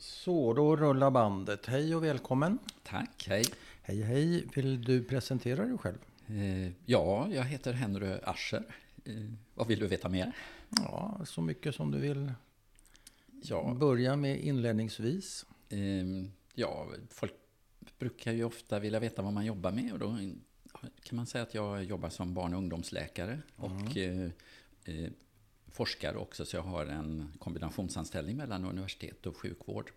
[0.00, 1.66] Så, då rullar bandet.
[1.66, 2.58] Hej och välkommen.
[2.82, 3.44] Tack, hej.
[3.82, 4.46] Hej, hej.
[4.54, 5.98] Vill du presentera dig själv?
[6.26, 8.62] Eh, ja, jag heter Henry Ascher.
[9.04, 9.14] Eh,
[9.54, 10.32] vad vill du veta mer?
[10.70, 12.32] Ja, så mycket som du vill.
[13.42, 15.46] Ja, Börja med inledningsvis.
[15.68, 15.78] eh,
[16.54, 17.32] ja, folk
[17.98, 20.16] brukar ju ofta vilja veta vad man jobbar med och då
[21.02, 24.30] kan man säga att jag jobbar som barn och ungdomsläkare och eh,
[24.84, 25.10] eh,
[25.70, 29.92] forskare också, så jag har en kombinationsanställning mellan universitet och sjukvård.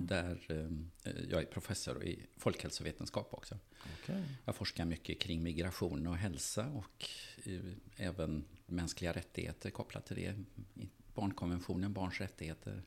[0.00, 3.58] Där eh, jag är professor i folkhälsovetenskap också.
[4.02, 4.22] Okej.
[4.44, 7.08] Jag forskar mycket kring migration och hälsa och
[7.44, 7.60] eh,
[7.96, 10.34] även mänskliga rättigheter kopplat till det.
[11.14, 12.82] Barnkonventionen, barns rättigheter.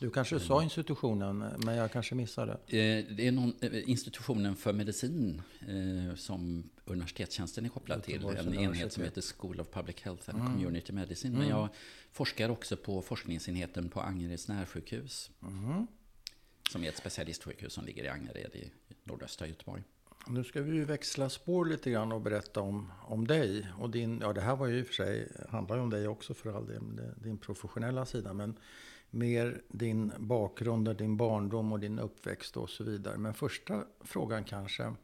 [0.00, 2.52] Du kanske sa institutionen, men jag kanske missade.
[2.52, 8.24] Eh, Det är någon, eh, institutionen för medicin eh, som universitetstjänsten är kopplad till.
[8.24, 11.38] En enhet som heter School of Public Health and Community Medicine.
[11.38, 11.68] Men jag
[12.12, 15.30] forskar också på forskningsenheten på Angereds närsjukhus.
[16.70, 18.70] Som är ett specialistsjukhus som ligger i Angered i
[19.04, 19.82] nordöstra Göteborg.
[20.28, 23.68] Nu ska vi ju växla spår lite grann och berätta om, om dig.
[23.78, 26.08] Och din, ja, det här var ju i och för sig, handlar ju om dig
[26.08, 26.82] också för all del,
[27.16, 28.32] din professionella sida.
[28.32, 28.58] Men
[29.16, 33.18] mer din bakgrund, din barndom och din uppväxt och så vidare.
[33.18, 34.94] Men första frågan kanske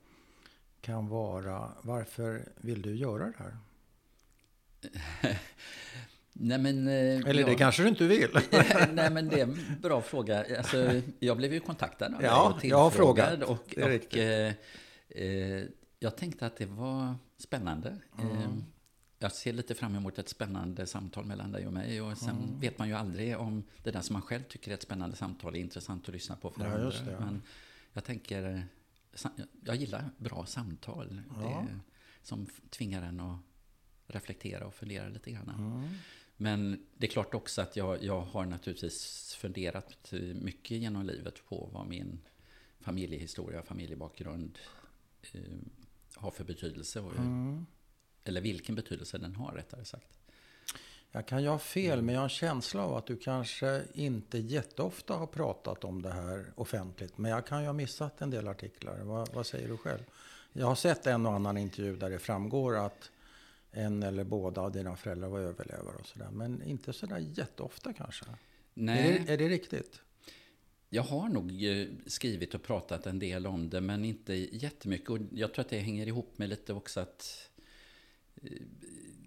[0.81, 3.57] kan vara, varför vill du göra det här?
[6.33, 6.93] Nej, men, eh,
[7.29, 8.31] Eller det jag- kanske du inte vill?
[8.93, 10.45] Nej, men det är en bra fråga.
[10.59, 13.43] Alltså, jag blev ju kontaktad av Ja, dig jag har frågat.
[13.43, 14.53] Och, Det och, eh,
[15.09, 15.65] eh,
[15.99, 17.99] jag tänkte att det var spännande.
[18.19, 18.37] Mm.
[18.37, 18.49] Eh,
[19.23, 22.01] jag ser lite fram emot ett spännande samtal mellan dig och mig.
[22.03, 22.61] Och sen Mm.
[22.61, 25.55] vet man ju aldrig om det där som man själv tycker är ett spännande samtal
[25.55, 26.91] är intressant att lyssna på för Ja, andra.
[26.91, 27.20] det, ja.
[27.20, 27.42] Men
[27.92, 28.67] jag tänker,
[29.64, 31.20] jag gillar bra samtal.
[31.41, 31.67] Ja.
[31.69, 31.79] Det,
[32.23, 33.39] som tvingar en att
[34.06, 35.48] reflektera och fundera lite grann.
[35.48, 35.89] Mm.
[36.36, 41.69] Men det är klart också att jag, jag har naturligtvis funderat mycket genom livet på
[41.73, 42.20] vad min
[42.81, 44.59] familjehistoria och familjebakgrund
[45.33, 45.41] eh,
[46.14, 47.01] har för betydelse.
[47.01, 47.67] Och, Mm.
[48.25, 50.19] Eller vilken betydelse den har rättare sagt.
[51.13, 54.39] Jag kan ju ha fel, men jag har en känsla av att du kanske inte
[54.39, 57.19] jätteofta har pratat om det här offentligt.
[57.19, 58.99] Men jag kan ju ha missat en del artiklar.
[59.03, 60.03] Vad, vad säger du själv?
[60.53, 63.11] Jag har sett en och annan intervju där det framgår att
[63.71, 66.29] en eller båda av dina föräldrar var överlevare och sådär.
[66.33, 68.25] Men inte sådär jätteofta kanske.
[68.75, 70.01] Nej, Är, det, är det riktigt?
[70.95, 75.11] jag har nog eh, skrivit och pratat en del om det, men inte jättemycket.
[75.11, 77.49] Och jag tror att det hänger ihop med lite också att...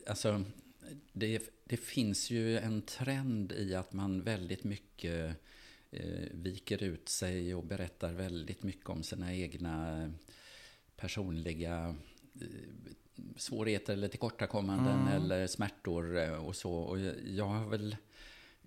[0.07, 0.43] Alltså,
[1.13, 5.35] det, det finns ju en trend i att man väldigt mycket
[5.91, 10.11] eh, viker ut sig och berättar väldigt mycket om sina egna
[10.97, 11.95] personliga
[12.41, 12.47] eh,
[13.35, 16.73] svårigheter eller tillkortakommanden eller smärtor eh, och så.
[16.73, 17.95] Och jag har väl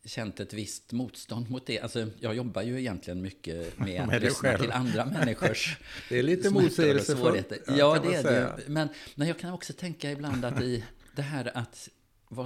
[0.05, 1.81] känt ett visst motstånd mot det.
[1.81, 4.61] Alltså, jag jobbar ju egentligen mycket med att Med lyssna själv.
[4.61, 5.79] till andra människors
[6.09, 8.57] Det är lite motsägelsefullt, ja, det är säga.
[8.57, 8.63] det.
[8.69, 10.85] Men, men jag kan också tänka ibland att i
[11.17, 11.89] det här att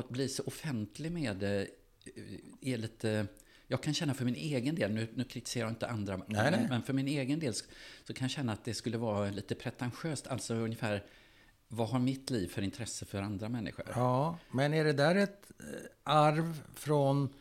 [0.09, 1.61] bli så offentlig med det
[2.61, 3.27] eh, är lite...
[3.67, 6.51] Jag kan känna för min egen del, nu, nu kritiserar jag inte andra, Nej, nej.
[6.51, 7.65] Men, men för min egen del så
[8.07, 10.27] så kan jag känna att det skulle vara lite pretentiöst.
[10.27, 11.05] Alltså ungefär,
[11.69, 13.87] vad har mitt liv för intresse för andra människor?
[13.95, 15.65] Ja, men är det där ett eh,
[16.05, 17.35] arv från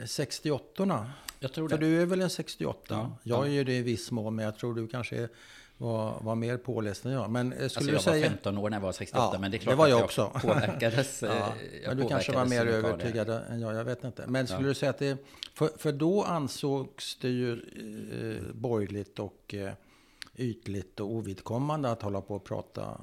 [0.00, 1.06] eh, 68
[1.40, 1.86] Jag tror För det.
[1.86, 2.84] du är väl en 68?
[2.88, 3.44] Ja, jag ja.
[3.46, 5.28] är ju det i viss mån, men jag tror du kanske
[5.76, 7.30] var, var mer påläst än jag.
[7.30, 8.28] Men eh, skulle Alltså jag du var säga...
[8.30, 9.98] 15 år när jag var 68, Ja, men det är det klart var att jag
[9.98, 10.30] jag också.
[10.42, 11.22] påverkades.
[11.22, 11.52] eh, Ja,
[11.82, 12.72] jag men du kanske var mer av det.
[12.72, 14.24] övertygad än jag, jag vet inte.
[14.26, 14.68] Men skulle Ja.
[14.68, 15.18] du säga att det...
[15.54, 19.72] För, för då ansågs det ju eh, borgerligt och eh,
[20.36, 23.00] ytligt och ovidkommande att hålla på och prata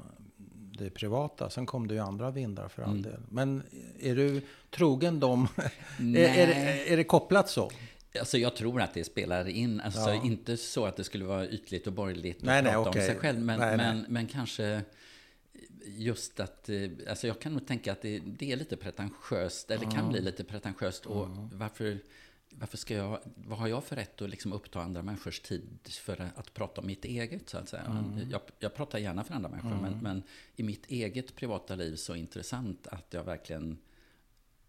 [0.77, 1.49] det privata.
[1.49, 3.01] Sen kom det ju andra vindar för all Mm.
[3.01, 3.19] del.
[3.29, 3.63] Men
[3.99, 5.47] är du trogen dem?
[5.57, 6.25] är, Nej.
[6.25, 7.71] är, är det kopplat så?
[8.19, 9.81] Alltså jag tror att det spelar in.
[9.81, 10.23] Alltså Ja.
[10.23, 13.01] inte så att det skulle vara ytligt och borgerligt Nej, att nej, prata okej.
[13.01, 13.39] om sig själv.
[13.41, 13.85] Men, Nej, nej.
[13.95, 14.81] men, men kanske
[15.85, 16.69] just att...
[16.69, 19.71] eh, Alltså jag kan nog tänka att det, det är lite pretentiöst.
[19.71, 21.05] Eller kan bli lite pretentiöst.
[21.05, 21.97] Och varför,
[22.59, 23.19] varför ska jag...
[23.35, 26.87] Vad har jag för rätt att liksom uppta andra människors tid för att prata om
[26.87, 27.83] mitt eget, så att säga?
[27.89, 29.69] Men Jag, jag pratar gärna för andra människor.
[29.81, 30.23] Men, men
[30.55, 33.77] i mitt eget privata liv så intressant att jag verkligen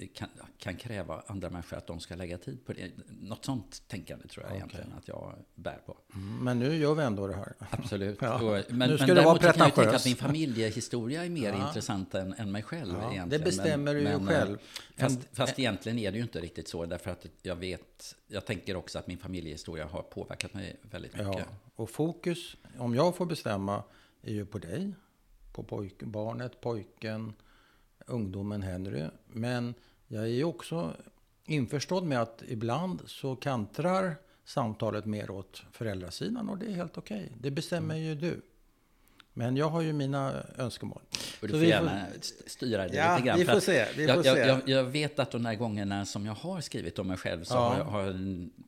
[0.07, 0.29] kan,
[0.59, 2.91] kan kräva andra människor att de ska lägga tid på det.
[3.21, 5.97] Något sånt tänkande tror jag egentligen att jag bär på.
[6.15, 7.53] Mm, Men nu gör vi ändå det här.
[7.71, 8.19] Absolut.
[8.23, 8.35] Ja.
[8.35, 10.01] Och, men, Nu ska men du vara kan jag tänka pretentiös.
[10.03, 11.67] att min familjehistoria är mer Ja.
[11.69, 12.93] intressant än, än mig själv.
[12.93, 13.29] Ja, egentligen.
[13.29, 14.59] det bestämmer du ju eh, själv.
[14.97, 16.87] Fast, fast egentligen är det ju inte riktigt så.
[16.87, 21.39] Därför att jag vet, jag tänker också att min familjehistoria har påverkat mig väldigt mycket.
[21.39, 21.45] Ja,
[21.77, 23.83] och fokus, om jag får bestämma,
[24.23, 24.93] är ju på dig.
[25.53, 27.33] På pojk, barnet, pojken,
[28.09, 29.05] ungdomen Henry.
[29.27, 29.75] Men
[30.09, 30.97] jag är ju också
[31.45, 37.25] införstådd med att ibland så kantrar samtalet mer åt föräldrasidan och det är helt okej.
[37.25, 37.37] Okay.
[37.41, 38.07] Det bestämmer mm.
[38.07, 38.41] ju du.
[39.39, 41.03] Men jag har ju mina önskemål.
[41.43, 42.07] Och du får gärna
[42.47, 43.39] styra det ja, lite grann.
[43.39, 43.87] Vi får se.
[43.97, 44.39] Vi får jag.
[44.39, 47.55] Jag, jag, vet att de här gångerna som jag har skrivit om mig själv så
[47.55, 47.85] ja.
[47.85, 48.15] har,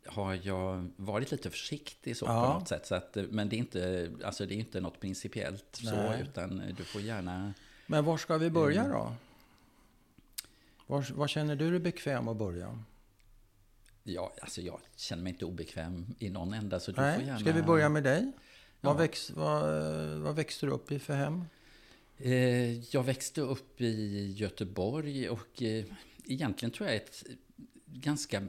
[0.06, 2.46] har, jag varit lite försiktig så ja.
[2.46, 2.86] på något sätt.
[2.86, 6.84] Så att, men det är, inte, alltså det är inte något principiellt så, utan du
[6.84, 7.54] får gärna...
[7.86, 8.92] Men var ska vi börja mm.
[8.92, 9.12] då?
[10.90, 12.84] Var, var känner du dig bekväm att börja?
[14.02, 16.80] Ja, alltså jag känner mig inte obekväm i någon ända.
[16.80, 17.40] Så du Nej, får gärna...
[17.40, 18.32] Ska vi börja med dig?
[18.80, 19.62] Vad, väx, vad,
[20.20, 21.44] vad växte du upp i för hem?
[22.18, 25.84] Eh, jag växte upp i Göteborg och eh,
[26.24, 27.24] egentligen tror jag ett
[27.86, 28.42] ganska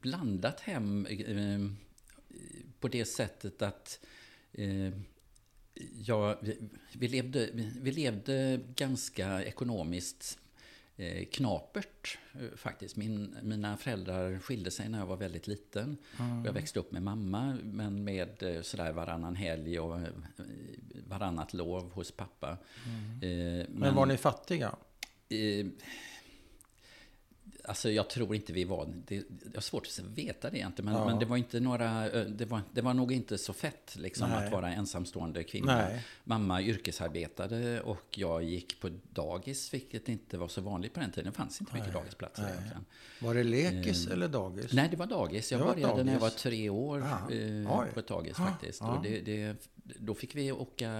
[0.00, 1.60] blandat hem eh,
[2.80, 4.00] på det sättet att
[5.92, 6.40] ja,
[6.92, 7.48] vi, levde,
[7.80, 10.38] vi levde ganska ekonomiskt
[11.32, 12.96] knapert eh, faktiskt.
[12.96, 15.96] Min, mina föräldrar skilde sig när jag var väldigt liten.
[16.18, 16.44] Mm.
[16.44, 20.08] Jag växte upp med mamma, men med eh, sådär varannan helg och eh,
[21.08, 22.58] varannat lov hos pappa.
[22.86, 23.22] Mm.
[23.22, 24.76] Eh, men, men, var ni fattiga?
[27.66, 31.00] Alltså jag tror inte vi var, det, jag har svårt att veta det egentligen, men,
[31.00, 31.06] ja.
[31.06, 34.52] men det var inte några, det var, det var nog inte så fett liksom att
[34.52, 35.76] vara ensamstående kvinna.
[35.76, 36.04] Nej.
[36.24, 41.32] Mamma yrkesarbetade och jag gick på dagis, vilket inte var så vanligt på den tiden.
[41.32, 42.02] Det fanns inte mycket Nej.
[42.02, 42.52] dagisplatser Nej.
[42.52, 42.84] egentligen.
[43.20, 44.72] Var det lekis eh, eller dagis?
[44.72, 45.52] Nej, det var dagis.
[45.52, 46.04] Jag började dagis.
[46.06, 48.46] när jag var tre år eh, på ett dagis ah.
[48.46, 48.82] faktiskt.
[48.82, 48.96] Ah.
[48.96, 50.90] Och det, det, då fick vi åka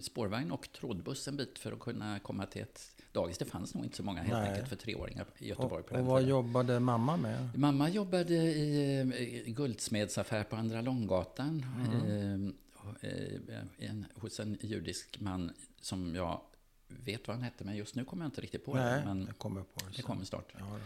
[0.00, 3.38] spårvagn och trådbuss en bit för att kunna komma till ett dagis.
[3.38, 4.48] Det fanns nog inte så många helt Nej.
[4.48, 5.84] enkelt för treåringar i Göteborg.
[5.90, 7.58] Och, och vad jobbade mamma med?
[7.58, 11.66] Mamma jobbade i, i guldsmedsaffär på Andra Långgatan.
[11.90, 12.54] Mm.
[13.00, 16.40] Eh, en, hos en judisk man som jag
[16.88, 19.04] vet vad han hette, men just nu kommer jag inte riktigt på Nej, det.
[19.04, 19.96] Men det kommer på det.
[19.96, 20.54] Det kommer snart.
[20.58, 20.78] Ja,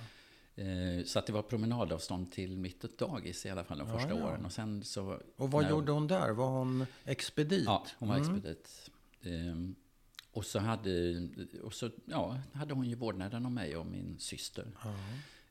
[0.62, 4.18] eh, så att det var promenadavstånd till mitt dagis i alla fall de första ja,
[4.18, 4.26] ja.
[4.26, 4.44] åren.
[4.44, 6.30] Och, sen så, och vad gjorde hon där?
[6.30, 7.64] Var hon expedit?
[7.64, 8.36] Ja, hon var mm.
[8.36, 8.90] expedit.
[10.36, 11.28] Och så hade,
[11.62, 14.66] och så, ja, hade hon ju vårdnaden om mig och min syster.
[14.84, 14.94] Ja.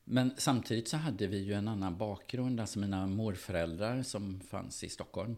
[0.04, 2.60] Men samtidigt så hade vi ju en annan bakgrund.
[2.60, 5.36] Alltså mina morföräldrar som fanns i Stockholm.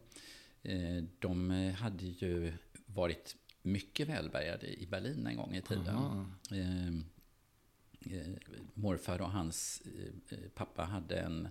[0.64, 2.54] Eh, de hade ju
[2.86, 5.96] varit mycket välbärgade i Berlin en gång i tiden.
[6.52, 6.88] Eh,
[8.18, 8.34] eh,
[8.74, 9.82] morfar och hans
[10.56, 11.48] pappa hade en,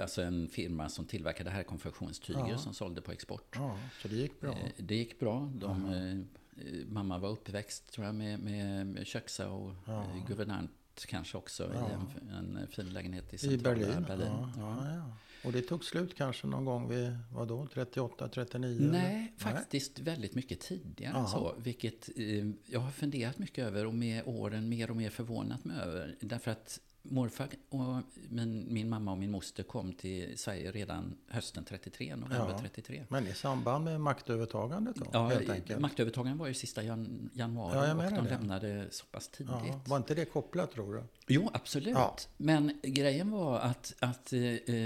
[0.00, 2.58] alltså en firma som tillverkade herrkonfektionstyger ja.
[2.58, 3.54] som sålde på export.
[3.54, 4.56] Ja, så det gick bra?
[4.76, 5.52] Det gick bra.
[5.54, 6.42] De Eh,
[6.86, 10.02] mamma var uppväxt tror jag med, med, köksa och ja.
[10.02, 10.70] Eh, guvernant
[11.06, 11.90] kanske också ja.
[11.90, 14.04] i en, en, fin lägenhet i centrala I Berlin.
[14.08, 14.48] Berlin.
[14.56, 15.16] Ja, ja.
[15.44, 18.88] Och det tog slut kanske någon gång vid, vad då, 38, 39?
[18.92, 19.52] Nej, eller?
[19.52, 20.04] faktiskt Nej.
[20.04, 21.26] väldigt mycket tidigare.
[21.26, 25.64] Så, vilket eh, jag har funderat mycket över och med åren mer och mer förvånat
[25.64, 26.16] mig över.
[26.20, 26.80] Därför att
[27.10, 32.50] morfar och min, min mamma och min moster kom till Sverige redan hösten 33, november
[32.50, 33.04] ja, 33.
[33.08, 35.06] Men i samband med maktövertagandet då?
[35.12, 38.30] Ja, maktövertagandet var ju sista jan, januari ja, och de det.
[38.30, 39.54] lämnade så pass tidigt.
[39.66, 41.02] Ja, var inte det kopplat tror du?
[41.26, 42.28] Jo, absolut.
[42.36, 44.40] Men grejen var att, att eh,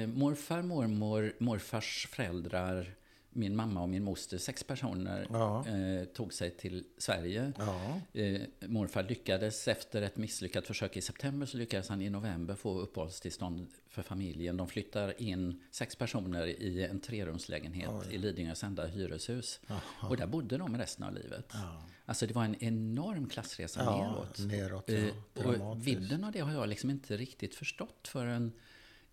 [0.07, 2.95] morfar, mormor, morfars föräldrar
[3.33, 5.67] min mamma och min moster, sex personer, ja.
[5.69, 7.53] eh, tog sig till Sverige.
[7.59, 8.01] Ja.
[8.21, 12.81] Eh, morfar lyckades efter ett misslyckat försök i september så lyckades han i november få
[12.81, 14.57] uppehållstillstånd för familjen.
[14.57, 18.15] De flyttar in sex personer i en trerumslägenhet Oj.
[18.15, 19.61] i Lidingös enda hyreshus.
[19.69, 20.09] Aha.
[20.09, 21.47] Och där bodde de resten av livet.
[21.53, 21.83] Ja.
[22.05, 24.39] Alltså det var en enorm klassresa ja, neråt.
[24.39, 28.53] neråt eh, och vidden av det har jag liksom inte riktigt förstått förrän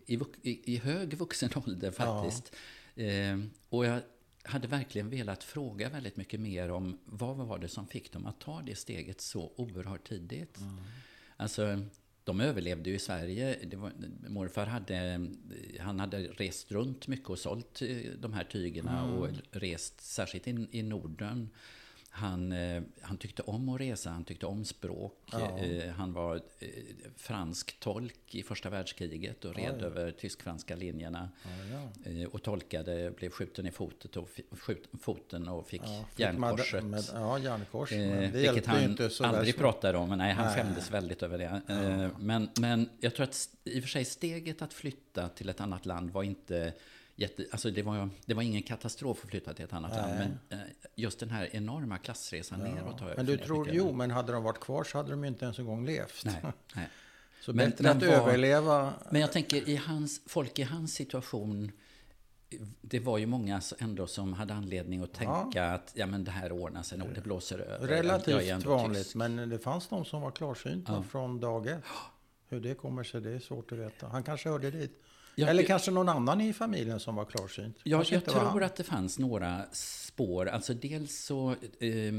[0.06, 2.56] i, i, i hög vuxen ålder faktiskt.
[2.96, 3.38] Eh,
[3.70, 4.02] och jag
[4.48, 8.40] hade verkligen velat fråga väldigt mycket mer om vad var det som fick dem att
[8.40, 10.58] ta det steget så oerhört tidigt.
[10.58, 10.78] Mm.
[11.38, 11.84] Alltså,
[12.24, 13.58] de överlevde ju i Sverige.
[13.76, 13.92] Var,
[14.28, 15.28] morfar hade,
[15.80, 19.14] han hade rest runt mycket och sålt eh, de här tygerna mm.
[19.14, 21.50] och rest särskilt in, i Norden.
[22.18, 25.30] Han, eh, han tyckte om att resa, han tyckte om språk.
[25.32, 25.60] Ja.
[25.60, 26.70] Eh, han var eh,
[27.16, 31.30] fransk tolk i första världskriget och red ja, över tysk-franska linjerna.
[31.72, 36.84] Ja, och tolkade, blev skjuten i foten och, skjut, foten och fick ja, järnkorset.
[36.84, 37.92] Med, ja, järnkors.
[37.92, 40.10] Eh, vilket han inte så aldrig pratade om.
[40.10, 40.56] Men nej, han nej.
[40.56, 41.62] skämdes väldigt över det.
[41.74, 45.62] Eh, men, men jag tror att i och för sig steget att flytta till ett
[45.62, 46.74] annat land var inte
[47.18, 50.02] jätte, alltså det, var, det var ingen katastrof att flytta till ett annat Nej.
[50.02, 50.38] land.
[50.50, 52.74] Men eh, just den här enorma klassresan ja.
[52.74, 55.24] neråt har jag Men du tror, jo, men hade de varit kvar så hade de
[55.24, 56.26] inte ens en gång levt.
[56.26, 56.42] Nej.
[56.76, 56.90] Nej.
[57.42, 58.94] Så men, bättre men att var, överleva.
[59.10, 61.72] Men jag tänker, i hans, folk i hans situation,
[62.82, 65.64] det var ju många ändå som hade anledning att tänka ja.
[65.64, 67.88] att ja, men det här ordnar sig nog, det blåser över.
[67.88, 69.16] Relativt vanligt, tyst.
[69.16, 71.04] men det fanns de som var klarsynta ja.
[71.04, 71.84] från dag ett.
[72.50, 74.08] Hur det kommer sig, det är svårt att veta.
[74.08, 75.04] Han kanske hörde dit.
[75.40, 77.78] Ja, Eller jag- kanske någon annan i familjen som var klarsynt.
[77.84, 80.46] Ja, jag tror att det fanns några spår.
[80.50, 82.14] Alltså dels så eh,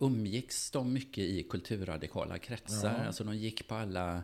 [0.00, 2.94] umgicks de mycket i kulturradikala kretsar.
[2.98, 3.06] Ja.
[3.06, 4.22] Alltså de gick på alla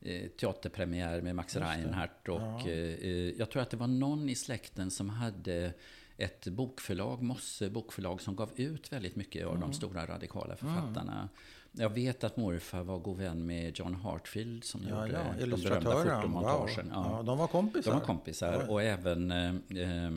[0.00, 1.56] eh, teaterpremiärer med Max.
[1.56, 2.28] Reinhardt.
[2.28, 2.60] Och, Ja.
[2.68, 5.72] eh, eh, jag tror att det var någon i släkten som hade
[6.16, 9.60] ett bokförlag, Mosse bokförlag, som gav ut väldigt mycket av Mm.
[9.60, 11.28] de stora radikala författarna.
[11.72, 15.22] Jag vet att morfar var god vän med John Hartfield som Ja, gjorde ja, de
[15.22, 16.32] berömda illustratören.
[16.32, 16.66] Wow.
[16.66, 16.90] fotomontagen.
[16.94, 17.22] Ja.
[17.26, 17.90] de var kompisar.
[17.90, 18.68] De var kompisar Oj.
[18.68, 19.30] och även...
[19.30, 20.10] Eh, eh,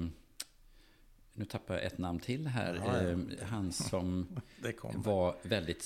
[1.36, 2.82] nu tappar jag ett namn till här.
[2.86, 3.10] Ja, ja.
[3.10, 4.28] Eh, han som
[4.94, 5.86] var väldigt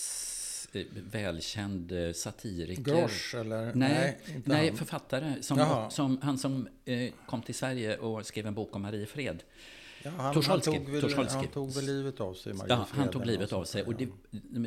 [0.74, 2.84] eh, välkänd eh, satiriker.
[2.84, 3.74] Grosch eller?
[3.76, 4.78] Nej, nej, han.
[4.78, 5.34] författare.
[5.42, 6.68] Som, som, han som
[7.26, 9.44] kom till Sverige och skrev en bok om Mariefred.
[10.04, 12.54] Ja, han, han, tog väl, han tog väl livet av sig.
[12.68, 13.84] Ja, han tog livet av sig.
[13.84, 14.10] Och det,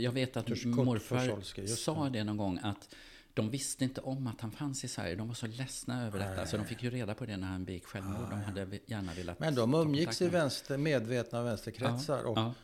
[0.03, 2.95] jag vet att Kurt morfar sa det någon gång att
[3.35, 5.15] de visste inte om att han fanns i Sverige.
[5.17, 6.47] De var så ledsna över detta.
[6.47, 8.31] Så de fick ju reda på det när han begick självmord.
[8.31, 12.23] De hade gärna velat Men de umgicks i vänster, medvetna vänsterkretsar.
[12.25, 12.55] och Ja.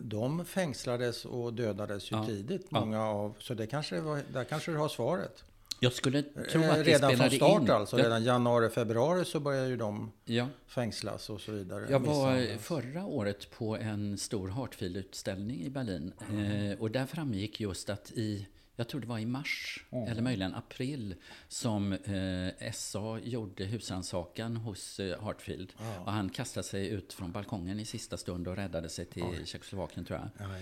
[0.00, 2.26] De fängslades och dödades ju Ja.
[2.26, 2.80] tidigt, Ja.
[2.80, 3.34] många av.
[3.38, 5.44] Så det kanske var, där kanske du har svaret.
[5.82, 7.70] Jag skulle tro Eh, att det redan från start in.
[7.70, 11.86] alltså, redan januari, februari så börjar ju de Ja, fängslas och så vidare.
[11.90, 16.12] jag var förra året på en stor Hartfield-utställning i Berlin.
[16.30, 16.70] Mm.
[16.72, 18.46] Eh, och där framgick just att i,
[18.80, 20.08] jag tror det var i mars, Mm.
[20.08, 21.14] eller möjligen april,
[21.48, 25.72] som eh, SA gjorde husrannsakan hos eh, Hartfield.
[25.78, 26.00] Ja.
[26.00, 30.04] Och han kastade sig ut från balkongen i sista stund och räddade sig till Tjeckoslovakien,
[30.04, 30.48] tror jag.
[30.48, 30.54] Ja,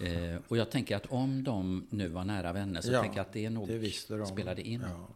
[0.00, 0.06] ja.
[0.06, 3.32] Eh, och jag tänker att om de nu var nära vänner så tänker jag att
[3.32, 4.84] det nog det spelade in.
[4.88, 5.08] Ja.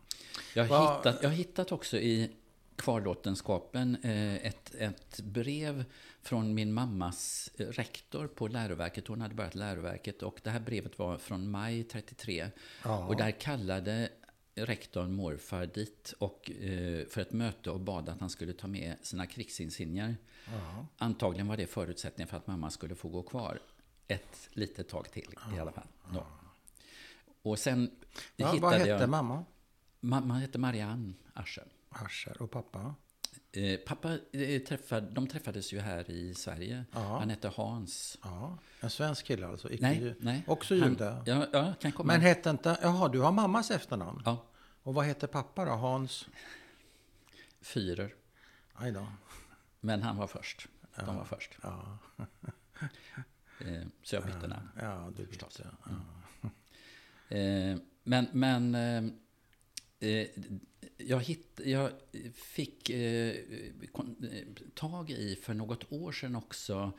[0.54, 2.30] Jag har, hittat, jag har hittat också i
[2.76, 5.84] kvarlåtenskapen eh, ett, ett brev
[6.22, 9.06] från min mammas eh, rektor på läroverket.
[9.06, 12.50] Hon hade börjat läroverket och det här brevet var från maj 33.
[12.84, 13.06] Ja.
[13.06, 14.08] Och där kallade
[14.54, 18.96] rektorn morfar dit och, eh, för ett möte och bad att han skulle ta med
[19.02, 20.16] sina krigsinsignier.
[20.46, 20.86] Ja.
[20.98, 23.60] Antagligen var det förutsättningen för att mamma skulle få gå kvar
[24.08, 25.88] ett litet tag till i alla fall.
[26.14, 26.26] Då.
[27.42, 27.90] Och sen
[28.36, 29.08] Ja, vad hittade hette jag...
[29.10, 29.44] mamma?
[30.00, 31.66] Mamma hette Marianne Ascher.
[31.88, 32.94] Ascher och pappa?
[33.52, 36.84] Eh, pappa eh, träffade, de träffades ju här i Sverige.
[36.92, 37.18] Ja.
[37.18, 38.18] Han hette Hans.
[38.22, 39.70] Ja, en svensk kille alltså?
[39.72, 40.44] Icke Nej, nej.
[40.46, 41.22] Också jude?
[41.26, 42.12] Ja, ja, kan komma.
[42.12, 42.78] Men hette inte...
[42.82, 44.22] Jaha, du har mammas efternamn?
[44.24, 44.44] Ja,
[44.82, 45.70] Och vad heter pappa då?
[45.70, 46.26] Hans?
[47.60, 48.14] Führer.
[48.74, 49.06] Aj då.
[49.80, 50.68] Men han var först.
[51.06, 51.58] De var först.
[51.62, 51.98] Ja,
[53.66, 54.68] Eh, så jag bytte namn.
[54.80, 55.60] ja du förstås.
[55.64, 55.90] Ja.
[57.36, 58.76] Eh, men men
[61.06, 61.90] jag, hitt, jag
[62.34, 63.34] fick eh, eh,
[64.74, 66.92] tag i för något år sedan också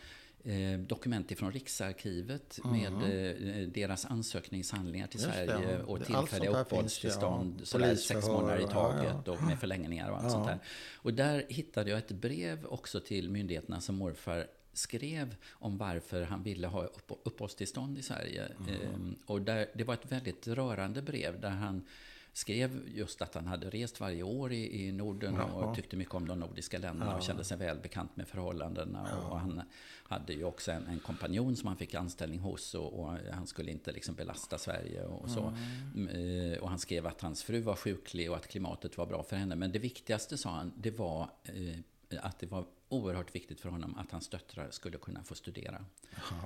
[0.43, 6.61] eh, dokument från Riksarkivet med eh, deras ansökningshandlingar till Just Sverige och Det- allt tillfälliga
[6.61, 7.55] uppehållstillstånd.
[7.59, 7.65] ja.
[7.65, 9.31] sådär sex månader i och- ja, taget ja.
[9.31, 10.59] och med förlängningar och allt sånt där.
[10.95, 16.43] Och där hittade jag ett brev också till myndigheterna som morfar skrev om varför han
[16.43, 18.45] ville ha upp, uppehållstillstånd i Sverige.
[18.45, 21.85] Ehm, och där, det var ett väldigt rörande brev där han
[22.33, 25.45] skrev just att han hade rest varje år i, i Norden Jaha.
[25.45, 29.17] och tyckte mycket om de nordiska länderna och kände sig väl bekant med förhållandena.
[29.29, 29.61] Och han
[30.03, 33.71] hade ju också en, en kompanjon som han fick anställning hos och, och han skulle
[33.71, 35.53] inte liksom belasta Sverige och så.
[35.95, 36.07] Mm,
[36.53, 39.35] eh, Och han skrev att hans fru var sjuklig och att klimatet var bra för
[39.35, 39.55] henne.
[39.55, 43.95] Men det viktigaste, sa han, det var eh, att det var oerhört viktigt för honom
[43.97, 45.85] att hans döttrar skulle kunna få studera.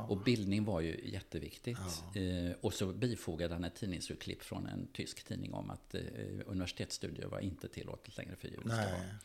[0.08, 1.78] Och bildning var ju jätteviktigt.
[2.16, 6.02] Eh, och så bifogade han ett tidningsurklipp från en tysk tidning om att eh,
[6.46, 9.18] universitetsstudier var inte tillåtet längre för judiska barn.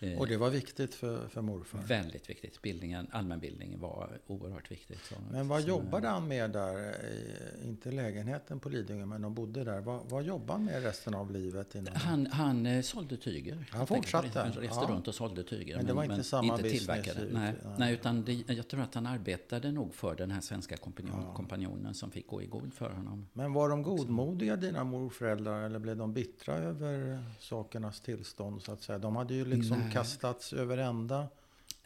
[0.00, 1.78] Eh, Och det var viktigt för, för morfar.
[1.78, 2.62] Väldigt viktigt.
[2.62, 5.12] Bildningen, allmänbildningen var oerhört viktigt.
[5.30, 6.78] Men vad jobbade han med där?
[6.78, 9.80] i- Inte lägenheten på Lidingö, men de bodde där.
[9.80, 11.74] Vad, vad jobbade han med resten av livet?
[11.74, 11.96] Innan?
[11.96, 13.64] Han, han eh, sålde tyger.
[13.70, 14.40] Han fortsatte?
[14.40, 14.86] Han reste Ja.
[14.90, 15.76] runt och sålde tyger.
[15.76, 17.20] Men det var inte samma business tillverkade.
[17.22, 17.74] ut- Nej, ja.
[17.78, 21.94] nej, utan det, jag tror att han arbetade nog för den här svenska kompanjon, kompanjonen
[21.94, 23.26] som fick gå i god för honom.
[23.32, 28.82] Men var de godmodiga dina morföräldrar eller blev de bittra över sakernas tillstånd så att
[28.82, 28.98] säga?
[28.98, 29.87] De hade ju liksom Nej.
[29.92, 31.28] Kastats över ända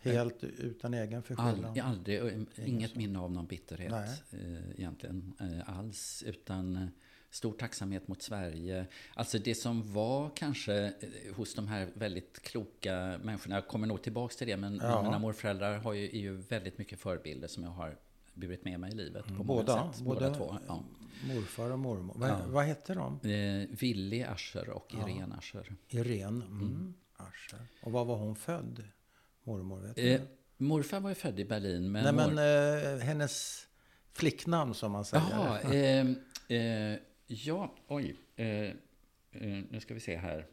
[0.03, 1.65] helt utan egen förskyllan.
[1.65, 4.23] All, aldrig, inget minne av någon bitterhet Nej.
[4.31, 6.23] eh, egentligen eh, alls.
[6.27, 6.87] Utan eh,
[7.31, 8.87] stor tacksamhet mot Sverige.
[9.15, 10.93] Alltså det som var kanske
[11.37, 15.03] hos de här väldigt kloka människorna, jag kommer nog tillbaks till det, men Ja.
[15.03, 17.97] mina morföräldrar har ju, är ju väldigt mycket förebilder som jag har
[18.35, 19.93] burit med mig i livet på många Båda?
[19.93, 20.01] sätt.
[20.05, 20.21] Båda?
[20.21, 20.57] Båda två.
[20.69, 20.85] Ja.
[21.27, 22.15] Morfar och mormor.
[22.17, 22.39] Vad, Ja.
[22.47, 23.31] vad hette de?
[23.31, 25.75] Eh, Willy Ascher och Irene Ascher.
[25.89, 26.95] Irene mm.
[27.29, 27.67] Ascher.
[27.83, 28.85] Och var var hon född?
[29.45, 30.13] Mormor, vet du?
[30.13, 30.21] Eh,
[30.57, 32.05] morfar var ju född i Berlin, men...
[32.05, 33.67] Nej, mor- men eh, hennes
[34.13, 35.25] flicknamn som man säger.
[35.31, 36.07] Jaha, eh,
[36.59, 38.17] eh, ja, oj.
[38.37, 38.73] Eh,
[39.33, 40.47] Eh, nu ska vi se här.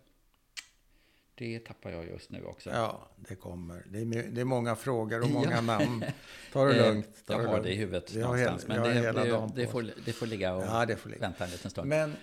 [1.36, 2.70] Det tappar jag just nu också.
[2.70, 3.86] Ja, det kommer.
[3.90, 6.06] Det är, det är många frågor och många namn.
[6.54, 7.26] Ta det lugnt.
[7.26, 7.64] Ta jag det har lugnt.
[7.64, 8.68] det i huvudet någonstans.
[8.68, 11.22] men det, det, det, får, det får ligga och ja, får ligga.
[11.22, 11.88] vänta en liten stund.
[11.88, 12.16] Men,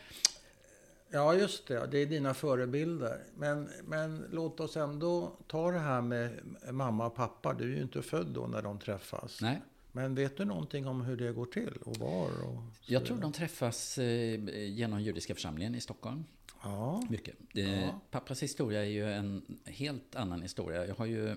[1.17, 1.87] ja, just det.
[1.87, 3.25] Det är dina förebilder.
[3.37, 6.31] Men, men låt oss ändå ta det här med
[6.71, 7.55] mamma och pappa.
[7.55, 9.41] Du är ju inte född då när de träffas.
[9.43, 9.63] Nej.
[9.93, 12.45] Men vet du någonting om hur det går till och var?
[12.45, 16.25] Och jag tror de träffas eh, genom judiska församlingen i Stockholm.
[16.63, 17.07] Ja.
[17.11, 17.35] Mycket.
[17.53, 18.01] Ja.
[18.11, 20.87] Pappas historia är ju en helt annan historia.
[20.87, 21.37] Jag har ju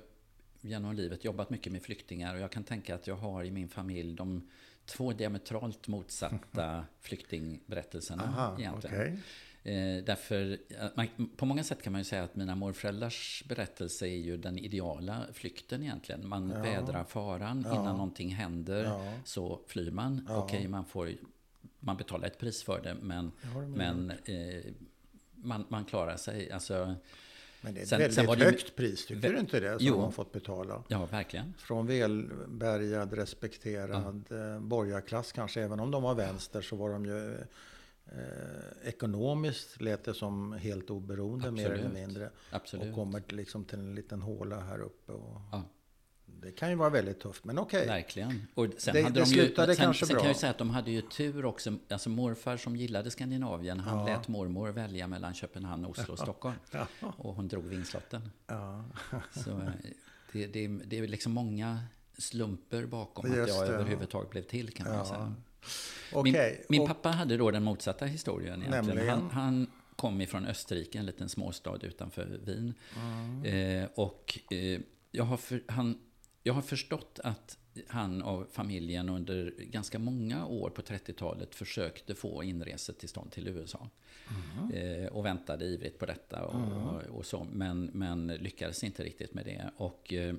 [0.62, 3.69] genom livet jobbat mycket med flyktingar och jag kan tänka att jag har i min
[3.69, 4.50] familj de
[4.86, 8.95] två diametralt motsatta flyktingberättelserna Aha, egentligen.
[8.95, 9.17] Okay.
[9.63, 10.58] Eh, därför,
[10.96, 14.58] man, på många sätt kan man ju säga att mina morföräldrars berättelse är ju den
[14.58, 16.28] ideala flykten egentligen.
[16.28, 16.62] Man ja.
[16.62, 17.75] vädrar faran, ja.
[17.75, 19.13] innan någonting händer ja.
[19.25, 20.25] så flyr man.
[20.28, 20.44] Ja.
[20.44, 21.10] Okej, man får
[21.80, 23.32] man betalar ett pris för det, men,
[23.68, 24.72] men eh,
[25.36, 26.51] man, man klarar sig.
[26.51, 26.96] Alltså,
[27.62, 29.78] men det är ett sen, väldigt sen det, högt pris, tycker du inte det?
[29.78, 30.84] Som jo, man fått betala.
[30.88, 31.54] Ja, verkligen.
[31.58, 34.36] Från välbärgad, respekterad ja.
[34.38, 35.62] Eh, borgarklass kanske.
[35.62, 37.38] Även om de var vänster så var de ju
[38.12, 41.72] eh, ekonomiskt lät det som helt oberoende Absolut.
[41.72, 42.30] mer eller mindre.
[42.51, 42.89] Absolut.
[42.89, 45.12] Och kommer liksom till en liten håla här uppe.
[45.12, 45.63] Och, ja.
[46.42, 47.78] Det kan ju vara väldigt tufft, men okej.
[47.78, 47.96] Okay.
[47.96, 48.48] Verkligen.
[48.54, 50.22] Och sen det, hade det de slutade ju, sen, kanske sen bra.
[50.22, 51.74] kan jag säga att de hade ju tur också.
[51.89, 54.06] Alltså morfar som gillade Skandinavien, han ja.
[54.06, 56.56] lät mormor välja mellan Köpenhamn, Oslo och Stockholm.
[56.72, 56.88] Ja.
[57.18, 58.32] Och hon drog vinstlotten.
[58.48, 58.84] Ja.
[59.32, 59.70] Så eh,
[60.32, 61.80] det, det, det är liksom många
[62.18, 63.74] slumper bakom Just att jag det.
[63.74, 65.34] överhuvudtaget blev till, kan man ja.
[65.62, 66.20] Säga.
[66.20, 66.32] Okay.
[66.32, 69.10] Min, min pappa hade då den motsatta historien egentligen.
[69.10, 72.74] Han, han kom ifrån Österrike, en liten småstad utanför Wien.
[72.96, 73.84] Mm.
[73.84, 74.80] Eh, och eh,
[75.12, 76.00] jag har för, han
[76.44, 82.43] jag har förstått att han och familjen under ganska många år på 30-talet försökte få
[82.43, 83.89] inresetillstånd till USA.
[84.29, 84.71] Mm.
[84.71, 86.71] Eh, och väntade ivrigt på detta och, mm.
[86.71, 89.71] och, och, så, men, men lyckades inte riktigt med det.
[89.77, 90.36] Och eh,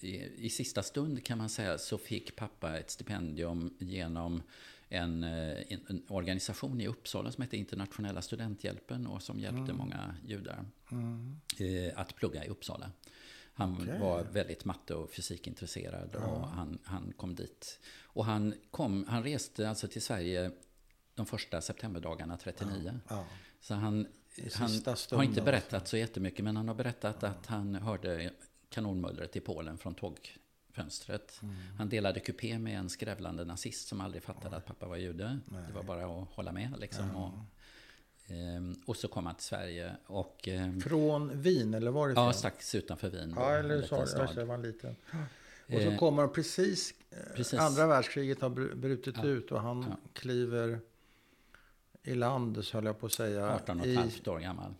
[0.00, 4.42] i, i, sista stund kan man säga så fick pappa ett stipendium genom
[4.88, 9.76] en, en, en, organisation i Uppsala som hette Internationella studenthjälpen och som hjälpte mm.
[9.76, 11.40] många judar mm.
[11.58, 12.90] eh, att plugga i Uppsala.
[13.60, 13.98] Han okay.
[13.98, 16.26] var väldigt matte och fysikintresserad ja.
[16.26, 17.80] och han, han kom dit.
[18.02, 20.50] Och han, kom, han reste alltså till Sverige
[21.14, 23.00] de första septemberdagarna 39.
[23.08, 23.16] Ja.
[23.16, 23.24] Ja.
[23.60, 24.06] Så han,
[24.54, 24.70] han
[25.10, 28.30] har inte berättat så jättemycket, men han har berättat att han hörde
[28.68, 31.40] kanonmullret i Polen från tågfönstret.
[31.42, 31.56] Mm.
[31.78, 35.38] Han delade kupé med en skrävlande nazist som aldrig fattade att pappa var jude.
[35.44, 35.62] Nej.
[35.68, 37.16] Det var bara att hålla med liksom.
[37.16, 37.32] Och,
[38.86, 39.96] och så kom han till Sverige.
[40.06, 42.14] Och, ehm, Från Wien eller var det?
[42.14, 43.34] Ja, strax utanför Wien.
[43.36, 44.96] Ja, eller så, det var en liten.
[45.66, 49.60] Och så ehm, kommer han precis, eh, precis, andra världskriget har brutit ja, ut och
[49.60, 49.96] han ja.
[50.12, 50.80] kliver
[52.02, 53.54] i land, så höll jag på att säga.
[53.54, 54.74] 18 och ett halvt år gammal.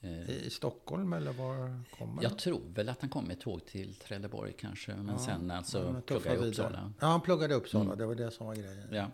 [0.00, 3.94] I, I Stockholm eller var kommer Jag tror väl att han kom med tåg till
[3.94, 4.94] Trelleborg kanske.
[4.94, 6.92] Men ja, sen alltså pluggade i Uppsala.
[7.00, 7.84] Ja, han pluggade i Uppsala.
[7.84, 7.98] Mm.
[7.98, 8.88] Det var det som var grejen.
[8.90, 9.06] Ja.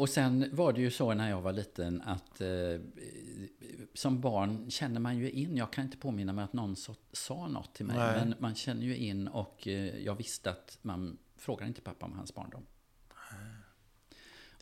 [0.00, 2.48] Och sen var det ju så när jag var liten att eh,
[3.94, 7.48] som barn känner man ju in, jag kan inte påminna mig att någon så, sa
[7.48, 8.18] något till mig, Nej.
[8.18, 12.12] men man känner ju in och eh, jag visste att man frågar inte pappa om
[12.12, 12.66] hans barndom.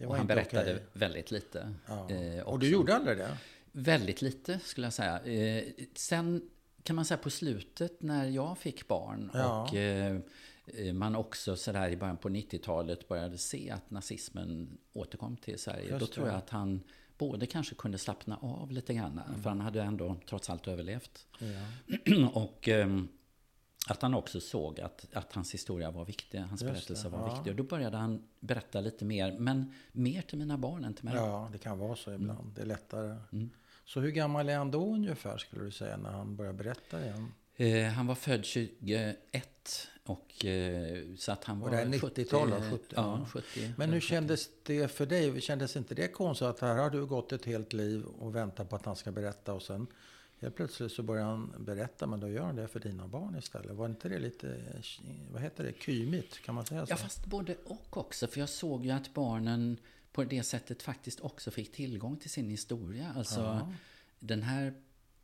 [0.06, 0.86] och han berättade okej.
[0.92, 1.74] väldigt lite.
[1.86, 2.10] Ja.
[2.10, 3.38] Eh, och du gjorde aldrig det?
[3.72, 5.20] Väldigt lite skulle jag säga.
[5.20, 6.50] Eh, sen
[6.82, 9.62] kan man säga på slutet när jag fick barn ja.
[9.62, 10.18] och Eh,
[10.92, 15.98] man också sådär i början på 90-talet började se att nazismen återkom till Sverige.
[15.98, 16.82] Då tror jag att han
[17.18, 19.42] både kanske kunde slappna av lite grann, mm.
[19.42, 21.26] för han hade ändå trots allt överlevt.
[21.38, 22.30] Ja.
[22.32, 23.08] och um,
[23.88, 27.28] att han också såg att, att hans historia var viktig, hans Just berättelse det, var
[27.28, 27.34] ja.
[27.34, 27.50] viktig.
[27.50, 31.14] Och då började han berätta lite mer, men mer till mina barn än till mig.
[31.14, 32.40] Ja, det kan vara så ibland.
[32.40, 32.54] Mm.
[32.54, 33.16] Det är lättare.
[33.32, 33.50] Mm.
[33.84, 37.32] Så hur gammal är han då ungefär, skulle du säga, när han börjar berätta igen?
[37.60, 41.68] Eh, han var född 21 och eh, så att han var...
[41.68, 42.70] Och det är 90-talet?
[42.70, 43.72] 70, ja, 70.
[43.76, 45.40] Men hur kändes det för dig?
[45.40, 48.76] Kändes inte det konstigt att här har du gått ett helt liv och väntat på
[48.76, 49.86] att han ska berätta och sen
[50.40, 53.76] helt plötsligt så börjar han berätta men då gör han det för dina barn istället.
[53.76, 54.60] Var inte det lite,
[55.32, 56.42] vad heter det, kymigt?
[56.42, 56.92] Kan man säga så?
[56.92, 58.26] Ja, fast både och också.
[58.26, 59.76] För jag såg ju att barnen
[60.12, 63.12] på det sättet faktiskt också fick tillgång till sin historia.
[63.16, 63.72] Alltså, ja.
[64.18, 64.74] den här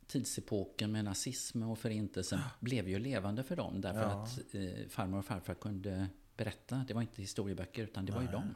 [0.07, 3.81] tidsepoken med nazism och förintelsen blev ju levande för dem.
[3.81, 4.23] Därför ja.
[4.23, 6.85] att eh, farmor och farfar kunde berätta.
[6.87, 8.21] Det var inte historieböcker utan det Nej.
[8.21, 8.55] var ju dem.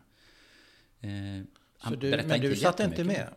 [1.01, 3.27] Eh, du, men du satt inte med?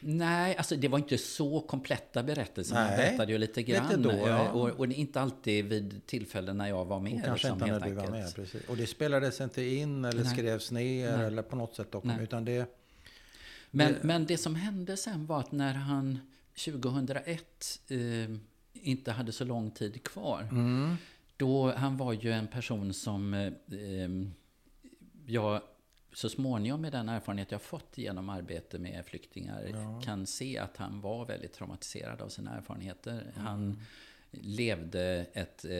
[0.00, 2.74] Nej, alltså det var inte så kompletta berättelser.
[2.74, 3.88] Nej, Man berättade ju lite grann.
[3.88, 4.50] Lite då, ja.
[4.50, 7.12] och, och, inte alltid vid tillfällen när jag var med.
[7.12, 8.68] Och kanske liksom, inte när du var med, precis.
[8.68, 10.32] Och det spelades inte in eller Nej.
[10.32, 11.26] skrevs ner Nej.
[11.26, 11.92] eller på något sätt.
[11.92, 12.78] Dock, utan det
[13.70, 16.18] Men det, men det som hände sen var att när han
[16.64, 18.36] 2001 eh,
[18.72, 20.42] inte hade så lång tid kvar.
[20.50, 20.96] mm,
[21.36, 23.46] Då, han var ju en person som eh,
[23.78, 24.10] eh,
[25.26, 25.60] jag
[26.12, 30.00] så småningom med den erfarenhet jag fått genom arbete med flyktingar Ja.
[30.04, 33.12] kan se att han var väldigt traumatiserad av sina erfarenheter.
[33.34, 33.46] Mm.
[33.46, 33.80] Han
[34.30, 35.70] levde ett, eh,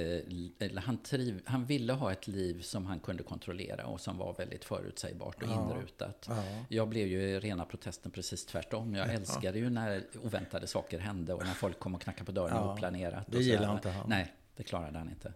[0.66, 4.34] eller han, triv, han ville ha ett liv som han kunde kontrollera och som var
[4.34, 5.70] väldigt förutsägbart och Ja.
[5.76, 6.26] inrutat.
[6.28, 8.94] ja, Jag blev ju i rena protesten precis tvärtom.
[8.94, 12.56] Jag älskade ju när oväntade saker hände och när folk kom och knackade på dörren
[12.56, 13.26] Ja, oplanerat.
[13.28, 13.72] det där.
[13.74, 14.08] inte han.
[14.08, 15.32] Nej, det klarade han inte.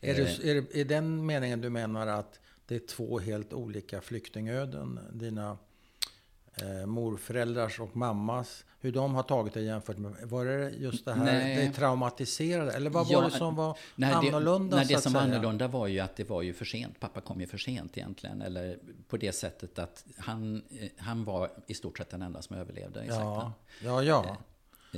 [0.00, 0.26] Är, Eh.
[0.40, 5.00] det, är det i den meningen du menar att det är två helt olika flyktingöden?
[5.12, 5.58] Dina
[6.62, 8.64] eh, morföräldrars och mammas.
[8.80, 10.12] Hur de har tagit det jämfört med...
[10.22, 11.56] Var det just det här, Nej.
[11.56, 12.72] det traumatiserade?
[12.72, 15.68] Eller vad Ja, var det som var Nej, annorlunda det, nej, det som var annorlunda
[15.68, 17.00] var ju att det var ju för sent.
[17.00, 18.42] Pappa kom ju för sent egentligen.
[18.42, 22.56] Eller på det sättet att han, eh, han var i stort sett den enda som
[22.56, 23.52] överlevde Ja,
[23.84, 24.36] ja, ja.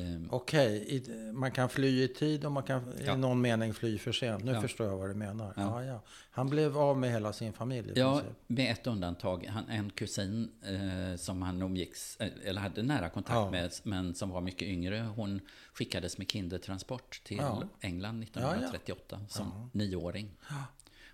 [0.01, 3.15] Ehm, Okej, i- man kan fly i tid och man kan Ja.
[3.15, 4.45] i någon mening fly för sent.
[4.45, 4.61] Nu Ja.
[4.61, 5.53] förstår jag vad du menar.
[5.57, 5.85] Ja.
[5.85, 6.03] Ja.
[6.31, 8.37] Han blev av med hela sin familj Ja, princip.
[8.47, 9.47] med ett undantag.
[9.47, 14.31] Han, en kusin eh, som han umgicks, eh, eller hade nära kontakt med, men som
[14.31, 15.09] var mycket yngre.
[15.17, 15.41] Hon
[15.73, 17.41] skickades med kindertransport till.
[17.81, 20.31] England 1938 som nioåring.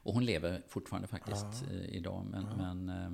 [0.03, 2.27] Och hon lever fortfarande faktiskt eh, idag.
[2.31, 3.11] Men, men eh,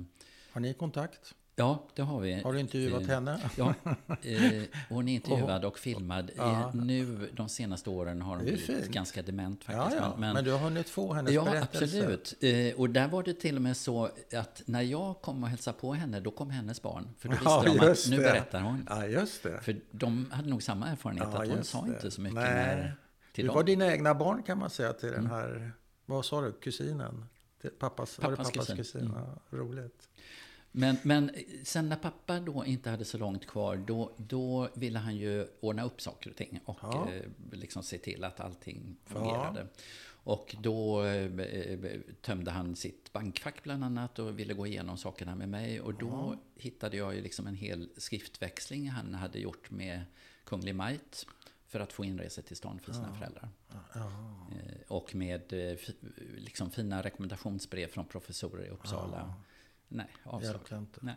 [0.53, 1.35] Har ni kontakt?
[1.61, 2.41] Ja, det har vi.
[2.41, 3.39] Har du intervjuat Eh, henne?
[3.57, 3.73] Ja,
[4.21, 6.31] eh, hon är intervjuad och filmad.
[6.37, 6.59] Ja.
[6.61, 8.87] Eh, nu de senaste åren har hon Det blivit fint.
[8.87, 10.01] ganska dement Ja, faktiskt.
[10.01, 10.15] ja.
[10.17, 11.97] Men, men, du har hunnit få hennes Ja, berättelse?
[11.99, 12.33] absolut.
[12.41, 15.77] Eh, och där var det till och med så att när jag kom och hälsade
[15.79, 17.07] på henne, då kom hennes barn.
[17.17, 18.23] För då visste Ja, de att nu det.
[18.23, 18.87] berättar hon.
[18.89, 19.59] Ja, just det.
[19.61, 21.87] För de hade nog samma erfarenhet, Ja, att hon sa det.
[21.87, 22.53] inte så mycket Nej.
[22.53, 22.95] när,
[23.33, 23.55] till Det dem.
[23.55, 25.71] var dina egna barn kan man säga till den här,
[26.05, 27.25] vad sa du, kusinen?
[27.61, 28.77] Till Pappas, det Pappas pappas kusin?
[28.77, 29.01] kusin.
[29.01, 29.13] Mm.
[29.51, 30.07] Ja, roligt.
[30.71, 31.31] Men, men
[31.63, 35.83] sen när pappa då inte hade så långt kvar, då, då ville han ju ordna
[35.83, 37.09] upp saker och ting och Ja.
[37.11, 39.67] eh, liksom se till att allting fungerade.
[40.23, 45.35] Och då eh, eh, tömde han sitt bankfack bland annat och ville gå igenom sakerna
[45.35, 45.81] med mig.
[45.81, 50.01] Och då hittade jag ju liksom en hel skriftväxling han hade gjort med
[50.43, 51.25] Kunglig Majt
[51.67, 53.49] för att få inresetillstånd för sina föräldrar.
[53.93, 53.99] Ja.
[54.51, 55.53] Eh, Och med
[56.37, 59.33] liksom fina rekommendationsbrev från professorer i Uppsala.
[59.91, 60.51] Nej, avslag.
[60.53, 60.99] Hjälpte inte.
[61.01, 61.15] Nej.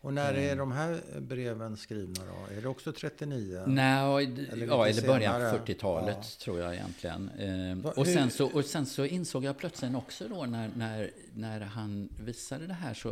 [0.00, 0.58] Och när är Mm.
[0.58, 2.54] de här breven skrivna då?
[2.56, 3.64] Är det också 39?
[3.66, 7.28] Nej, Eller ja, eller början på 40-talet tror jag egentligen.
[7.28, 11.10] Eh, Va- och, sen så, och sen så insåg jag plötsligt också då när, när,
[11.34, 13.10] när han visade det här så,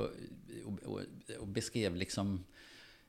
[0.67, 1.01] och, och,
[1.41, 2.45] och beskrev liksom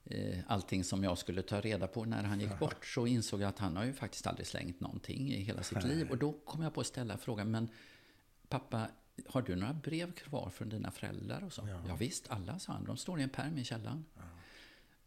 [0.05, 3.49] eh, allting som jag skulle ta reda på när han gick bort så insåg jag
[3.49, 6.07] att han har ju faktiskt aldrig slängt någonting i hela sitt liv.
[6.11, 7.69] Och då kom jag på att ställa frågan, men
[8.49, 8.87] pappa,
[9.27, 11.43] har du några brev kvar från dina föräldrar?
[11.43, 11.67] Och så?
[11.87, 11.95] Ja.
[11.95, 12.85] visst, alla sa han.
[12.85, 14.05] De står i en pärm i källaren.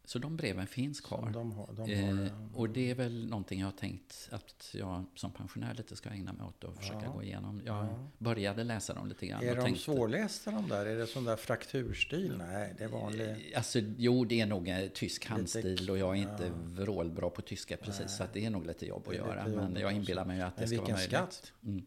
[0.07, 1.29] Så de breven finns kvar.
[1.33, 2.31] De har, de har, Eh, ja.
[2.53, 6.33] och det är väl någonting jag har tänkt att jag som pensionär lite ska ägna
[6.33, 7.11] mig åt och försöka Ja.
[7.11, 7.61] gå igenom.
[7.65, 7.87] Jag
[8.17, 9.43] började läsa dem lite grann.
[9.43, 10.85] Är de tänkte, svårlästa de där?
[10.85, 12.33] Är det sån där frakturstil?
[12.37, 13.53] Nej, det är vanlig.
[13.55, 17.77] Alltså, jo, det är nog en tysk handstil och jag är inte vrålbra på tyska
[17.77, 18.15] precis.
[18.17, 19.49] Så att det är nog lite jobb att göra.
[19.49, 21.33] jobb Men jag inbillar mig att det Men ska vara vilken möjligt.
[21.33, 21.53] skatt.
[21.63, 21.85] Mm.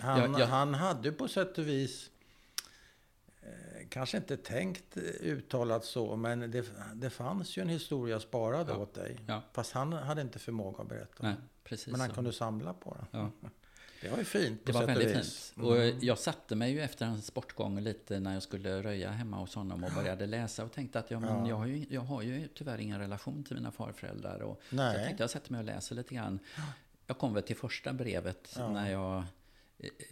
[0.00, 0.46] Han, Ja, ja.
[0.46, 2.10] han hade på sätt och vis
[3.42, 8.66] eh, kanske inte tänkt eh, uttalat så, men det, det fanns ju en historia sparad
[8.70, 8.76] Ja.
[8.76, 9.18] åt dig.
[9.26, 9.42] Ja.
[9.52, 11.22] Fast han hade inte förmåga att berätta.
[11.22, 11.34] Nej,
[11.64, 12.14] precis men han så.
[12.14, 13.20] kunde samla på den.
[13.42, 13.50] Ja.
[14.02, 15.50] Det var ju fint Det var och väldigt vis.
[15.54, 15.66] fint.
[15.66, 19.54] Och jag satte mig ju efter en sportgång lite när jag skulle röja hemma hos
[19.54, 21.48] honom och började läsa och tänkte att ja, men Ja.
[21.48, 24.40] jag, har ju, jag har ju tyvärr ingen relation till mina farföräldrar.
[24.42, 24.96] Och så Nej.
[24.96, 26.38] jag tänkte jag sätter mig och läser lite grann.
[27.06, 29.24] Jag kom väl till första brevet när jag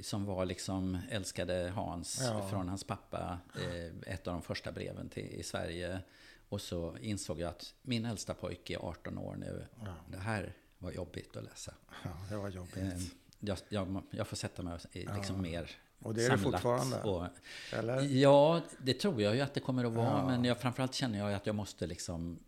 [0.03, 2.49] som var liksom älskade Hans Ja.
[2.49, 3.39] från hans pappa.
[3.55, 6.01] eh, Ett av de första breven till, i Sverige.
[6.49, 9.67] Och så insåg jag att min äldsta pojke är 18 år nu.
[9.85, 9.95] Ja.
[10.13, 11.75] Det här var jobbigt att läsa.
[12.05, 12.77] Ja, det var jobbigt.
[12.77, 12.99] Eh,
[13.41, 17.03] Jag, jag, jag får sätta mig liksom mer Och det är det fortfarande?
[17.03, 17.27] Och,
[17.73, 18.01] Eller?
[18.03, 20.07] ja, det tror jag ju att det kommer att vara.
[20.07, 20.27] Ja.
[20.27, 22.39] Men jag, framförallt känner jag att jag måste liksom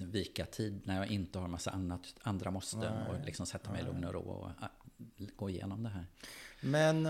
[0.00, 2.80] vika tid när jag inte har massa annat, andra måsten.
[2.80, 3.08] Nej.
[3.08, 4.68] Och liksom sätta mig i lugn och ro och ah,
[5.36, 6.06] gå igenom det här.
[6.60, 7.08] Men,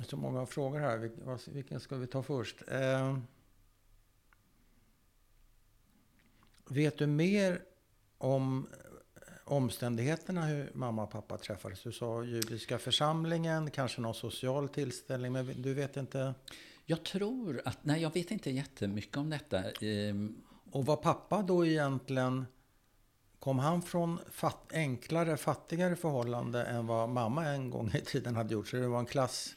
[0.00, 1.10] så många frågor här.
[1.50, 2.62] Vilken ska vi ta först?
[2.68, 3.18] Eh,
[6.68, 7.62] vet du mer
[8.18, 8.68] om
[9.16, 11.82] eh, omständigheterna hur mamma och pappa träffades?
[11.82, 16.34] Du sa judiska församlingen, kanske någon social tillställning, men du vet inte?
[16.84, 19.64] Jag tror att, nej jag vet inte jättemycket om detta.
[20.72, 22.46] Och var pappa då egentligen,
[23.38, 28.52] kom han från fatt, enklare, fattigare förhållande än vad mamma en gång i tiden hade
[28.54, 28.68] gjort?
[28.68, 29.54] Så det var en klass,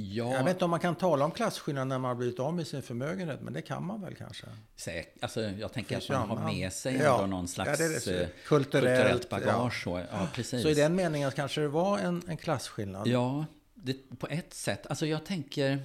[0.00, 2.54] Ja, Jag vet inte om man kan tala om klasskillnad när man har blivit av
[2.54, 4.46] med sin förmögenhet, men det kan man väl kanske?
[4.76, 7.26] säk, alltså, jag tänker att man har med sig Ja.
[7.26, 8.22] någon slags Ja, det det.
[8.22, 9.82] eh, Kulturellt, kulturellt bagage.
[9.86, 10.00] Ja.
[10.12, 10.62] Ja, precis.
[10.62, 13.06] Så i den meningen kanske det var en, en klasskillnad?
[13.06, 14.86] Ja, det, på ett sätt.
[14.86, 15.82] Alltså jag tänker...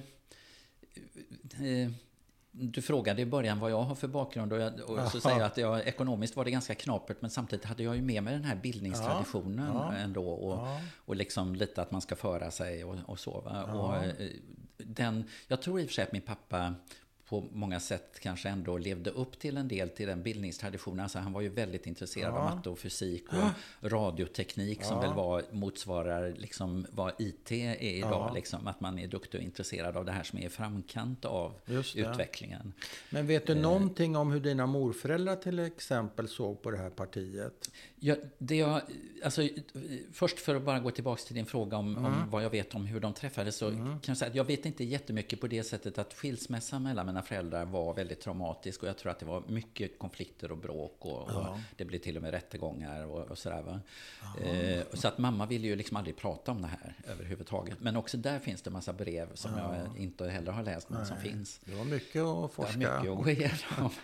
[2.56, 5.46] Du frågade i början vad jag har för bakgrund och, jag, och så säger jag
[5.46, 8.44] att jag, ekonomiskt var det ganska knapert men samtidigt hade jag ju med mig den
[8.44, 10.80] här bildningstraditionen Ja, ändå och, Ja.
[10.96, 13.42] och liksom lite att man ska föra sig och, och så.
[13.46, 13.72] Ja.
[13.72, 14.30] Och, eh,
[14.76, 16.74] den, jag tror i och för sig att min pappa
[17.40, 21.00] på många sätt kanske ändå levde upp till en del till den bildningstraditionen.
[21.00, 22.38] Alltså han var ju väldigt intresserad Ja.
[22.38, 25.00] av matte och fysik och radioteknik som Ja.
[25.02, 28.30] väl var, motsvarar liksom vad IT är idag.
[28.34, 31.52] Liksom, att man är duktig och intresserad av det här som är i framkant av
[31.94, 32.72] utvecklingen.
[33.10, 33.58] Men vet du Eh.
[33.58, 37.70] någonting om hur dina morföräldrar till exempel såg på det här partiet?
[37.96, 38.80] Ja, det jag,
[39.24, 39.42] alltså,
[40.12, 42.04] först för att bara gå tillbaka till din fråga om, Mm.
[42.04, 43.56] om vad jag vet om hur de träffades.
[43.56, 47.06] Så kan jag säga att jag vet inte jättemycket på det sättet att skilsmässan mellan
[47.06, 48.82] mina föräldrar var väldigt traumatisk.
[48.82, 50.96] Och jag tror att det var mycket konflikter och bråk.
[50.98, 51.60] Och, och Ja.
[51.76, 53.62] det blev till och med rättegångar och, och sådär.
[53.62, 53.80] Va?
[54.42, 57.80] Eh, så att mamma ville ju liksom aldrig prata om det här överhuvudtaget.
[57.80, 61.06] Men också där finns det en massa brev som jag inte heller har läst, men
[61.06, 61.60] som finns.
[61.64, 62.72] Det var mycket att Det forska.
[62.72, 63.90] var mycket att gå igenom.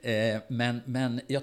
[0.00, 1.42] Eh, men men jag,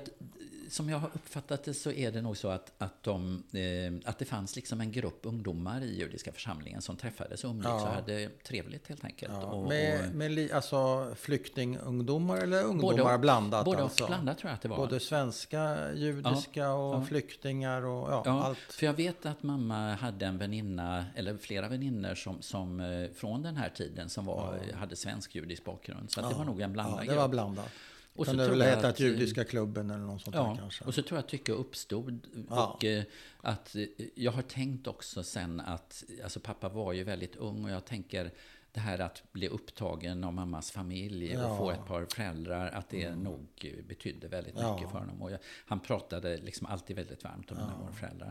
[0.71, 4.19] som jag har uppfattat det så är det nog så att, att, de, eh, att
[4.19, 7.81] det fanns liksom en grupp ungdomar i judiska församlingen som träffades och umgicks Ja.
[7.81, 9.33] och hade trevligt helt enkelt.
[9.33, 13.19] Ja, och, med, och, med li, alltså flyktingungdomar eller ungdomar Både och.
[13.19, 13.65] blandat?
[13.65, 14.03] både alltså.
[14.03, 14.77] och blandat tror jag att det var.
[14.77, 17.05] Både svenska, judiska och ja.
[17.05, 18.57] flyktingar och ja, allt.
[18.59, 23.41] för jag vet att mamma hade en väninna, eller flera väninnor som, som eh, från
[23.41, 26.11] den här tiden som var, hade svensk-judisk bakgrund.
[26.11, 27.17] Så det var nog en blandad Ja, det grupp.
[27.17, 27.69] var blandat.
[28.15, 30.83] Och så Kunde väl heta att, Judiska klubben eller något sånt Ja, där kanske.
[30.85, 32.27] och så tror jag att tycke uppstod.
[32.49, 32.67] Ja.
[32.67, 33.03] Och eh,
[33.41, 37.71] att eh, jag har tänkt också sen att, alltså pappa var ju väldigt ung och
[37.71, 38.31] jag tänker
[38.73, 41.45] det här att bli upptagen av mammas familj Ja.
[41.51, 44.73] och få ett par föräldrar, att det nog eh, betydde väldigt Ja.
[44.75, 45.21] mycket för honom.
[45.21, 48.27] Och jag, han pratade liksom alltid väldigt varmt om mina morföräldrar.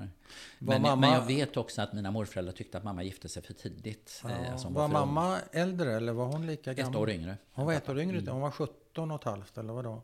[0.59, 3.43] Var Men, mamma- men jag vet också att mina morföräldrar tyckte att mamma gifte sig
[3.43, 4.21] för tidigt.
[4.25, 4.31] Ja.
[4.31, 5.07] eh, alltså hon var för ung.
[5.07, 6.93] mamma äldre eller var hon lika gammal?
[6.93, 7.37] Ett år yngre.
[7.53, 8.31] Hon var ett år yngre.
[8.31, 10.03] Hon var 17 och ett halvt eller vadå?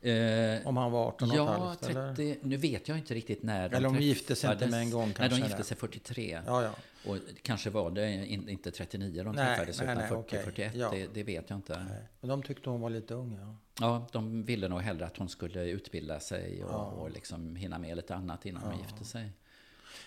[0.00, 2.14] Eh, Om han var 18 och ett Ja, halvt eller?
[2.14, 4.90] 30, nu vet jag inte riktigt när de Eller de gifte sig inte med en
[4.90, 5.64] gång Nej, kanske, de gifte det.
[5.64, 6.40] sig 43.
[6.46, 6.70] Ja, ja.
[7.10, 10.42] Och kanske var det in- inte 39 de Nej, träffades, nej, utan nej, 40, okej.
[10.44, 10.74] 41.
[10.74, 10.90] Ja.
[10.90, 11.84] Det, det vet jag inte.
[11.90, 12.02] Nej.
[12.20, 13.56] Men de tyckte hon var lite ung ja.
[13.80, 17.96] Ja, de ville nog hellre att hon skulle utbilda sig och, och liksom hinna med
[17.96, 19.30] lite annat innan de gifte sig.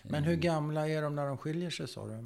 [0.03, 2.23] Men hur gamla är de när de skiljer sig sa du?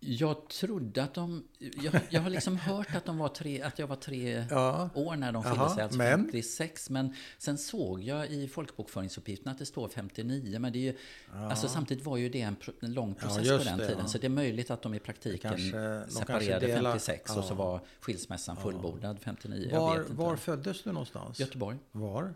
[0.00, 1.44] Jag trodde att de...
[1.58, 4.90] Jag, jag har liksom hört att, de var tre, att jag var tre Ja.
[4.94, 6.24] år när de skilde sig, alltså men?
[6.24, 6.90] 56.
[6.90, 10.58] Men sen såg jag i folkbokföringsuppgiften att det står 59.
[10.58, 10.96] Men det är ju,
[11.32, 14.00] alltså samtidigt var ju det en, en lång process just på den det, tiden.
[14.02, 14.08] ja.
[14.08, 17.52] Så det är möjligt att de i praktiken kanske- de separerade delar- 56 och så
[17.52, 17.56] ja.
[17.56, 19.68] var skilsmässan fullbordad 59.
[19.72, 21.40] jag Var, var föddes du någonstans?
[21.40, 21.78] Göteborg.
[21.92, 22.34] Var?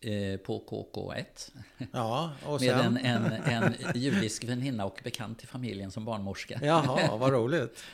[0.00, 1.50] Eh, på KK1.
[1.92, 2.96] Ja, och Med sen?
[2.96, 6.60] en, en, en judisk väninna och bekant till familjen som barnmorska.
[6.62, 7.84] Jaha, vad roligt.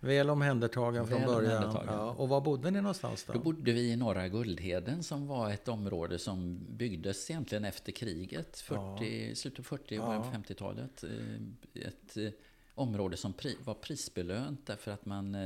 [0.00, 1.56] Väl omhändertagen från Väl början.
[1.56, 1.94] omhändertagen.
[1.98, 3.32] Ja, och var bodde ni någonstans då?
[3.32, 8.60] Då bodde vi i norra Guldheden som var ett område som byggdes egentligen efter kriget,
[8.60, 11.04] 40, slutet av 40 och början på 50-talet.
[11.04, 12.28] Eh, Ett eh,
[12.74, 15.36] område som pri, var prisbelönt därför att man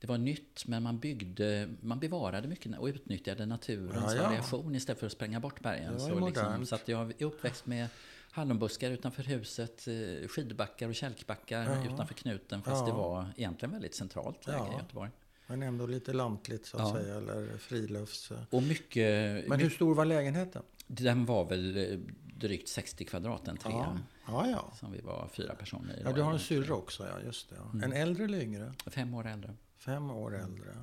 [0.00, 4.22] det var nytt, men man byggde, man bevarade mycket och utnyttjade naturens Ja, ja.
[4.22, 5.92] variation istället för att spränga bort bergen.
[5.92, 7.88] Det var Så, liksom, så att jag är uppväxt med
[8.30, 11.94] hallonbuskar utanför huset, eh, skidbackar och kälkbackar Ja.
[11.94, 15.10] utanför knuten, fast det var egentligen väldigt centralt läge i Göteborg.
[15.46, 18.32] Men ändå lite lantligt så att säga, eller frilufts...
[18.50, 20.62] Och mycket, Men hur stor var lägenheten?
[20.86, 21.98] Den var väl eh,
[22.36, 24.00] drygt 60 kvadrat, en trea.
[24.26, 24.72] Ja, ja.
[24.80, 26.02] Som vi var fyra personer i.
[26.04, 27.20] Ja, du har en syrra också, ja.
[27.26, 27.56] Just det.
[27.56, 27.70] Ja.
[27.72, 27.82] Mm.
[27.82, 28.72] En äldre eller yngre?
[28.86, 29.54] Fem år äldre.
[29.86, 30.76] Fem år äldre.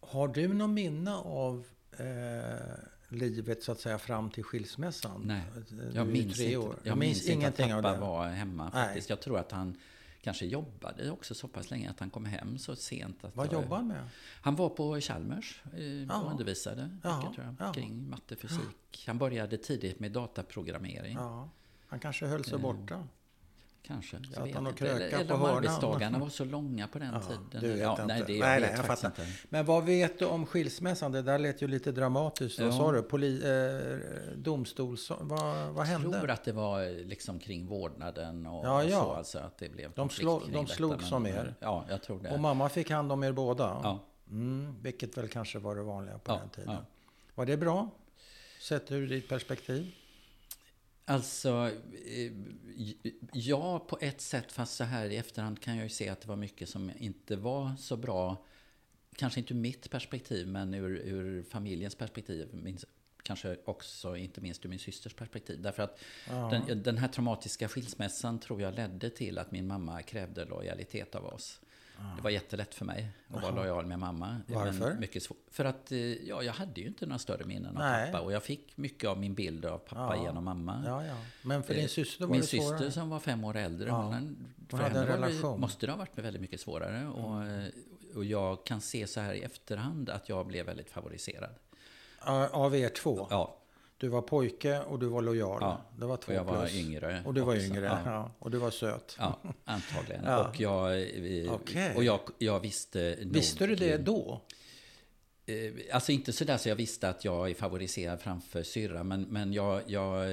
[0.00, 1.64] Har du någon minne av
[1.98, 2.06] eh,
[3.08, 5.22] livet så att säga fram till skilsmässan?
[5.24, 6.74] Nej, Du är Jag ju minns, tre inte, år.
[6.84, 8.84] jag Du minns inte att pappa var hemma Nej.
[8.86, 9.10] faktiskt.
[9.10, 9.76] Jag tror att han
[10.22, 13.24] kanske jobbade också så pass länge att han kom hem så sent.
[13.24, 14.08] Att Vad jag- jobbade han med?
[14.42, 16.20] Han var på Chalmers eh, Ja.
[16.22, 17.72] och undervisade mycket, tror jag, ja.
[17.72, 19.04] kring matte, fysik.
[19.06, 21.14] Han började tidigt med dataprogrammering.
[21.16, 21.48] Ja.
[21.86, 23.06] Han kanske höll sig Eh, borta?
[23.88, 24.16] Kanske.
[24.34, 24.88] Jag vet inte.
[24.88, 27.62] Eller, eller om arbetsdagarna var så långa på den Ja, tiden.
[27.62, 28.06] du vet ja, inte.
[28.06, 29.08] nej, det, jag Nej, vet nej, jag fattar.
[29.08, 29.26] inte.
[29.48, 31.12] Men vad vet du om skilsmässan?
[31.12, 32.60] Det där lät ju lite dramatiskt.
[32.60, 33.02] Vad sa du?
[33.02, 33.98] Poli, eh,
[34.38, 35.10] domstols...
[35.10, 35.38] Vad, vad
[35.88, 36.32] Jag tror hände?
[36.32, 39.00] att det var liksom kring vårdnaden och, Ja, ja.
[39.02, 39.12] så.
[39.12, 41.54] Alltså att det blev De slå- kring de men- som er?
[41.60, 42.30] Ja, jag tror det.
[42.30, 43.80] Och mamma fick hand om er båda?
[43.82, 44.04] ja.
[44.30, 46.76] Mm, vilket väl kanske var det vanliga på den tiden.
[47.34, 47.90] Var det bra?
[48.60, 49.90] Sett ur ditt perspektiv?
[51.08, 51.70] Alltså,
[52.06, 52.32] eh,
[53.32, 56.28] ja på ett sätt, fast så här i efterhand kan jag ju se att det
[56.28, 58.44] var mycket som inte var så bra.
[59.16, 62.48] Kanske inte ur mitt perspektiv, men ur, ur familjens perspektiv.
[62.52, 62.78] Min,
[63.22, 65.62] kanske också, inte minst ur min systers perspektiv.
[65.62, 66.62] Därför att Ja.
[66.66, 71.24] den, den här traumatiska skilsmässan tror jag ledde till att min mamma krävde lojalitet av
[71.26, 71.60] oss.
[72.16, 74.40] Det var jättelätt för mig att vara lojal med mamma.
[74.46, 74.94] Varför?
[74.94, 78.12] Mycket svår, för att eh, ja, jag hade ju inte några större minnen av Nej.
[78.12, 78.24] pappa.
[78.24, 80.22] Och jag fick mycket av min bild av pappa Ja.
[80.22, 80.82] genom mamma.
[80.86, 81.16] Ja, ja.
[81.42, 82.78] Men för din Eh, syster var Min det svårare?
[82.78, 84.02] syster som var fem år äldre, Ja.
[84.02, 84.36] hon,
[84.70, 85.48] Hon hade en det, relation.
[85.50, 85.60] Mm.
[85.60, 87.06] måste det ha varit väldigt mycket svårare.
[87.08, 87.68] Och, eh,
[88.16, 91.50] och jag kan se så här i efterhand att jag blev väldigt favoriserad.
[92.50, 93.26] Av er två?
[93.30, 93.57] Ja,
[94.00, 95.58] Du var pojke och du var lojal?
[95.60, 95.80] Ja.
[95.98, 96.74] Det var två och jag var plus.
[96.74, 97.22] yngre.
[97.26, 97.66] Och du var också.
[97.66, 98.00] yngre, Ja.
[98.04, 98.30] ja.
[98.38, 99.16] Och du var söt?
[99.18, 100.24] Ja, antagligen.
[100.24, 100.48] Ja.
[100.48, 101.94] Och, jag, eh, Okej.
[101.96, 104.40] och jag, jag visste Visste nog, du det då?
[105.46, 109.22] Eh, Alltså inte så där så jag visste att jag är favoriserad framför syrra, men,
[109.22, 110.28] men jag, jag,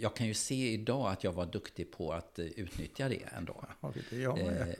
[0.00, 3.64] jag kan ju se idag att jag var duktig på att eh, utnyttja det ändå.
[3.80, 4.76] Ja, det är jag med.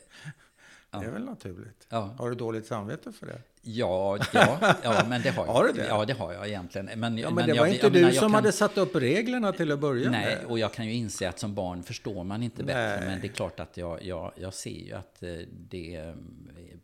[0.93, 1.87] Eh, Det är väl naturligt?
[1.89, 2.15] Ja.
[2.19, 3.41] Har du dåligt samvete för det?
[3.63, 5.53] Ja, ja, ja, men det har jag.
[5.53, 5.87] Har du det?
[5.87, 6.91] Ja, det har jag egentligen.
[7.01, 8.97] Men, Ja, men, det jag, var inte jag du menar, som kan, hade satt upp
[8.97, 10.45] reglerna till att börja Nej, med.
[10.45, 12.97] och jag kan ju inse att som barn förstår man inte bättre.
[13.01, 13.09] Nej.
[13.09, 15.31] Men det är klart att jag, jag, jag ser ju att eh,
[15.71, 16.15] det eh,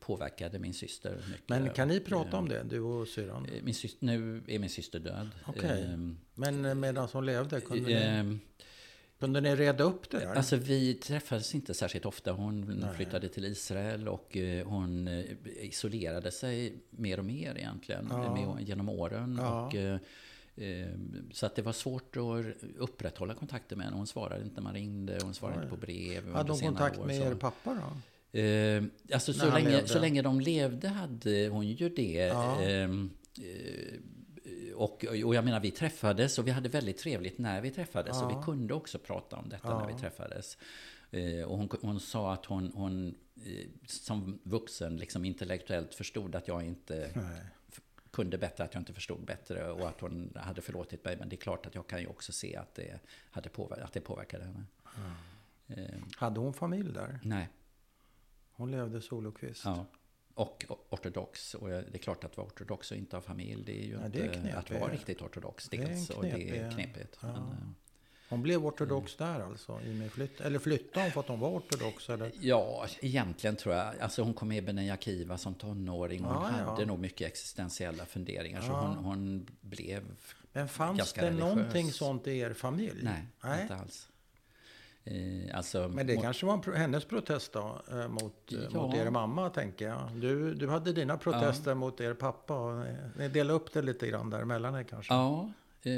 [0.01, 1.49] påverkade min syster mycket.
[1.49, 3.47] Men kan ni prata om det, du och syrran?
[3.57, 5.29] eh, Min syster, nu är min syster död.
[5.47, 5.85] Okej.
[5.93, 8.41] Ehm, Men medan hon levde, kunde, ni, ehm,
[9.21, 10.35] kunde ni reda upp det där?
[10.35, 12.33] Alltså vi träffades inte särskilt ofta.
[12.33, 15.25] Hon flyttade till Israel och eh, hon eh,
[15.61, 18.59] isolerade sig mer och mer egentligen Ja.
[18.61, 19.37] genom åren.
[19.43, 19.67] Ja.
[19.67, 19.99] Och, eh,
[21.33, 22.47] så att det var svårt att
[22.79, 23.97] upprätthålla kontakter med henne.
[23.97, 26.33] Hon svarade inte när man ringde, hon svarade inte på brev.
[26.35, 27.97] hade hon kontakt år, med er pappa då?
[29.15, 29.89] Alltså så När länge, levde?
[29.89, 32.13] så länge de levde hade hon ju det.
[32.33, 32.59] Ja.
[34.77, 38.23] Och, och jag menar, vi träffades och vi hade väldigt trevligt när vi träffades.
[38.23, 38.39] Och Ja.
[38.39, 39.79] vi kunde också prata om detta Ja.
[39.79, 40.59] när vi träffades.
[41.11, 46.49] Eh, och hon, hon sa att hon, hon eh, som vuxen liksom intellektuellt förstod att
[46.49, 47.41] jag inte Nej.
[48.11, 51.17] kunde bättre, att jag inte förstod bättre och att hon hade förlåtit mig.
[51.17, 53.93] Men det är klart att jag kan ju också se att det, hade påver- att
[53.93, 54.65] det påverkade henne.
[55.69, 57.21] Eh, Hade hon familj där?
[57.23, 57.49] nej.
[58.53, 59.63] Hon levde solokvist?
[59.65, 59.87] Ja.
[60.37, 61.55] Och ortodox.
[61.55, 64.09] Och det är klart att vara ortodox och inte ha familj, det är ju Ja,
[64.09, 64.57] det är inte knepigt.
[64.57, 65.69] att vara riktigt ortodox.
[65.69, 67.19] Det är Dels, och det är knepig- knepigt.
[67.21, 67.27] ja.
[67.33, 67.69] Men, eh,
[68.29, 69.81] Hon blev ortodox där alltså?
[69.81, 72.11] I med flytt, eller flyttade hon för att hon var ortodox?
[72.11, 72.33] Eller?
[72.41, 73.99] ja, egentligen tror jag.
[74.01, 76.25] Alltså hon kom med i Benen Akiva som tonåring.
[76.25, 76.71] Hon Ja, ja.
[76.71, 78.61] hade nog mycket existentiella funderingar.
[78.61, 78.81] Så Ja.
[78.87, 80.03] hon, hon blev...
[80.53, 81.41] Men fanns det religiös.
[81.41, 83.01] någonting sånt i er familj?
[83.43, 84.09] Nej, inte alls.
[85.09, 88.71] Eh, alltså, Men det kanske var hennes protest då, eh, mot, eh, Ja.
[88.71, 90.11] mot er mamma, tänker jag.
[90.21, 92.85] Du, du hade dina protester mot er pappa.
[93.19, 95.15] Ni- delade upp det lite grann däremellan er kanske?
[95.15, 95.51] Ja,
[95.83, 95.93] eh,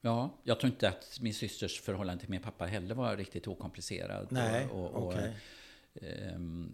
[0.00, 4.26] ja, jag tror inte att min systers förhållande till min pappa heller var riktigt okomplicerad.
[4.30, 5.14] Nej, och, och,
[6.02, 6.72] ehm,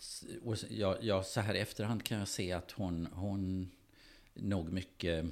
[0.00, 3.70] s- och jag, jag, så här i efterhand kan jag se att hon, hon
[4.34, 5.30] nog mycket eh,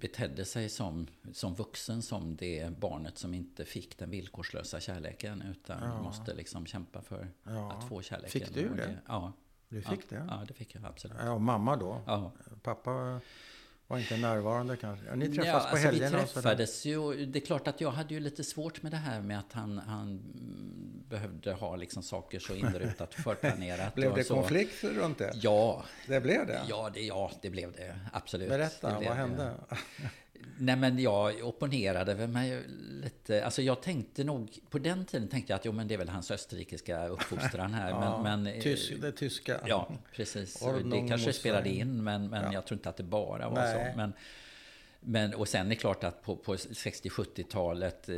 [0.00, 5.82] betedde sig som, som vuxen som det barnet som inte fick den villkorslösa kärleken utan
[5.82, 6.02] Ja.
[6.02, 7.72] måste liksom kämpa för Ja.
[7.72, 8.30] att få kärleken.
[8.30, 8.98] Fick du Och det?
[9.06, 9.32] Ja.
[9.68, 10.24] Du fick ja, det?
[10.28, 11.16] Ja, det fick jag absolut.
[11.20, 12.00] Ja, och mamma då?
[12.06, 12.32] Ja.
[12.62, 13.20] Pappa
[13.88, 15.16] var inte närvarande kanske?
[15.16, 16.18] Ni träffas ja, på alltså helgerna?
[16.18, 16.42] Vi sådär.
[16.42, 17.26] träffades ju.
[17.26, 19.78] Det är klart att jag hade ju lite svårt med det här med att han,
[19.78, 20.20] han
[21.08, 23.94] behövde ha liksom saker så inrutat förplanerat.
[23.94, 25.32] Blev det konflikt runt det?
[25.34, 26.60] Ja, Det blev det?
[26.68, 27.98] ja, det, ja, det blev det.
[28.12, 28.48] Absolut.
[28.48, 29.54] Berätta, det vad hände?
[30.58, 32.62] Nej, men jag opponerade mig
[33.02, 33.44] lite.
[33.44, 36.08] Alltså jag tänkte nog, på den tiden tänkte jag att jo, men det är väl
[36.08, 37.90] hans österrikiska uppfostran här.
[37.90, 39.60] Ja, men, men, Tysk, det tyska?
[39.66, 40.62] Ja, precis.
[40.62, 42.52] Ordnung det kanske spelade in, men, men Ja.
[42.52, 43.92] jag tror inte att det bara var Nej.
[43.92, 43.96] så.
[43.96, 44.12] Men,
[45.00, 48.16] men, och sen är det klart att på, på 60-70-talet, eh,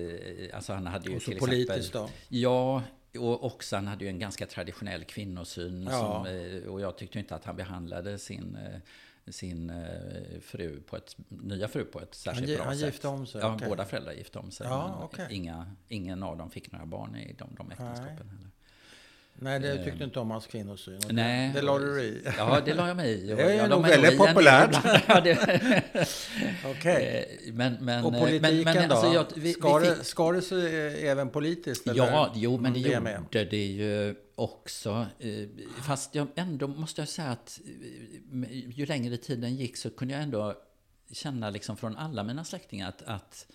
[0.56, 2.00] alltså han hade ju Och så till politiskt exempel...
[2.00, 2.09] då?
[2.28, 2.83] Ja,
[3.18, 5.88] och också han hade ju en ganska traditionell kvinnosyn.
[5.90, 5.98] Ja.
[5.98, 8.80] Som, eh, och jag tyckte inte att han behandlade sin, eh,
[9.33, 12.87] sin eh, fru på ett, nya fru på ett särskilt gi- bra han sätt.
[12.87, 13.69] gifte om sig, Ja, okej.
[13.69, 14.66] båda föräldrar gifte om sig.
[14.66, 15.27] Ja, okej.
[15.31, 18.51] inga, ingen av dem fick några barn i de, de äktenskapen heller.
[19.43, 21.00] Nej, det tyckte inte om hans kvinnosyn.
[21.00, 21.50] Det- Eh, Nej.
[21.54, 22.23] Det la du i.
[22.38, 23.33] Ja, det la jag mig i.
[23.33, 24.77] Och Det är jag nog väldigt populärt.
[25.09, 25.83] Ja, det-
[26.71, 27.27] Okej.
[27.46, 28.94] Eh, Men, men, Och men- politiken men, då?
[28.94, 31.87] alltså, jag, vi, vi skar, fick, det, skar det sig eh, även politiskt?
[31.87, 31.96] eller?
[32.07, 33.46] Ja, jo, men det Mm, gjorde med.
[33.50, 35.07] det ju också.
[35.19, 35.31] eh,
[35.83, 37.61] Fast jag ändå måste jag säga att
[38.42, 40.54] eh, ju längre tiden gick så kunde jag ändå
[41.13, 43.46] känna liksom från alla mina släktingar att, att,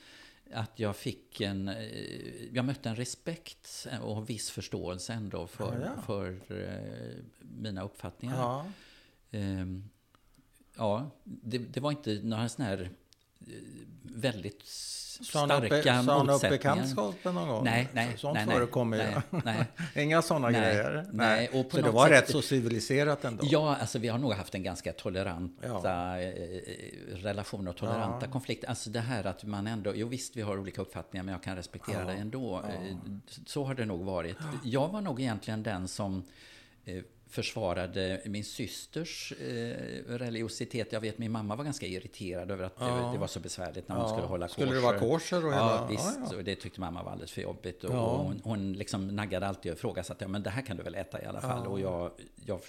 [0.52, 1.68] att jag fick en...
[1.68, 6.02] eh, Jag mötte en respekt och viss förståelse ändå för, Ja, ja.
[6.02, 8.36] för eh, mina uppfattningar.
[8.38, 8.66] Ja.
[9.32, 9.90] Ehm,
[10.76, 12.90] ja, det, det var inte några sådana här
[14.02, 17.32] väldigt starka sa han upp motsättningar.
[17.34, 17.64] någon gång?
[17.64, 19.42] Nej, nej, Sånt nej, nej, förekommer nej, ju.
[19.46, 19.66] nej.
[20.06, 21.06] Inga sådana Nej, grejer.
[21.14, 23.44] nej, och på så det var sätt- rätt så civiliserat ändå.
[23.50, 26.20] Ja, alltså vi har nog haft en ganska toleranta Ja.
[26.22, 26.32] eh,
[27.16, 28.32] relationer och toleranta Ja.
[28.32, 28.68] konflikter.
[28.70, 31.56] Alltså det här att man ändå, jo visst vi har olika uppfattningar men jag kan
[31.56, 32.06] respektera Ja.
[32.08, 32.58] dig ändå.
[32.58, 32.96] Eh,
[33.46, 34.38] Så har det nog varit.
[34.64, 36.24] Jag var nog egentligen den som
[36.86, 39.46] eh, försvarade min systers eh,
[40.08, 40.92] religiositet.
[40.92, 43.10] Jag vet min mamma var ganska irriterad över att det, Ja.
[43.14, 44.10] det var så besvärligt när hon Ja.
[44.12, 46.18] skulle hålla Skulle det vara kosher och ja, hela- visst.
[46.20, 46.38] ja, ja.
[46.38, 47.84] Och det tyckte mamma var alldeles för jobbigt.
[47.84, 48.00] Och, Ja.
[48.02, 50.96] och hon, hon liksom naggade alltid och ifrågasatte, ja men det här kan du väl
[50.96, 51.62] äta i alla fall.
[51.66, 51.70] Ja.
[51.70, 52.12] Och jag,
[52.46, 52.60] jag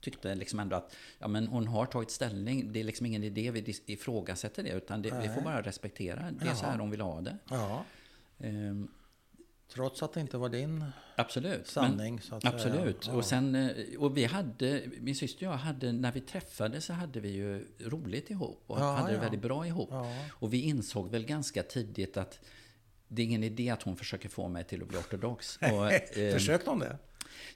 [0.00, 2.72] tyckte liksom ändå att, ja men hon har tagit ställning.
[2.72, 6.30] Det är liksom ingen idé vi ifrågasätter det, utan det, vi får bara respektera.
[6.40, 6.70] Det är så Ja.
[6.70, 7.36] här hon vill ha det.
[7.50, 7.84] Ja,
[8.44, 8.88] Ehm,
[9.74, 10.84] trots att det inte var din
[11.16, 11.66] absolut.
[11.66, 12.20] sanning.
[12.20, 12.54] så att säga.
[12.54, 13.06] Absolut.
[13.06, 13.12] Ja.
[13.12, 16.92] Och, sen, eh, och vi hade, min syster och jag hade, när vi träffades så
[16.92, 19.20] hade vi ju roligt ihop och Ja, hade det ja.
[19.20, 19.90] väldigt bra ihop.
[20.30, 22.40] Och vi insåg väl ganska tidigt att
[23.08, 25.56] det är ingen idé att hon försöker få mig till att bli ortodox.
[25.60, 26.98] Och, eh, Försökte hon det?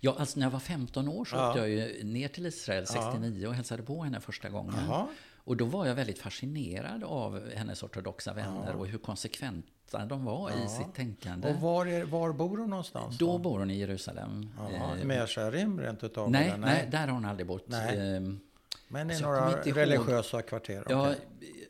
[0.01, 3.47] ja, alltså när jag var 15 år så åkte jag ju ner till Israel 69
[3.47, 4.75] och hälsade på henne första gången.
[5.37, 8.99] Och då var jag väldigt fascinerad av hennes ortodoxa vänner och hur
[9.97, 11.49] konsekventa de var i sitt tänkande.
[11.49, 13.19] Och var, är, var bor hon någonstans?
[13.19, 14.51] Då bor hon i Jerusalem.
[14.59, 17.65] Ja, Eh, Mesharim rent utav nej, nej, där har hon aldrig bott.
[17.69, 18.17] Nej.
[18.17, 18.41] Ehm,
[18.89, 19.79] Men i alltså, några inte ihåg.
[19.79, 20.85] religiösa kvarter?
[20.89, 21.21] Ja, okej.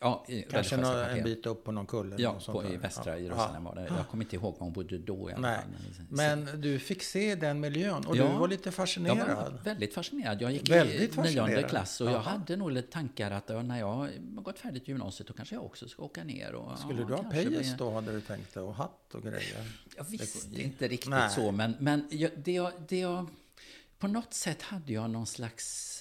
[0.00, 1.16] Ja, Kanske religiösa nå- kvarter.
[1.16, 2.16] en bit upp på någon kulle?
[2.18, 3.18] Ja, på, i västra Ja.
[3.18, 3.70] Jerusalem Ja.
[3.70, 3.86] var det.
[3.96, 5.70] Jag kommer inte ihåg var hon bodde då i alla Nej, fall.
[6.08, 8.28] men du fick se den miljön och Ja.
[8.32, 9.18] du var lite Jag fascinerad.
[9.36, 10.42] var väldigt fascinerad.
[10.42, 12.20] Jag gick Väldigt i nionde klass och jag Jaha.
[12.22, 14.10] hade nog lite tankar att ja, när jag har
[14.42, 16.54] gått färdigt gymnasiet då kanske jag också ska åka ner.
[16.54, 19.22] Och, Skulle ja, du ha pejs bli- då hade du tänkt dig och hatt och
[19.22, 19.72] grejer?
[19.96, 21.30] Jag visste Det- inte riktigt Nej.
[21.30, 23.26] så, men, men jag, det, jag, det jag...
[23.98, 25.95] På något sätt hade jag någon slags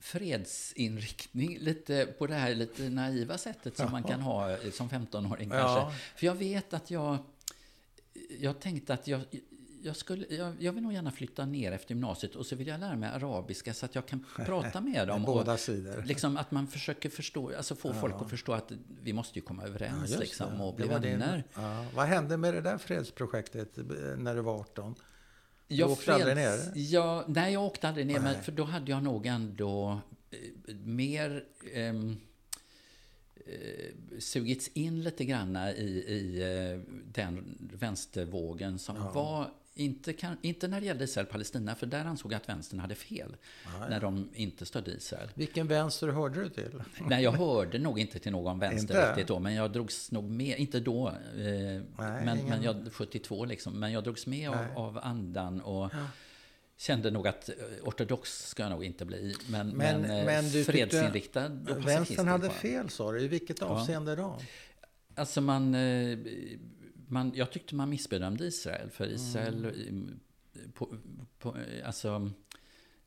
[0.00, 5.74] fredsinriktning, lite på det här lite naiva sättet som man kan ha som 15-åring Ja.
[5.84, 6.00] kanske.
[6.16, 7.18] För jag vet att jag...
[8.40, 9.20] Jag tänkte att jag...
[9.82, 12.80] Jag, skulle, jag, jag vill nog gärna flytta ner efter gymnasiet och så vill jag
[12.80, 15.22] lära mig arabiska så att jag kan prata med dem.
[15.22, 16.02] Båda och sidor.
[16.02, 18.72] liksom att man försöker förstå, alltså få folk att förstå att
[19.02, 20.64] vi måste ju komma överens just liksom, det.
[20.64, 21.44] och bli Det vänner.
[21.54, 21.86] ja.
[21.94, 23.84] Vad hände med det där fredsprojektet eh,
[24.18, 24.94] när du var 18?
[25.72, 26.72] Jag Du åkte aldrig freds- ner?
[26.74, 30.00] Ja, nej, jag åkte aldrig ner, men för då hade jag nog ändå
[30.30, 31.44] eh, mer
[31.74, 32.16] ehm,
[33.46, 35.70] eh, sugits in lite grann i,
[36.08, 36.80] i eh,
[37.12, 39.50] den vänstervågen som var
[39.80, 43.36] inte, kan, inte när det gällde Israel-Palestina, för där ansåg jag att vänstern hade fel
[43.88, 45.28] när de inte stödde Israel.
[45.34, 46.82] Vilken vänster hörde du till?
[47.08, 49.08] Nej, jag hörde nog inte till någon vänster Inte?
[49.10, 51.14] riktigt då, men jag drogs nog med, inte då, eh,
[51.96, 54.66] men, ingen- men jag, 72 liksom, men jag drogs med av, Nej.
[54.76, 55.90] av andan och
[56.76, 60.50] kände nog att eh, ortodox ska jag nog inte bli, men, Men- men, eh, men
[60.50, 63.20] du fredsinriktad och Vänstern hade fel sa du.
[63.20, 64.38] I vilket avseende då?
[65.14, 66.18] Alltså man, eh,
[67.10, 70.20] man, jag tyckte man missbedömde Israel, för Israel, Mm.
[70.74, 70.96] på,
[71.38, 72.30] på, eh, alltså,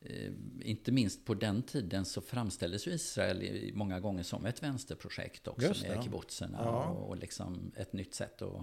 [0.01, 0.31] eh,
[0.61, 5.67] inte minst på den tiden så framställdes ju Israel många gånger som ett vänsterprojekt också
[5.67, 6.83] Just med kibbutzerna Ja.
[6.85, 8.61] och, liksom ett nytt sätt att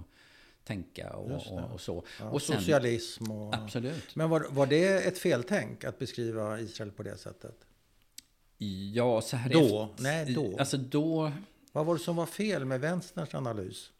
[0.65, 2.05] tänka och, och, och så.
[2.21, 3.55] Ja, och sen, socialism och...
[3.55, 4.17] Absolut.
[4.17, 7.67] Men var, var det ett feltänk att beskriva Israel på det sättet?
[8.95, 9.61] Ja, så här Då?
[9.91, 10.59] efter- Nej, då.
[10.59, 11.33] Alltså då...
[11.73, 13.91] Vad var det som var fel med vänsterns analys?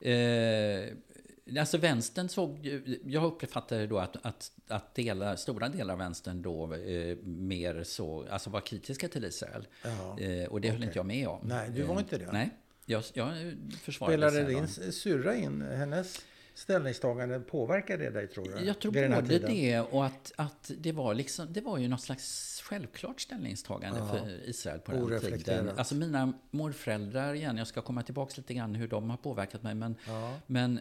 [0.00, 6.42] Eh, alltså vänstern såg jag uppfattade då att, att, att delar, stora delar av vänstern
[6.42, 9.66] då eh, mer så, alltså var kritiska till Israel.
[9.84, 10.86] Eh, och det höll okej.
[10.86, 11.40] inte jag med om.
[11.42, 12.32] Nej, du var Eh, inte det?
[12.32, 12.50] Nej,
[12.86, 16.24] jag, jag försvarade Spelade din syrra in hennes
[16.58, 17.40] ställningstagande?
[17.40, 18.64] Påverkade det dig tror du?
[18.64, 22.60] Jag tror både det och att, att det, var liksom, det var ju något slags
[22.64, 24.06] självklart ställningstagande Ja.
[24.06, 25.70] för Israel på den tiden.
[25.76, 29.74] Alltså mina morföräldrar igen, jag ska komma tillbaka lite grann hur de har påverkat mig.
[29.74, 30.34] Men, Ja.
[30.46, 30.80] men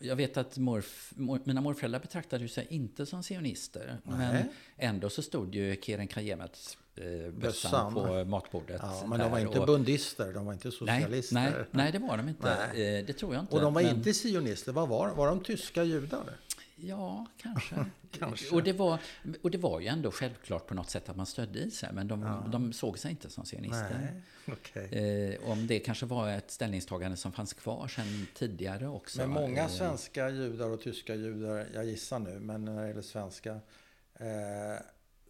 [0.00, 3.98] jag vet att morf, mor, mina morföräldrar betraktade sig inte som sionister.
[4.02, 4.44] Men Nej.
[4.76, 7.94] ändå så stod ju Keren Kajemet eh, Bössan.
[7.94, 8.80] på matbordet.
[8.82, 11.34] Ja, men de var inte och- bundister, de var inte nej, socialister.
[11.34, 12.56] nej, nej, det var de inte.
[12.74, 12.98] Nej.
[12.98, 13.54] Eh, Det tror jag inte.
[13.54, 16.24] Och de var men- inte sionister, vad var, var de tyska judar?
[16.88, 17.86] Ja, kanske.
[18.18, 18.54] Kanske.
[18.54, 18.98] Och, det var,
[19.42, 22.48] och det var ju ändå självklart på något sätt att man stödde Israel, men de,
[22.52, 24.22] de såg sig inte som sionister.
[24.46, 24.84] Okej.
[24.84, 29.18] Eh, om det kanske var ett ställningstagande som fanns kvar sedan tidigare också.
[29.18, 33.02] Men många Eh, svenska judar och tyska judar, jag gissar nu, men när det gäller
[33.02, 33.50] svenska,
[34.14, 34.80] eh,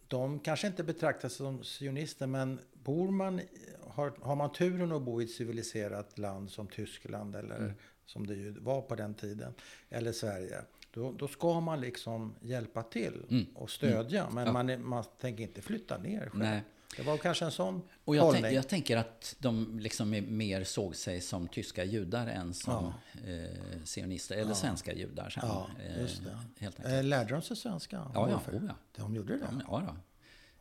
[0.07, 3.41] de kanske inte betraktas som sionister, men bor man,
[3.87, 7.73] har, har man turen att bo i ett civiliserat land som Tyskland, eller Mm.
[8.05, 9.53] som det ju var på den tiden,
[9.89, 10.61] eller Sverige,
[10.95, 13.45] då, då ska man liksom hjälpa till Mm.
[13.55, 14.51] och stödja, men Ja.
[14.51, 16.31] man, är, man tänker inte flytta ner själv.
[16.43, 16.61] Nej.
[16.97, 18.41] Det var kanske en sån Och jag, hållning.
[18.43, 22.85] tänk, jag tänker att de liksom mer såg sig som tyska judar än som
[23.27, 23.49] eh,
[23.83, 25.43] sionister, eller svenska judar sen.
[25.47, 26.37] Ja, eh, just det.
[26.59, 26.93] Helt enkelt.
[26.95, 27.95] Eh, Lärde de sig svenska?
[28.13, 28.75] Ja, ja, oh, ja.
[28.95, 29.47] De gjorde det?
[29.67, 29.83] Ja,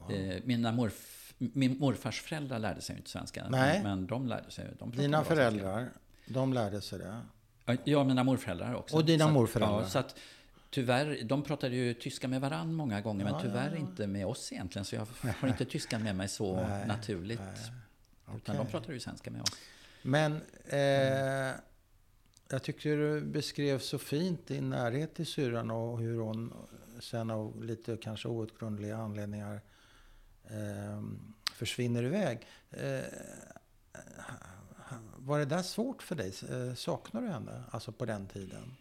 [0.09, 0.15] då.
[0.15, 3.49] Eh, mina morf, min morfars föräldrar lärde sig inte svenska.
[3.49, 3.83] Nej.
[3.83, 4.69] Men de lärde sig.
[4.79, 5.35] De Dina bra svenska.
[5.35, 5.91] föräldrar,
[6.27, 7.21] de lärde sig det?
[7.85, 8.97] Ja, mina morföräldrar också.
[8.97, 9.81] Och dina morföräldrar.
[9.81, 10.17] Ja, så att,
[10.71, 13.79] tyvärr, de pratade ju tyska med varann många gånger, Ja, men tyvärr ja, ja.
[13.81, 14.85] inte med oss egentligen.
[14.85, 15.07] Så jag
[15.41, 17.41] har inte tyskan med mig så Nej, naturligt.
[17.41, 18.37] nej.
[18.37, 19.57] Utan de pratade ju svenska med oss.
[20.03, 21.55] Men eh,
[22.49, 26.53] jag tycker du beskrev så fint din närhet till syrran och hur hon
[27.01, 29.61] sen av lite kanske outgrundliga anledningar
[30.45, 31.03] eh,
[31.53, 32.47] försvinner iväg.
[32.71, 33.01] Eh,
[35.25, 36.33] var det där svårt för dig?
[36.51, 37.63] Eh, saknar du henne?
[37.71, 38.77] Alltså på den tiden?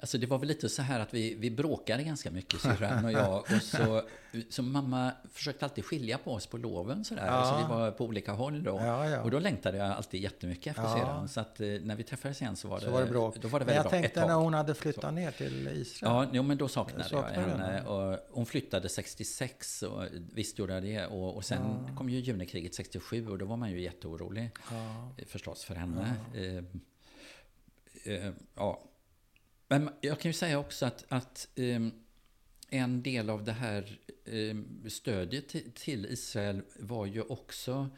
[0.00, 3.12] Alltså det var väl lite så här att vi, vi bråkade ganska mycket, syrran och
[3.12, 3.38] jag.
[3.40, 4.02] Och så,
[4.50, 7.26] så mamma försökte alltid skilja på oss på loven sådär.
[7.26, 7.44] Ja.
[7.44, 8.70] Så vi var på olika håll då.
[8.70, 9.22] Ja, ja.
[9.22, 10.94] Och då längtade jag alltid jättemycket efter Ja.
[10.96, 11.28] syrran.
[11.28, 13.36] Så att eh, när vi träffades igen så var det, Så var det bråk.
[13.42, 13.90] Då var det Men jag bra.
[13.90, 16.12] Tänkte när hon hade flyttat ner till Israel.
[16.14, 17.82] Ja, jo, men då saknade jag Saknar du henne.
[17.82, 21.06] Och hon flyttade 66, och visst gjorde jag det.
[21.06, 25.12] Och, och sen kom ju junikriget 67 och då var man ju jätteorolig Ja.
[25.16, 26.14] eh, förstås för henne.
[26.34, 26.56] Eh,
[28.14, 28.80] eh, ja.
[29.72, 31.92] Men jag kan ju säga också att, att um,
[32.68, 37.90] en del av det här um, stödet till, till Israel var ju också,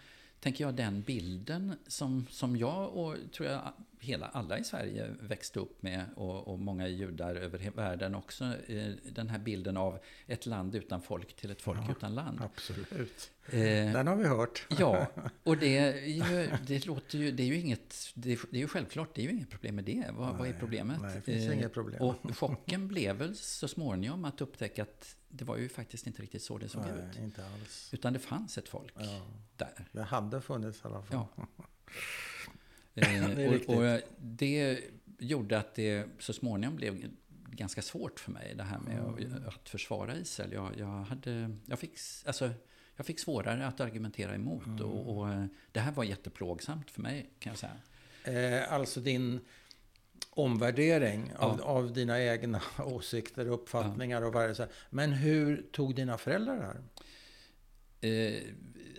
[0.43, 5.61] tänker jag, den bilden som, som jag och tror jag hela alla i Sverige växte
[5.61, 8.45] upp med och, och många judar över världen också.
[8.45, 12.41] Eh, den här bilden av ett land utan folk till ett folk utan land.
[12.43, 13.31] Absolut.
[13.47, 13.61] Eh,
[13.93, 14.67] Den har vi hört.
[14.79, 15.07] Ja,
[15.43, 18.61] och det, är ju, det låter ju, det är ju inget, det är, det är
[18.61, 20.05] ju självklart, det är ju inget problem med det.
[20.13, 21.01] Vad, vad är problemet?
[21.03, 22.03] nej, det finns Eh, inget problem.
[22.03, 26.43] Och chocken blev väl så småningom att upptäcka att det var ju faktiskt inte riktigt
[26.43, 26.93] så det såg ut.
[27.15, 27.91] Nej, inte alls.
[27.93, 29.27] Utan det fanns ett folk Ja.
[29.57, 29.89] där.
[29.93, 31.27] Det hade funnits i alla fall.
[31.37, 31.47] Ja.
[32.95, 34.81] Eh, Det och, och det
[35.19, 37.05] gjorde att det så småningom blev
[37.51, 39.49] ganska svårt för mig det här med Mm.
[39.49, 40.53] att, försvara Israel.
[40.53, 41.93] Jag, jag, hade, jag, fick,
[42.27, 42.51] alltså,
[42.97, 44.83] jag fick svårare att argumentera emot Mm.
[44.83, 48.61] och, och eh, det här var jätteplågsamt för mig kan jag säga.
[48.61, 49.41] Eh, alltså din
[50.35, 51.65] omvärdering av, Ja.
[51.65, 54.69] av dina egna åsikter och uppfattningar och vad.
[54.91, 56.81] Men hur tog dina föräldrar det här?
[58.01, 58.43] Eh,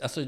[0.01, 0.25] alltså,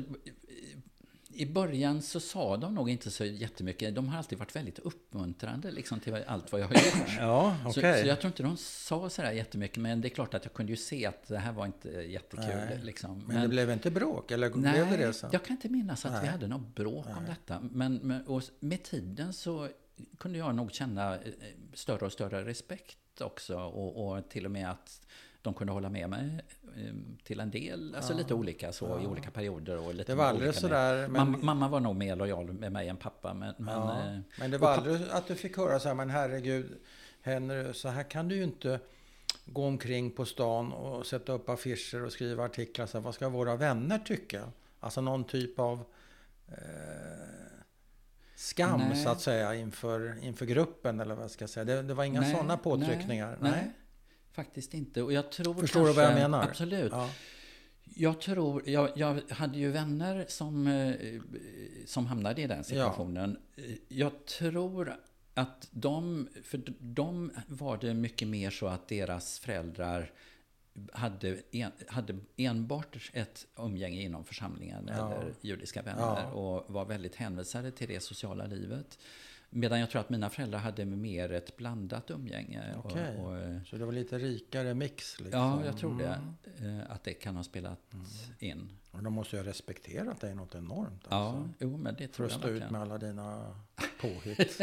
[1.36, 3.95] i början så sa de nog inte så jättemycket.
[3.95, 7.10] De har alltid varit väldigt uppmuntrande liksom, till allt vad jag har gjort.
[7.20, 10.45] Ja, Så, så jag tror inte de sa sådär jättemycket, men det är klart att
[10.45, 12.45] jag kunde ju se att det här var inte jättekul.
[12.47, 13.24] Nej, liksom.
[13.28, 14.32] Men, det blev inte bråk?
[14.32, 15.30] Eller blev det det sen?
[15.34, 16.28] jag kan inte minnas att vi Nej.
[16.28, 17.60] hade något bråk om detta.
[17.72, 19.70] Men, men med tiden så
[20.18, 21.22] kunde jag nog känna eh,
[21.74, 23.58] större och större respekt också.
[23.58, 25.02] Och, och till och med att
[25.41, 26.39] de kunde hålla med mig
[26.76, 26.93] eh,
[27.24, 27.96] till en del.
[27.96, 29.78] Alltså lite olika så i olika perioder.
[29.78, 31.08] Och lite Det var aldrig sådär...
[31.08, 33.34] Men, Mamma, mamma var nog mer lojal med mig än pappa.
[33.34, 36.10] Men, men, ja, eh, men det var aldrig att du fick höra så här, men
[36.10, 36.78] herregud,
[37.22, 38.80] Henry, så här kan du ju inte
[39.46, 42.86] gå omkring på stan och sätta upp affischer och skriva artiklar.
[42.86, 44.52] Så här, vad ska våra vänner tycka?
[44.80, 45.84] Alltså någon typ av
[46.48, 46.56] eh,
[48.46, 49.04] skam Nej.
[49.04, 51.64] så att säga inför, inför gruppen eller vad jag ska säga.
[51.64, 53.38] Det, det var inga nej, sådana påtryckningar?
[53.41, 53.72] Nej, nej,
[54.32, 55.02] faktiskt inte.
[55.02, 56.43] Och jag tror Förstår du kanske, vad jag menar?
[56.43, 56.91] Absolut.
[56.91, 57.10] Ja.
[57.84, 61.22] Jag tror, jag, jag hade ju vänner som, eh,
[61.86, 63.38] som hamnade i den situationen.
[63.88, 64.96] Jag tror
[65.34, 70.12] att de, för de var det mycket mer så att deras föräldrar
[70.93, 75.13] hade, en, hade enbart ett umgänge inom församlingen Ja.
[75.13, 76.32] eller judiska vänner Ja.
[76.32, 78.99] och var väldigt hänvisade till det sociala livet.
[79.49, 82.63] Medan jag tror att mina föräldrar hade mer ett blandat umgänge.
[82.84, 83.17] Okej.
[83.17, 85.19] Och, och, eh, Så det var lite rikare mix?
[85.19, 85.39] Liksom.
[85.41, 86.19] ja, jag tror det.
[86.67, 87.80] eh, Att det kan ha spelat
[88.39, 88.69] in.
[88.98, 91.04] Och de måste ju ha respekterat dig något enormt.
[91.10, 91.50] Ja, Alltså.
[91.60, 93.56] jo, men det För tror att jag stå ut med alla dina
[94.02, 94.62] påhitt.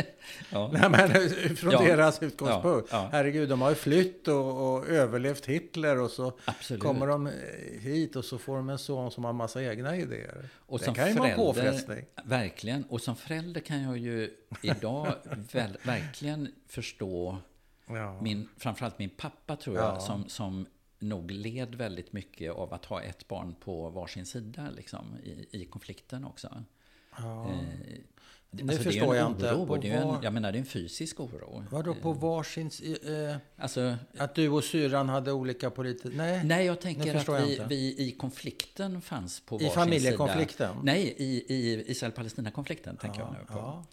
[0.53, 0.70] Ja.
[0.72, 1.11] Nej, men
[1.57, 1.83] från Ja.
[1.83, 2.89] deras utgångspunkt.
[2.93, 3.09] Ja, ja.
[3.12, 6.83] Herregud, de har ju flytt och, och överlevt Hitler och så Absolut.
[6.83, 7.33] kommer de eh,
[7.80, 10.49] hit och så får de en son som har massa egna idéer.
[10.57, 12.05] Och det som kan ju vara en påfrestning.
[12.24, 12.85] Verkligen.
[12.85, 14.30] Och som förälder kan jag ju
[14.62, 15.14] idag
[15.53, 17.39] väl, verkligen förstå
[17.87, 18.20] Ja.
[18.22, 20.01] min, framförallt min pappa tror jag, Ja.
[20.01, 20.66] som, som
[21.03, 25.64] nog led väldigt mycket av att ha ett barn på varsin sida liksom, i, i
[25.64, 26.64] konflikten också.
[27.18, 27.50] Ja.
[27.50, 27.57] Eh,
[28.55, 29.64] Det alltså, förstår det är jag inte.
[29.66, 31.64] På Det är ju en, jag menar, det är en fysisk oro.
[31.70, 32.70] Vadå på varsin...
[32.70, 32.98] si-
[33.30, 36.09] Eh, Alltså, att du och syrran hade olika politiska...
[36.16, 36.44] Nej.
[36.44, 37.66] Nej, jag tänker att jag vi, inte.
[37.68, 40.68] vi i konflikten fanns på I varsin familjekonflikten?
[40.72, 40.80] sida.
[40.84, 43.59] Nej, i, i Israel-Palestina-konflikten tänker jag nu på.
[43.59, 43.86] ja.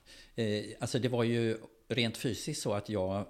[0.44, 1.58] Eh, alltså det var ju
[1.88, 3.26] rent fysiskt så att jag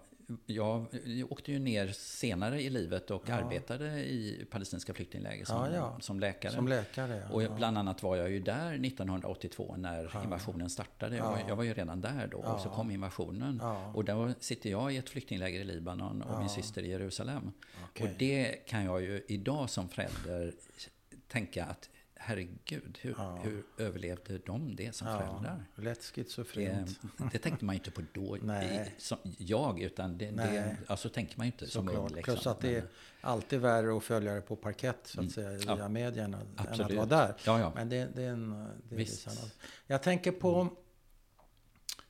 [0.46, 0.86] jag
[1.30, 3.34] åkte ju ner senare i livet och Ja.
[3.36, 5.98] arbetade i palestinska flyktingläger som, Ja, ja.
[6.02, 6.52] som läkare.
[6.54, 7.24] Som läkare.
[7.32, 11.16] Och bland annat var jag ju där 1982 när invasionen startade.
[11.18, 11.46] Jag, var, Ja.
[11.48, 13.62] jag var ju redan där då och så kom invasionen.
[13.94, 17.52] Och där sitter jag i ett flyktingläger i Libanon och min syster i Jerusalem.
[17.84, 18.08] Okej.
[18.08, 20.54] Och det kan jag ju idag som förälder
[21.28, 21.90] tänka att
[22.22, 25.64] herregud, hur, hur överlevde de det som föräldrar?
[25.76, 27.00] Ja, lätt Det, schizofrent.
[27.32, 28.94] det tänkte man ju inte på då, Nej.
[28.98, 32.08] i, som jag, utan det, det, alltså tänker man ju inte som ung.
[32.08, 32.24] Liksom.
[32.34, 32.84] Plus att det är
[33.22, 35.88] alltid värre att följa det på parkett så att säga, via Ja.
[35.90, 36.98] medierna än att Absolut.
[36.98, 37.36] vara där.
[37.46, 37.72] Ja, ja.
[37.76, 38.50] Men det, det är en...
[38.90, 39.28] Det är Visst.
[39.28, 39.54] annat.
[39.88, 40.68] Jag tänker på...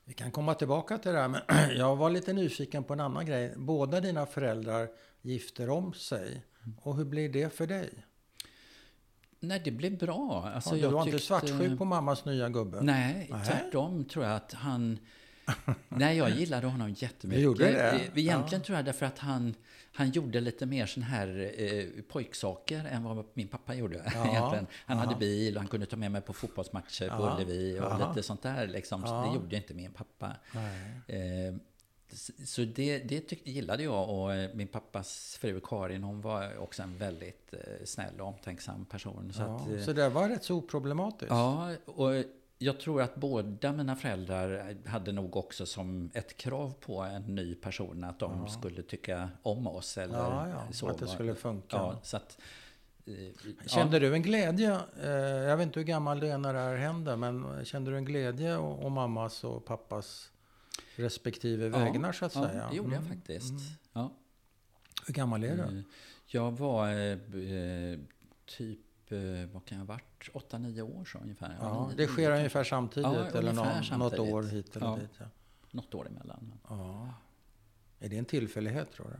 [0.04, 1.40] Vi kan komma tillbaka till det här, men
[1.76, 3.54] jag var lite nyfiken på en annan grej.
[3.56, 4.88] Båda dina föräldrar
[5.22, 6.42] gifter om sig.
[6.82, 7.90] Och hur blir det för dig?
[9.40, 10.50] Nej, det blev bra.
[10.54, 12.80] Alltså, Ja, du jag var inte tyckte- svartsjuk på mammas nya gubbe?
[12.82, 13.44] Nej, Nej.
[13.46, 14.98] tvärtom tror jag att han...
[15.88, 17.40] Nej, jag gillade honom jättemycket.
[17.40, 17.90] Du gjorde det?
[17.90, 19.54] Eh, Egentligen tror jag därför att han,
[19.92, 23.96] han gjorde lite mer sån här eh, pojksaker än vad min pappa gjorde.
[24.14, 24.66] Ja, egentligen.
[24.86, 25.04] Han ja.
[25.04, 28.08] hade bil och han kunde ta med mig på fotbollsmatcher på Ja, Ullevi och ja.
[28.08, 28.66] lite sånt där.
[28.66, 29.02] Liksom.
[29.02, 29.26] Så Ja.
[29.30, 30.36] det gjorde inte min pappa.
[31.06, 31.54] Eh,
[32.46, 36.82] så det, det tyckte, gillade jag och eh, min pappas fru Karin hon var också
[36.82, 39.32] en väldigt eh, snäll och omtänksam person.
[39.32, 41.30] Så Ja, att, eh, så det var rätt så oproblematiskt?
[41.30, 42.10] Ja, och
[42.58, 47.54] jag tror att båda mina föräldrar hade nog också som ett krav på en ny
[47.54, 49.98] person att de skulle tycka om oss.
[49.98, 50.88] Eller Ja, ja, så.
[50.88, 51.76] att det skulle funka.
[51.76, 52.38] Ja, så att,
[53.66, 54.00] Kände ja.
[54.00, 54.78] du en glädje?
[55.48, 58.04] Jag vet inte hur gammal du är när det här hände, men kände du en
[58.04, 60.30] glädje å mammas och pappas
[61.00, 62.68] respektive vägnar så att ja, säga?
[62.70, 63.16] det gjorde jag Mm.
[63.16, 63.52] faktiskt.
[63.92, 64.12] Ja.
[65.06, 65.62] Hur gammal är du?
[65.78, 65.82] Eh,
[66.26, 66.96] Jag var eh,
[67.52, 67.98] eh,
[68.46, 69.18] typ, eh,
[69.52, 71.56] vad kan jag ha varit, 8-9 år så ungefär.
[71.60, 73.54] Ja, nio- det sker nio, ungefär samtidigt Ja, eller ungefär
[73.90, 74.34] någon, något samtidigt.
[74.34, 74.96] år hit eller Ja.
[74.96, 75.10] dit.
[75.18, 75.24] Ja.
[75.70, 76.52] Något år emellan.
[76.68, 77.14] Ja.
[78.00, 79.16] Är det en tillfällighet tror du?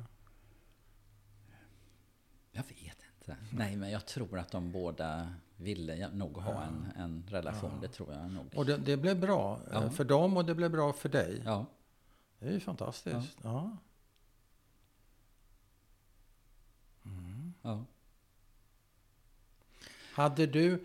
[2.53, 3.37] Jag vet inte.
[3.53, 7.81] Nej, men jag tror att de båda ville nog ha en, en relation.
[7.81, 8.47] Det tror jag nog.
[8.57, 9.91] Och det, det blev bra eh, Ja.
[9.91, 11.43] för dem och det blev bra för dig.
[11.45, 11.67] Ja.
[12.39, 13.37] Det är ju fantastiskt.
[13.43, 13.77] Ja.
[17.63, 17.85] ja.
[20.13, 20.85] Hade du...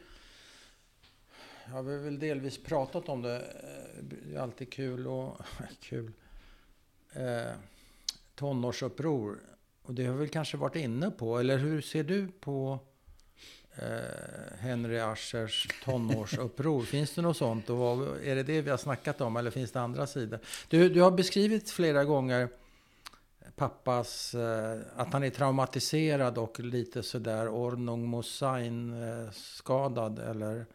[1.65, 3.35] Jag har väl delvis pratat om det.
[3.41, 5.37] eh, Det är alltid kul och...
[5.79, 6.11] kul.
[7.13, 7.51] Eh,
[8.35, 9.39] tonårsuppror.
[9.81, 11.39] Och det har vi väl kanske varit inne på.
[11.39, 12.79] Eller hur ser du på
[13.75, 16.81] eh, Henry Aschers tonårsuppror?
[16.85, 17.69] finns det något sånt?
[17.69, 19.37] Och vad, är det det vi har snackat om?
[19.37, 20.39] Eller finns det andra sidor?
[20.67, 22.49] Du, du har beskrivit flera gånger
[23.55, 27.47] pappas, eh, att han är traumatiserad och lite sådär
[28.07, 30.65] muss sein eh, skadad eller.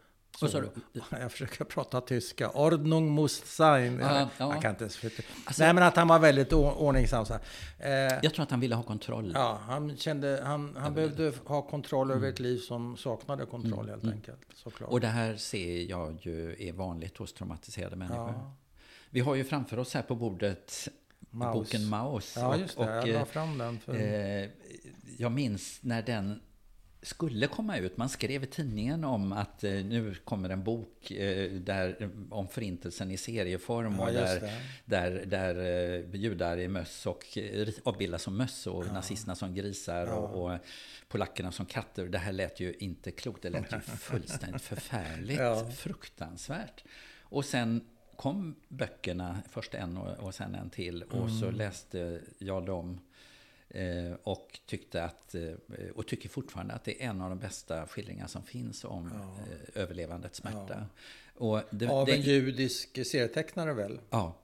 [0.40, 0.70] Vad sa du?
[1.10, 2.50] Jag försöker prata tyska.
[2.50, 3.98] Ordnung muss sein.
[4.00, 4.52] Ja, jag, ja.
[4.52, 5.04] jag kan inte ens.
[5.44, 7.34] Alltså- Nej men att han var väldigt ordningsam så.
[7.78, 9.32] Eh, Jag tror att han ville ha kontroll.
[9.34, 14.04] Ja, han kände, han, han behövde ha kontroll över ett liv som saknade kontroll helt
[14.04, 14.40] enkelt.
[14.54, 14.80] Såklart.
[14.80, 14.92] Mm.
[14.92, 18.32] Och det här ser jag ju är vanligt hos traumatiserade människor.
[18.36, 18.54] Ja.
[19.10, 20.88] Vi har ju framför oss här på bordet
[21.30, 21.54] Maus.
[21.54, 22.34] boken Maus.
[22.36, 22.84] ja, just det.
[22.84, 23.78] jag eh, la fram den.
[23.80, 24.48] För, Eh,
[25.18, 26.40] jag minns när den
[27.02, 27.96] skulle komma ut.
[27.96, 33.10] Man skrev i tidningen om att eh, nu kommer en bok eh, där, om förintelsen
[33.10, 34.52] i serieform Ja, och där,
[34.84, 37.38] där, där eh, judar i möss och
[37.84, 40.58] avbildas som möss och nazisterna som grisar och, och
[41.08, 42.06] polackerna som katter.
[42.06, 43.42] Det här lät ju inte klokt.
[43.42, 45.38] Det lät ju fullständigt förfärligt.
[45.40, 45.70] Ja.
[45.76, 46.84] Fruktansvärt.
[47.20, 47.84] Och sen
[48.16, 51.02] kom böckerna, först en och, och sen en till.
[51.02, 51.40] Och Mm.
[51.40, 53.00] så läste jag dem.
[53.74, 55.42] Eh, och tyckte att, eh,
[55.94, 59.82] och tycker fortfarande att det är en av de bästa skildringar som finns om eh,
[59.82, 60.86] överlevandets smärta.
[61.34, 64.00] Och det, av det, en judisk serietecknare väl?
[64.10, 64.36] Ja.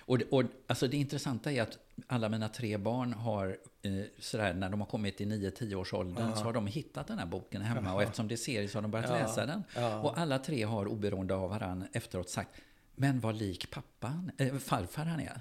[0.00, 4.54] Och, det- och alltså det intressanta är att alla mina tre barn har, eh, sådär,
[4.54, 7.62] när de har kommit i 9-10 års åldern, så har de hittat den här boken
[7.62, 7.94] hemma.
[7.94, 9.16] Och eftersom det är serie så har de börjat Ja.
[9.16, 9.64] läsa den.
[9.76, 10.00] Ja.
[10.00, 12.50] Och alla tre har oberoende av varandra efteråt sagt,
[12.94, 15.40] men vad lik pappan, eh, farfar han är.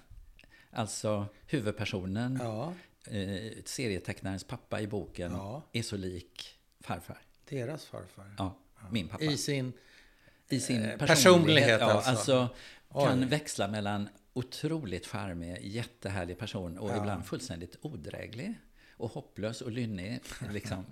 [0.72, 2.74] Alltså huvudpersonen, Ja,
[3.08, 5.62] eh, serietecknarens pappa i boken, Ja.
[5.72, 7.18] är så lik farfar.
[7.50, 8.36] deras farfar.
[8.38, 8.58] Ja,
[8.92, 9.24] min pappa.
[9.24, 9.74] I sin...
[10.50, 11.00] I sin Eh, personlighet.
[11.08, 12.10] personlighet alltså.
[12.10, 12.50] alltså.
[12.94, 13.26] kan Oj.
[13.26, 16.98] växla mellan otroligt charmig, jättehärlig person och Ja.
[16.98, 18.54] ibland fullständigt odräglig
[18.98, 20.20] och hopplös och lynnig.
[20.52, 20.86] Liksom.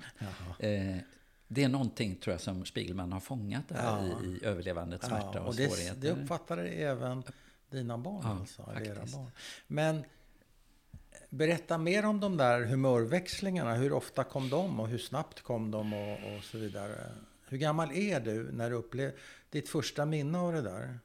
[0.59, 0.97] eh,
[1.47, 4.07] det är någonting tror jag som Spiegelman har fångat där Ja.
[4.23, 6.01] i, i överlevandets smärta Ja, och, och det, svårigheter.
[6.01, 7.23] det uppfattade även
[7.69, 9.15] dina barn Ja, alltså, eller era faktiskt.
[9.17, 9.31] barn.
[9.67, 10.03] Men
[11.29, 13.75] berätta mer om de där humörväxlingarna.
[13.75, 17.11] Hur ofta kom de och hur snabbt kom de och, och så vidare.
[17.47, 19.15] Hur gammal är du när du upplevde
[19.49, 20.99] ditt första minne av det där?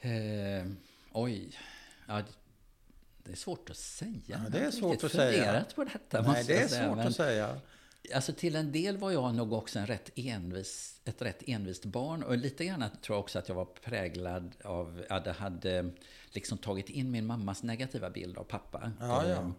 [0.00, 0.66] Eh,
[1.12, 1.58] oj.
[2.06, 2.22] Ja,
[3.22, 4.20] det är svårt att säga.
[4.26, 5.52] Ja, det är jag svårt att säga.
[5.52, 5.64] säga.
[5.74, 7.60] på detta, Nej, det är svårt Men, att säga.
[8.14, 12.22] Alltså till en del var jag nog också en rätt envis, ett rätt envist barn.
[12.22, 15.90] Och lite grann tror jag också att jag var präglad av, att jag hade
[16.30, 18.92] liksom tagit in min mammas negativa bild av pappa.
[19.00, 19.34] Ja, ja.
[19.36, 19.54] Ehm,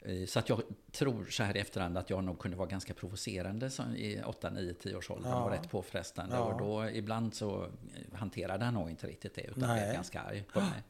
[0.00, 2.94] eh, Så att jag tror så här i efterhand att jag nog kunde vara ganska
[2.94, 5.44] provocerande som i 8, 9, 10 års ålder Ja.
[5.44, 6.36] och rätt påfrestande.
[6.36, 6.42] Ja.
[6.42, 7.68] Och då ibland så
[8.12, 9.80] hanterade han nog inte riktigt det utan Nej.
[9.82, 10.82] blev ganska arg på mig.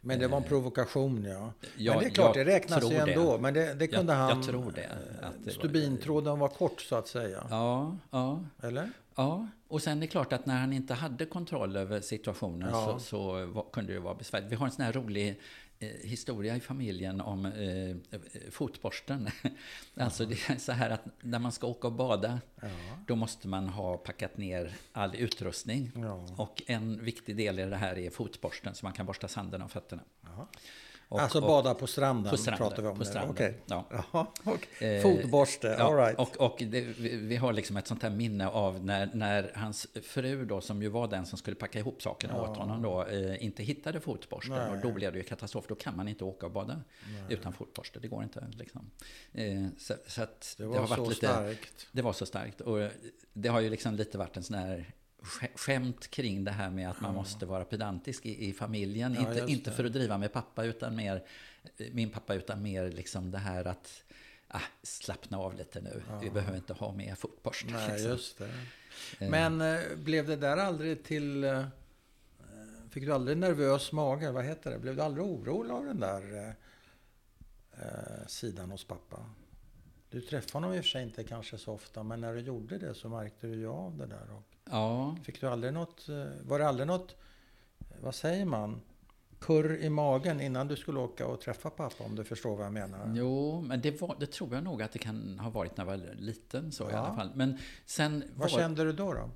[0.00, 1.52] Men det var en provokation, ja.
[1.76, 2.96] Ja, men det är klart, det jag räknas ju det.
[3.12, 3.38] ändå.
[3.38, 4.28] Men det, det kunde jag, han...
[4.36, 4.88] Jag tror det.
[5.20, 7.46] Det var- Stubintråden var kort, så att säga.
[7.50, 8.40] Ja, ja.
[8.62, 8.90] Eller?
[9.16, 12.84] Ja, och sen är det klart att när han inte hade kontroll över situationen Ja.
[12.98, 14.52] så, så var, kunde det vara besvärligt.
[14.52, 15.34] Vi har en sån här rolig eh,
[15.80, 18.20] historia i familjen om eh, eh,
[18.50, 19.28] fotborsten.
[19.94, 22.68] alltså det är så här att när man ska åka och bada Ja.
[23.06, 25.92] då måste man ha packat ner all utrustning.
[25.94, 26.26] Ja.
[26.36, 29.68] Och en viktig del i det här är fotborsten så man kan borsta sanden av
[29.68, 30.02] fötterna.
[30.22, 30.48] Ja.
[31.10, 33.62] Och, alltså bada på stranden, på stranden, pratar vi om på stranden, Okej.
[33.66, 33.84] ja.
[34.12, 34.96] Jaha, okej.
[34.96, 36.18] Eh, Fotborste, Ja, all right.
[36.18, 39.86] Och, och det, vi, vi har liksom ett sånt här minne av när, när hans
[40.02, 42.50] fru då, som ju var den som skulle packa ihop sakerna Ja.
[42.50, 44.56] åt honom då, eh, inte hittade fotborsten.
[44.56, 44.70] Nej.
[44.70, 45.64] Och då blev det ju katastrof.
[45.68, 46.80] Då kan man inte åka och bada
[47.28, 48.00] utan fotborste.
[48.00, 48.90] Det går inte liksom.
[49.32, 51.86] Eh, så, så att det var har varit så lite, starkt.
[51.92, 52.60] Det var så starkt.
[52.60, 52.90] Och eh,
[53.32, 54.94] det har ju liksom lite varit en sån här
[55.54, 59.14] skämt kring det här med att man måste vara pedantisk i, i familjen.
[59.14, 61.24] Ja, inte, inte för att driva med pappa, utan mer
[61.92, 64.04] min pappa, utan mer liksom det här att
[64.48, 66.02] ah, slappna av lite nu.
[66.22, 67.72] Vi behöver inte ha med fotborsten.
[67.72, 68.10] Nej, liksom.
[68.10, 68.48] just det.
[69.18, 71.44] Eh, Men eh, blev det där aldrig till...
[71.44, 71.66] eh,
[72.90, 74.30] Fick du aldrig nervös mage?
[74.30, 74.78] Vad heter det?
[74.78, 76.48] Blev du aldrig orolig av den där eh,
[77.82, 79.30] eh, sidan hos pappa?
[80.10, 82.78] Du träffade honom i och för sig inte kanske så ofta, men när du gjorde
[82.78, 84.26] det så märkte du ju av det där.
[84.32, 86.08] Och Ja, fick du aldrig något...
[86.08, 86.14] eh,
[86.48, 87.14] Var det aldrig något...
[88.02, 88.80] Vad säger man?
[89.40, 92.72] Kurr i magen innan du skulle åka och träffa pappa, om du förstår vad jag
[92.72, 93.12] menar?
[93.16, 95.98] jo, men det, var, det tror jag nog att det kan ha varit när jag
[95.98, 96.98] var liten så i Ja.
[96.98, 97.30] alla fall.
[97.34, 99.12] Men sen Vad var, kände du då?
[99.12, 99.30] då?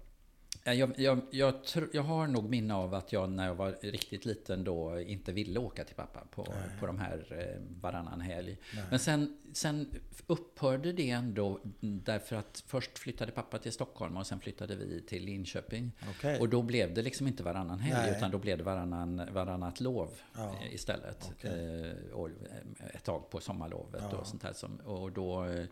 [0.65, 3.77] Ja, Jag, jag, jag, tr- jag har nog minne av att jag när jag var
[3.83, 6.79] riktigt liten då inte ville åka till pappa på, Nej.
[6.81, 8.59] på de här eh, varannan helg.
[8.75, 8.85] Nej.
[8.91, 9.87] Men sen, sen
[10.27, 15.25] upphörde det ändå därför att först flyttade pappa till Stockholm och sen flyttade vi till
[15.25, 15.93] Linköping.
[16.11, 16.41] Okej.
[16.41, 18.17] Och då blev det liksom inte varannan helg Nej.
[18.19, 20.57] utan då blev det varannan, varannat lov Ja.
[20.63, 21.33] eh, istället.
[21.45, 24.17] Eh, och eh, ett tag på sommarlovet Ja.
[24.19, 24.53] och sånt här.
[24.53, 25.65] Som, och då, eh,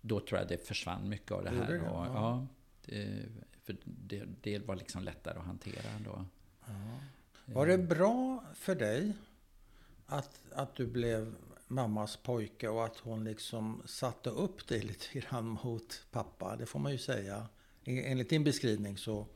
[0.00, 1.72] då tror jag det försvann mycket av det här.
[1.72, 1.78] det?
[1.80, 2.06] Och, Ja.
[2.14, 2.46] ja,
[2.86, 3.06] det,
[3.66, 6.24] för det, det var liksom lättare att hantera då.
[6.66, 6.74] Ja.
[7.44, 9.12] Var det bra för dig
[10.06, 11.34] att, att du blev
[11.66, 16.56] mammas pojke och att hon liksom satte upp dig lite grann mot pappa?
[16.56, 17.48] Det får man ju säga.
[17.84, 19.26] Enligt din beskrivning så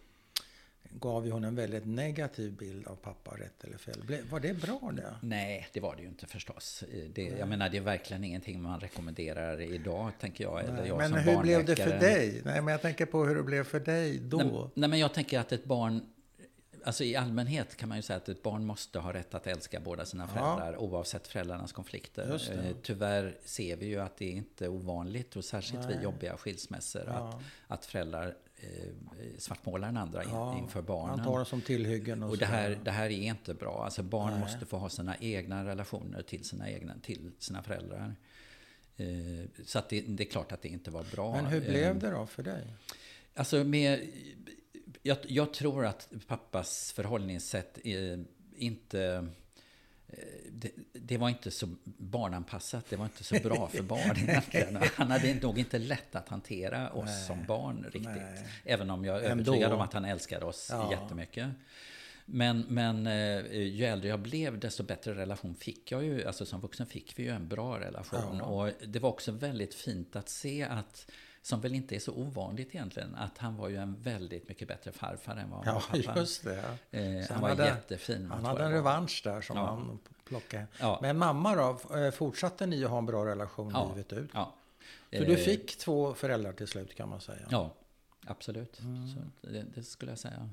[0.92, 4.22] gav ju hon en väldigt negativ bild av pappa, rätt eller fel.
[4.30, 5.14] Var det bra det?
[5.20, 6.84] Nej, det var det ju inte förstås.
[7.14, 10.60] Det, jag menar, det är verkligen ingenting man rekommenderar idag, tänker jag.
[10.64, 12.42] Eller Nej, jag men hur blev det för dig?
[12.44, 14.36] Nej, men jag tänker på hur det blev för dig då.
[14.38, 16.00] Nej, nej, men jag tänker att ett barn...
[16.84, 19.80] Alltså i allmänhet kan man ju säga att ett barn måste ha rätt att älska
[19.80, 22.40] båda sina föräldrar oavsett föräldrarnas konflikter.
[22.52, 25.94] Eh, Tyvärr ser vi ju att det är inte är ovanligt och särskilt Nej.
[25.94, 27.40] vid jobbiga skilsmässor att, Ja.
[27.66, 28.32] att föräldrar eh,
[29.38, 31.18] svartmålar den andra Ja, inför barnen.
[31.18, 33.84] Han tar dem som tillhyggen och, Och det här, det här är inte bra.
[33.84, 34.40] Alltså barn Nej.
[34.40, 38.14] måste få ha sina egna relationer till sina, egna, till sina föräldrar.
[38.96, 39.06] Eh,
[39.64, 41.32] så att det, det är klart att det inte var bra.
[41.32, 42.66] Men hur Eh, blev det då för dig?
[43.34, 44.08] Alltså med,
[45.02, 48.18] jag, jag tror att pappas förhållningssätt eh,
[48.56, 49.26] inte...
[50.52, 54.76] Det, det var inte så barnanpassat, det var inte så bra för barn egentligen.
[54.94, 58.02] Han hade nog inte lätt att hantera oss Nej, som barn riktigt.
[58.04, 58.46] nej.
[58.64, 59.42] Även om jag är Ändå.
[59.42, 60.90] övertygad om att han älskade oss Ja.
[60.90, 61.48] jättemycket.
[62.26, 66.24] Men, men eh, ju äldre jag blev, desto bättre relation fick jag ju.
[66.26, 68.36] Alltså som vuxen fick vi ju en bra relation.
[68.38, 68.44] Ja.
[68.44, 71.10] Och det var också väldigt fint att se att,
[71.42, 74.92] som väl inte är så ovanligt egentligen, att han var ju en väldigt mycket bättre
[74.92, 76.18] farfar än vad Ja, pappa.
[76.20, 76.58] just det.
[76.90, 78.30] Eh, han, var hade- jättefin.
[78.30, 79.66] Han hade en revansch där som Ja.
[79.66, 80.66] han plockade.
[80.80, 80.98] Ja.
[81.02, 81.96] Men mamma då?
[81.98, 83.88] Eh, Fortsatte ni att ha en bra relation Ja.
[83.94, 84.30] livet ut?
[84.34, 84.54] Ja.
[85.10, 87.46] Så Eh, du fick två föräldrar till slut kan man säga?
[87.50, 87.74] Ja,
[88.26, 88.80] absolut.
[88.80, 89.08] Mm.
[89.40, 90.48] Det, det skulle jag säga.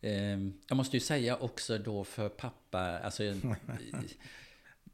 [0.00, 0.38] Eh,
[0.68, 3.22] jag måste ju säga också då för pappa, alltså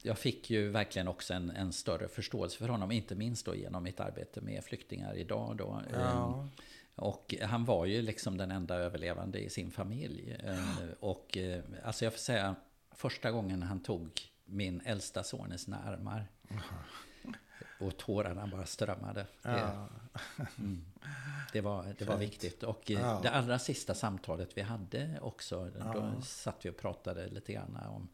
[0.03, 3.83] jag, fick ju verkligen också en, en större förståelse för honom, inte minst då genom
[3.83, 5.83] mitt arbete med flyktingar idag då.
[5.93, 6.49] Ja.
[6.95, 10.37] Och han var ju liksom den enda överlevande i sin familj.
[10.45, 12.55] Eh, Och eh, alltså jag får säga,
[12.91, 16.27] första gången han tog min äldsta son i sina armar.
[17.81, 19.27] Och tårarna bara strömmade.
[19.43, 19.87] Det,
[20.59, 20.85] mm,
[21.53, 22.63] det var, det var viktigt.
[22.63, 27.53] Och eh, det allra sista samtalet vi hade också, då satt vi och pratade lite
[27.53, 28.09] grann om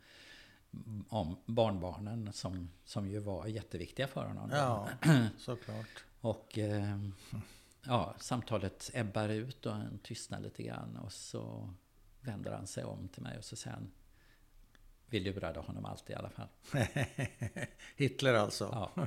[1.09, 4.51] om barnbarnen som, som ju var jätteviktiga för honom.
[4.53, 4.89] Ja,
[5.39, 6.05] såklart.
[6.21, 6.99] Och eh,
[7.87, 11.71] ja, samtalet ebbar ut och han tystnar lite grann och så
[12.21, 13.91] vänder han sig om till mig och så säger han
[15.07, 16.49] Vi lurade honom alltid i alla fall.
[17.97, 18.69] Hitler alltså?
[18.97, 19.07] Ja.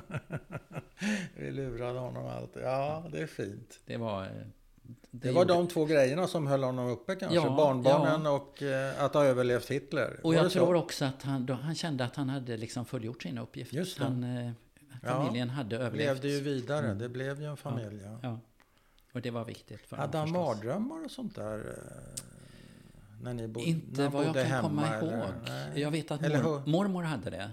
[1.36, 2.62] Vi lurade honom alltid.
[2.62, 3.80] Ja, det är fint.
[3.86, 4.50] Det var...
[5.10, 5.54] Det, det var gjorde...
[5.54, 7.36] de två grejerna som höll honom uppe kanske?
[7.36, 8.30] Ja, Barnbarnen ja.
[8.30, 10.20] och eh, att ha överlevt Hitler?
[10.22, 10.80] Och jag tror så?
[10.80, 13.72] också att han, då, han kände att han hade liksom fullgjort sin uppgift.
[13.72, 14.04] Just det.
[14.04, 14.52] Han, eh,
[15.02, 16.06] familjen ja, hade överlevt.
[16.06, 16.86] levde ju vidare.
[16.86, 16.98] Mm.
[16.98, 18.00] Det blev ju en familj.
[18.22, 18.38] Ja.
[19.12, 21.58] Och det var viktigt för Hade han mardrömmar och sånt där?
[21.58, 22.24] Eh,
[23.22, 25.28] när ni bo, Inte vad jag kan hemma, komma ihåg.
[25.74, 27.50] Jag vet att mor, mormor hade det.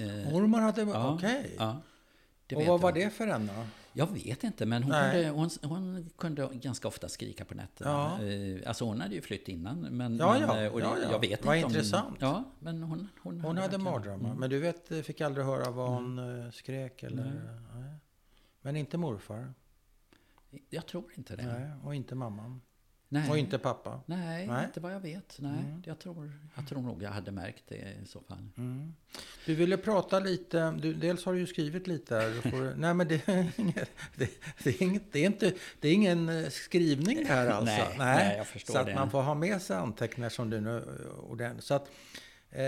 [0.00, 0.90] Eh, mormor hade det?
[0.90, 1.54] Ja, Okej.
[1.54, 2.58] Okay.
[2.58, 3.52] Och vad var det för en då?
[3.98, 8.18] Jag vet inte, men hon kunde, hon, hon, kunde ganska ofta skrika på nätterna.
[8.20, 8.24] Ja.
[8.24, 9.80] Eh, alltså hon hade ju flytt innan.
[9.80, 10.46] Men, ja, ja.
[10.46, 11.10] Men, och ja, ja.
[11.10, 12.08] Jag vet Vad inte intressant.
[12.08, 14.28] Om, ja, men hon, hon, hon hade, hade mardrömmar.
[14.28, 14.40] Mm.
[14.40, 16.52] Men du vet, fick aldrig höra vad hon mm.
[16.52, 17.24] skrek eller?
[17.24, 17.94] Nej.
[18.60, 19.54] Men inte morfar?
[20.70, 21.46] Jag tror inte det.
[21.46, 22.60] Nej, och inte mamman?
[23.08, 23.30] Nej.
[23.30, 24.00] Och inte pappa?
[24.06, 25.36] Nej, Nej, inte vad jag vet.
[25.38, 25.82] Nej, mm.
[25.86, 28.48] jag, tror, jag tror nog jag hade märkt det i så fall.
[28.56, 28.94] Mm.
[29.46, 32.50] Du ville prata lite, du, dels har du ju skrivit lite här.
[32.50, 34.30] Får, nej men det är, inget, det,
[34.64, 37.64] det, är inget, det, är inte, det är ingen eh, skrivning här alltså.
[37.64, 38.94] nej, nej, nej, jag förstår Så att det.
[38.94, 40.82] man får ha med sig anteckningar som du nu
[41.28, 41.64] ordentligt.
[41.64, 41.90] Så att,
[42.50, 42.62] eh,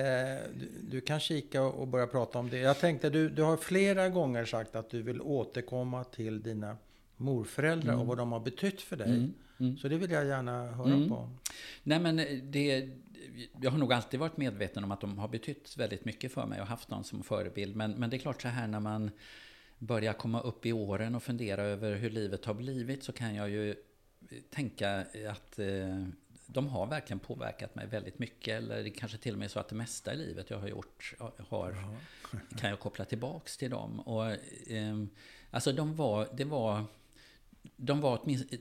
[0.55, 2.59] du, du, kan kika och börja prata om det.
[2.59, 6.77] Jag tänkte, du, du har flera gånger sagt att du vill återkomma till dina
[7.17, 8.01] morföräldrar mm.
[8.01, 9.31] och vad de har betytt för dig.
[9.61, 9.79] Mm.
[9.79, 11.09] Så det vill jag gärna höra mm.
[11.09, 11.31] på.
[11.83, 12.17] Nej men
[12.51, 12.89] det,
[13.61, 16.61] jag har nog alltid varit medveten om att de har betytt väldigt mycket för mig
[16.61, 17.77] och haft någon som förebild.
[17.77, 19.11] Men, men det är klart så här när man
[19.79, 23.51] börjar komma upp i åren och fundera över hur livet har blivit så kan jag
[23.51, 23.75] ju
[24.51, 26.07] tänka att eh,
[26.47, 28.55] de har verkligen påverkat mig väldigt mycket.
[28.55, 31.15] Eller det kanske till och med så att det mesta i livet jag har gjort
[31.49, 31.77] har,
[32.59, 34.01] kan jag koppla tillbaks till dem.
[34.01, 34.27] Och,
[34.71, 35.05] eh,
[35.51, 36.85] alltså de var, det var
[37.77, 38.61] de var åtminstone,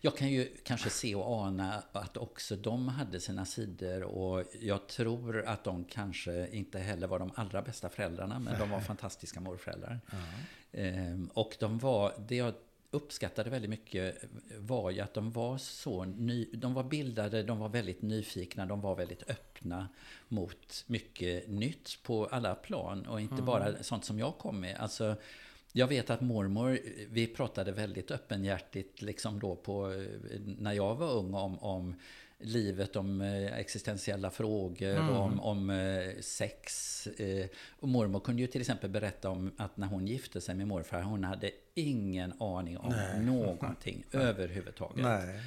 [0.00, 4.86] jag kan ju kanske se och ana att också de hade sina sidor och jag
[4.86, 9.40] tror att de kanske inte heller var de allra bästa föräldrarna men de var fantastiska
[9.40, 10.00] morföräldrar.
[10.72, 12.54] Ehm, och de var, det jag
[12.90, 14.24] uppskattade väldigt mycket
[14.58, 18.80] var ju att de var så ny, de var bildade, de var väldigt nyfikna, de
[18.80, 19.88] var väldigt öppna
[20.28, 23.46] mot mycket nytt på alla plan och inte mm.
[23.46, 24.76] bara sånt som jag kom med.
[24.76, 25.16] Alltså,
[25.72, 26.78] jag vet att mormor,
[27.10, 30.04] vi pratade väldigt öppenhjärtigt liksom då på,
[30.58, 31.94] när jag var ung om, om
[32.42, 35.08] livet, om eh, existentiella frågor, mm.
[35.08, 37.06] om, om eh, sex.
[37.06, 40.68] Eh, och mormor kunde ju till exempel berätta om att när hon gifte sig med
[40.68, 43.20] morfar, hon hade ingen aning om Nej.
[43.20, 44.24] någonting Nej.
[44.24, 45.04] överhuvudtaget.
[45.04, 45.40] Nej.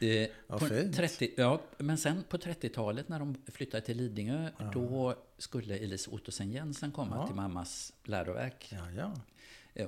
[0.00, 4.70] Eh, på 30, ja, men sen på 30-talet när de flyttade till Lidingö, ja.
[4.74, 7.26] då skulle Elise Ottosson Jensen komma ja.
[7.26, 8.68] till mammas läroverk.
[8.72, 9.12] Ja, ja.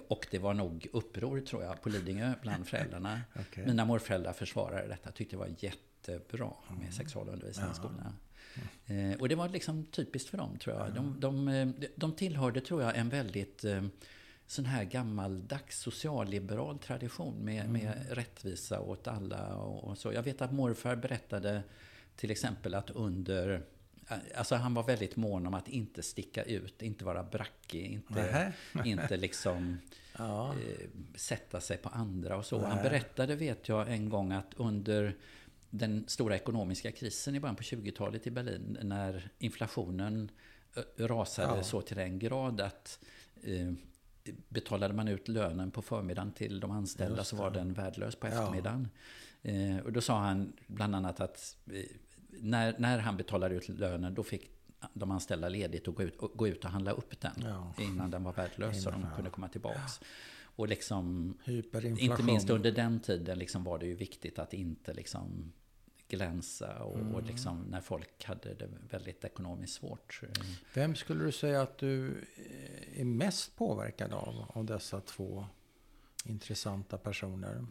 [0.09, 3.21] Och det var nog uppror, tror jag, på Lidingö bland föräldrarna.
[3.41, 3.67] okay.
[3.67, 6.93] Mina morföräldrar försvarade detta, tyckte det var jättebra med mm.
[6.93, 8.15] sexualundervisning i skolorna.
[8.87, 9.21] Mm.
[9.21, 10.95] Och det var liksom typiskt för dem, tror jag.
[10.95, 13.65] De, de, eh, de tillhörde, tror jag, en väldigt
[14.53, 17.73] sån här gammaldags socialliberal tradition med, mm.
[17.73, 20.13] med rättvisa åt alla och, och, så.
[20.13, 21.63] Jag vet att morfar berättade
[22.17, 23.63] till exempel att under
[24.35, 28.53] Alltså han var väldigt mån om att inte sticka ut, inte vara brackig, inte,
[28.85, 29.79] inte liksom
[30.19, 30.53] ja.
[30.53, 32.61] eh, sätta sig på andra och så.
[32.61, 32.71] Nej.
[32.71, 35.17] Han berättade, vet jag, en gång att under
[35.71, 40.31] den stora ekonomiska krisen i början på 20-talet i Berlin, när inflationen
[40.97, 41.63] rasade ja.
[41.63, 42.99] så till den grad att
[43.43, 43.73] eh,
[44.49, 48.89] betalade man ut lönen på förmiddagen till de anställda så var den värdelös på eftermiddagen.
[49.43, 49.51] Ja.
[49.51, 51.83] Eh, och då sa han bland annat att eh,
[52.41, 54.51] när, när han betalade ut lönen, då fick
[54.95, 57.33] de anställda ledigt och gå ut och, gå ut och handla upp den.
[57.43, 57.75] Ja.
[57.79, 59.99] Innan den var värdelös så de kunde komma tillbaks.
[60.01, 60.07] Ja.
[60.57, 61.35] Och liksom,
[61.99, 65.53] inte minst under den tiden liksom var det ju viktigt att inte liksom
[66.09, 67.15] glänsa och, mm.
[67.15, 70.21] och liksom när folk hade det väldigt ekonomiskt svårt.
[70.75, 72.25] Vem skulle du säga att du
[72.97, 75.47] är mest påverkad av, av dessa två
[76.25, 77.67] intressanta personer?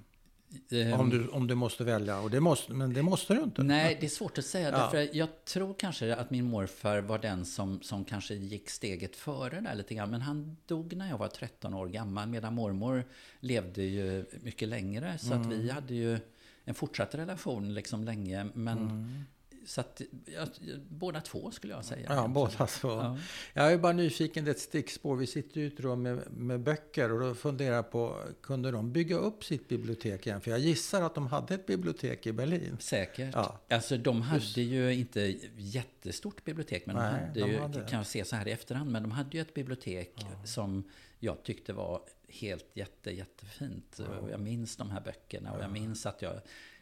[0.70, 1.00] Ehm.
[1.00, 3.64] Om du, om du måste välja, och det måste, men det måste du inte.
[3.64, 4.72] Nej, det är svårt att säga.
[4.72, 4.78] Ja.
[4.78, 9.62] Därför jag tror kanske att min morfar var den som, som kanske gick steget före
[9.62, 10.10] där lite grann.
[10.10, 13.04] Men han dog när jag var 13 år gammal, medan mormor
[13.40, 15.18] levde ju mycket längre.
[15.18, 15.42] Så mm.
[15.42, 16.20] att vi hade ju
[16.66, 18.48] en fortsatt relation liksom länge.
[18.54, 19.24] Men mm.
[19.66, 20.46] Så att, ja,
[20.90, 22.06] båda två skulle jag säga.
[22.10, 22.90] Ja, båda två.
[22.90, 23.18] Ja.
[23.54, 25.16] Jag är bara nyfiken, det är ett stickspår.
[25.16, 28.92] Vi sitter i ett rum med, med böcker och då funderar jag på, kunde de
[28.92, 30.42] bygga upp sitt bibliotek igen?
[30.42, 32.78] För jag gissar att de hade ett bibliotek i Berlin.
[32.80, 33.36] Säkert.
[33.36, 33.60] Ja.
[33.70, 34.58] Alltså de hade Just.
[34.58, 37.80] ju inte jättestort bibliotek, men Nej, de hade de ju, hade.
[37.80, 40.46] kan jag se så här i efterhand, men de hade ju ett bibliotek ja.
[40.46, 40.90] som
[41.20, 44.00] jag tyckte var helt jätte, jättefint.
[44.00, 44.30] Ja.
[44.30, 46.42] Jag minns de här böckerna och jag minns att jag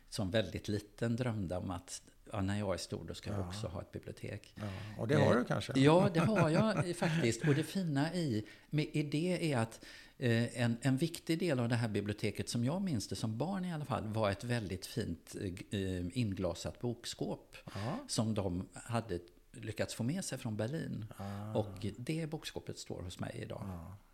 [0.10, 2.02] som väldigt liten drömde om att
[2.32, 4.54] ja, när jag är stor då ska jag också ha ett bibliotek.
[4.56, 4.64] Ja,
[4.98, 5.80] och det har du kanske?
[5.80, 7.48] Ja, det har jag faktiskt.
[7.48, 9.86] Och det fina i, med, i det är att
[10.18, 13.66] eh, en, en viktig del av det här biblioteket, som jag minns det som barn
[13.66, 15.36] i alla fall, var ett väldigt fint
[15.72, 17.58] eh, inglasat bokskåp.
[18.08, 19.20] Som de hade
[19.52, 21.06] lyckats få med sig från Berlin.
[21.18, 21.54] Ah.
[21.54, 23.62] Och det bokskåpet står hos mig idag.
[23.66, 24.09] Ah.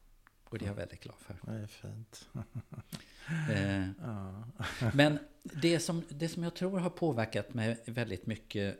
[0.55, 1.35] Och det är jag väldigt glad för.
[1.41, 2.27] Det är fint.
[3.49, 8.79] eh, men det som, det som jag tror har påverkat mig väldigt mycket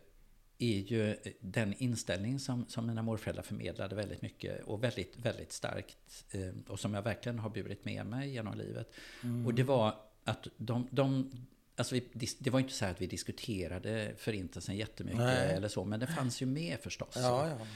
[0.58, 6.26] är ju den inställning som, som mina morföräldrar förmedlade väldigt mycket och väldigt, väldigt starkt.
[6.32, 8.94] Eh, och som jag verkligen har burit med mig genom livet.
[9.24, 9.46] Mm.
[9.46, 11.32] Och det var att de, de
[11.78, 15.54] Alltså vi, det var inte så att vi diskuterade förintelsen jättemycket Nej.
[15.54, 17.16] eller så, men det fanns ju med förstås.
[17.16, 17.68] Ja, ja.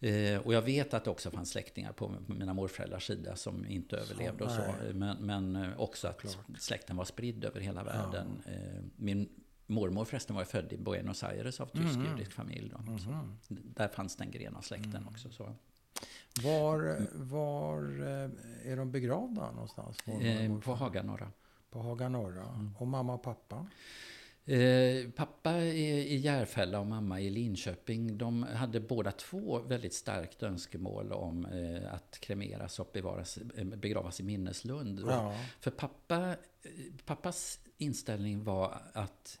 [0.00, 3.96] Eh, och jag vet att det också fanns släktingar på mina morföräldrars sida som inte
[3.96, 4.62] överlevde och så.
[4.92, 6.36] Men, men eh, också att Klart.
[6.58, 8.42] släkten var spridd över hela världen.
[8.46, 8.52] Ja.
[8.52, 9.28] Eh, min
[9.66, 12.30] mormor förresten var född i Buenos Aires av tysk-judisk mm.
[12.30, 12.72] familj.
[12.72, 12.78] Då.
[12.78, 13.38] Mm.
[13.48, 15.08] där fanns den gren av släkten mm.
[15.08, 15.30] också.
[15.30, 15.54] Så.
[16.42, 17.82] Var, var
[18.64, 19.98] är de begravda någonstans?
[20.06, 21.30] Eh, på Haga norra.
[21.70, 22.44] På Haga norra.
[22.44, 22.76] Mm.
[22.78, 23.66] Och mamma och pappa?
[24.48, 31.12] Eh, pappa i Järfälla och mamma i Linköping, de hade båda två väldigt starkt önskemål
[31.12, 35.00] om eh, att kremeras och bevaras, eh, begravas i minneslund.
[35.00, 35.34] Ja.
[35.60, 36.36] För pappa,
[37.04, 39.38] pappas inställning var att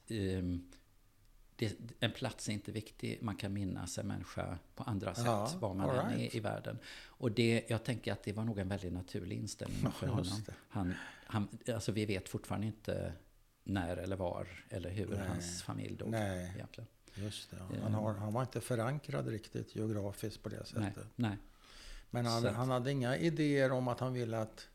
[1.56, 5.50] det, en plats är inte viktig, man kan minnas en människa på andra sätt, ja,
[5.60, 6.34] var man än right.
[6.34, 6.78] är i världen.
[7.06, 10.42] Och det, jag tänker att det var nog en väldigt naturlig inställning för honom.
[10.68, 10.94] Han,
[11.26, 13.12] han, alltså vi vet fortfarande inte
[13.68, 15.28] när eller var eller hur Nej.
[15.28, 16.08] hans familj dog.
[16.10, 16.52] Nej.
[16.54, 16.88] Egentligen.
[17.14, 17.56] Just det.
[17.82, 20.96] Han, har, han var inte förankrad riktigt geografiskt på det sättet.
[20.96, 21.04] Nej.
[21.16, 21.36] Nej.
[22.10, 24.68] Men han, han hade inga idéer om att han ville att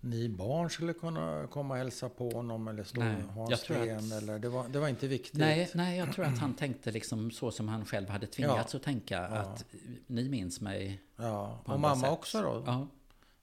[0.00, 3.96] ni barn skulle kunna komma och hälsa på honom eller stå nej, ha en sten?
[3.96, 5.38] Att, eller, det, var, det var inte viktigt?
[5.38, 8.78] Nej, nej, jag tror att han tänkte liksom så som han själv hade tvingats ja.
[8.78, 9.16] att tänka.
[9.16, 9.36] Ja.
[9.36, 9.64] Att
[10.06, 12.10] ni minns mig Ja, och mamma sätt.
[12.10, 12.62] också då?
[12.66, 12.88] Ja.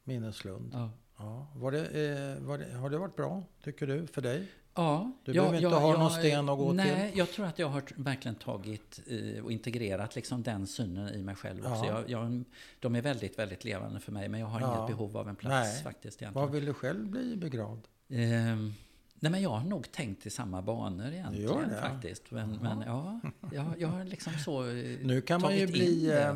[0.04, 0.72] Minneslund.
[0.74, 0.90] Ja.
[1.18, 4.48] Ja, var det, eh, var det, har det varit bra, tycker du, för dig?
[4.76, 5.12] Ja.
[5.24, 6.98] Du ja, behöver inte ja, ha ja, någon sten att gå nej, till?
[6.98, 11.24] Nej, jag tror att jag har verkligen tagit eh, och integrerat liksom den synen i
[11.24, 11.86] mig själv också.
[11.86, 12.44] Jag, jag,
[12.80, 15.74] de är väldigt, väldigt levande för mig, men jag har inget behov av en plats
[15.74, 15.84] nej.
[15.84, 16.22] faktiskt.
[16.22, 16.48] Egentligen.
[16.48, 17.88] Var vill du själv bli begravd?
[18.10, 22.32] Eh, nej, men jag har nog tänkt i samma banor egentligen det, faktiskt.
[22.32, 23.20] Men, men ja,
[23.54, 26.12] jag, jag har liksom så eh, Nu kan man ju bli...
[26.12, 26.36] Eh,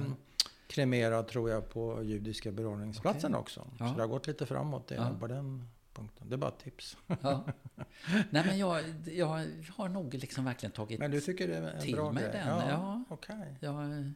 [0.70, 3.42] kremerad tror jag på judiska begravningsplatsen okay.
[3.42, 3.68] också.
[3.80, 3.88] Ja.
[3.88, 5.18] Så det har gått lite framåt ja.
[5.20, 6.30] på den punkten.
[6.30, 6.98] Det är bara ett tips.
[7.22, 7.46] Ja.
[8.30, 9.46] Nej men jag, jag
[9.76, 12.34] har nog liksom verkligen tagit Men du tycker det är en till bra mig grej?
[12.34, 12.48] den.
[12.48, 13.04] Ja, ja.
[13.10, 13.36] Okay.
[13.60, 14.14] Jag,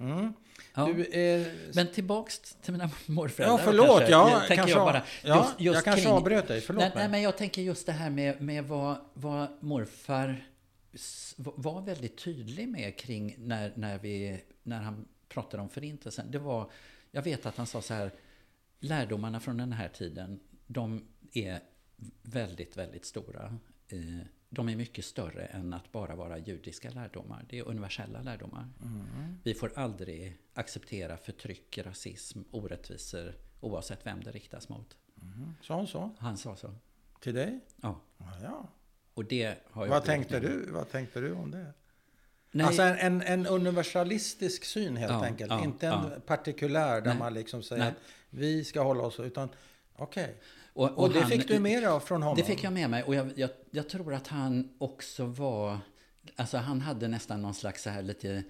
[0.00, 0.32] Mm.
[0.74, 0.84] Ja.
[0.84, 1.52] Du är...
[1.74, 3.58] Men tillbaks till mina morföräldrar.
[3.58, 3.88] Ja, förlåt.
[3.88, 6.60] Kanske, ja, jag, kanske, jag, bara, ja, just, just jag kanske kring, avbröt dig.
[6.60, 10.46] Förlåt nej, nej, men jag tänker just det här med, med vad, vad morfar
[11.36, 16.70] var väldigt tydlig med kring när, när, vi, när han pratade om förintelsen, det var,
[17.10, 18.10] jag vet att han sa så här,
[18.80, 21.60] lärdomarna från den här tiden, de är
[22.22, 23.58] väldigt, väldigt stora.
[23.88, 27.44] Eh, de är mycket större än att bara vara judiska lärdomar.
[27.48, 28.68] Det är universella lärdomar.
[28.82, 29.38] Mm.
[29.42, 34.96] Vi får aldrig acceptera förtryck, rasism, orättvisor oavsett vem det riktas mot.
[35.22, 35.54] Mm.
[35.62, 36.10] Sa han så?
[36.18, 36.74] Han sa så.
[37.20, 37.60] Till dig?
[37.76, 38.00] Ja.
[38.42, 38.68] ja.
[39.14, 40.70] Och det har jag Vad tänkte du?
[40.70, 41.72] Vad tänkte du om det?
[42.52, 42.66] Nej.
[42.66, 45.50] Alltså en, en universalistisk syn helt ja, enkelt.
[45.50, 46.20] Ja, inte en ja.
[46.26, 47.18] partikulär där Nej.
[47.18, 47.90] man liksom säger Nej.
[47.90, 47.98] att
[48.30, 49.48] vi ska hålla oss, utan
[49.96, 50.24] okej.
[50.24, 50.34] Okay.
[50.72, 52.36] Och, och, och, det han, fick du med dig från honom?
[52.36, 55.78] Det fick jag med mig och jag, jag, jag, tror att han också var,
[56.36, 58.42] alltså han hade nästan någon slags så här lite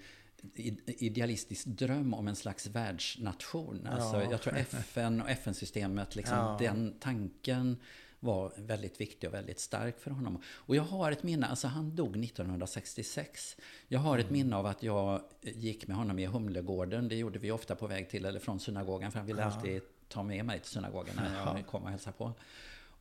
[0.85, 3.87] idealistisk dröm om en slags världsnation.
[3.87, 7.77] Alltså, Jag tror FN och FN-systemet, liksom, den tanken
[8.23, 10.41] var väldigt viktig och väldigt stark för honom.
[10.47, 13.57] Och jag har ett minne, alltså han dog 1966.
[13.87, 14.33] Jag har ett mm.
[14.33, 17.07] minne av att jag gick med honom i Humlegården.
[17.07, 19.47] Det gjorde vi ofta på väg till eller från synagogan, för han ville ja.
[19.47, 22.33] alltid ta med mig till synagogan när jag kom och hälsade på.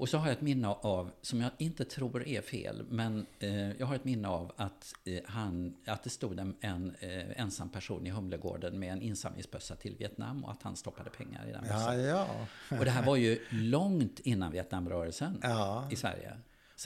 [0.00, 3.70] Och så har jag ett minne av, som jag inte tror är fel, men eh,
[3.72, 7.68] jag har ett minne av att, eh, han, att det stod en, en eh, ensam
[7.68, 11.62] person i Humlegården med en insamlingsbössa till Vietnam och att han stoppade pengar i den
[11.62, 12.00] bössan.
[12.00, 12.26] Ja,
[12.70, 12.76] ja.
[12.78, 15.88] och det här var ju långt innan Vietnamrörelsen ja.
[15.90, 16.32] i Sverige.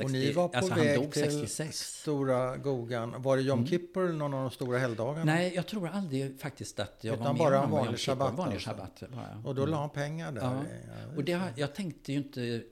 [0.05, 1.79] och ni var på alltså, väg till 66.
[1.79, 3.23] Stora Gogan.
[3.23, 3.71] Var det Jom Mm.
[3.71, 5.25] Kippur eller någon av de stora helgdagarna?
[5.25, 8.13] Nej, jag tror aldrig faktiskt att jag Utan var med bara vanlig Yom Kippur.
[8.13, 8.71] shabbat Vanlig alltså.
[8.71, 9.43] shabbat bara.
[9.45, 10.41] Och då la han pengar där?
[10.41, 10.63] Ja.
[10.87, 12.63] Ja, Och det, har- jag tänkte ju inte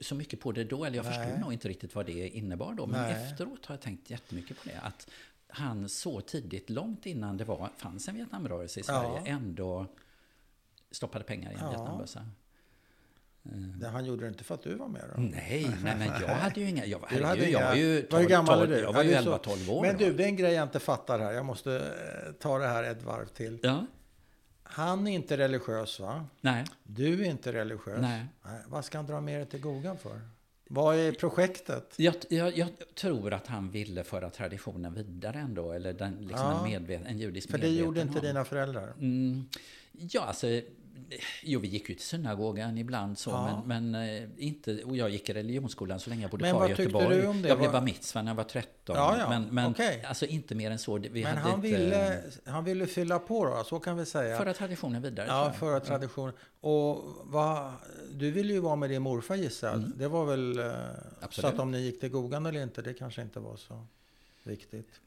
[0.00, 1.18] så mycket på det då, eller jag Nej.
[1.18, 2.86] förstod nog inte riktigt vad det innebar då.
[2.86, 3.12] Men Nej.
[3.24, 4.78] efteråt har jag tänkt jättemycket på det.
[4.82, 5.08] Att
[5.48, 9.26] han så tidigt, långt innan det var, fanns en Vietnamrörelse i Sverige, Ja.
[9.26, 9.86] ändå
[10.90, 11.70] stoppade pengar i en Ja.
[11.70, 12.26] Vietnambössa.
[13.80, 15.20] Det, han gjorde det inte för att du var med då?
[15.22, 16.86] Nej, nej, men jag hade ju inga...
[16.86, 18.78] Jag, Du hade jag inga- var ju Hur 12, gammal är 12, du?
[18.80, 19.82] jag var ju du är så- 11-12 år.
[19.82, 21.32] Men du, det är en grej jag inte fattar här.
[21.32, 23.58] Jag måste eh, ta det här ett varv till.
[23.62, 23.86] Ja,
[24.72, 26.24] Han är inte religiös va?
[26.40, 27.98] nej, Du är inte religiös.
[28.00, 28.24] nej.
[28.68, 30.20] Vad ska han dra med dig till Gogan för?
[30.72, 31.94] Vad är projektet?
[31.96, 36.58] Jag, jag, jag tror att han ville föra traditionen vidare ändå, eller den, liksom Ja.
[36.58, 38.22] en, medvet, en judisk För det gjorde inte medvetenhet.
[38.34, 38.92] dina föräldrar?
[38.98, 39.44] Mm,
[39.92, 40.46] ja, alltså...
[41.42, 43.62] Jo, vi gick ju till synagogan ibland så, Ja.
[43.66, 44.84] men, men eh, inte...
[44.84, 47.16] Och jag gick i religionsskolan så länge jag bodde Men kvar i Göteborg.
[47.16, 47.48] du om det?
[47.48, 48.96] Jag blev bar mitzvah när jag var 13.
[48.96, 50.04] Ja, ja, Men, men okej.
[50.08, 50.98] alltså inte mer än så.
[50.98, 54.38] Vi Men han inte, ville, han ville fylla på då, så kan vi säga.
[54.38, 55.26] Föra traditionen vidare.
[55.28, 56.32] ja, föra tradition.
[56.60, 57.72] Och vad,
[58.12, 59.74] du ville ju vara med din morfar gissar.
[59.74, 59.92] Mm.
[59.96, 60.58] Det var väl...
[60.58, 61.54] eh, Så Absolut.
[61.54, 63.86] att om ni gick till Gogan eller inte, det kanske inte var så
[64.50, 65.00] viktigt.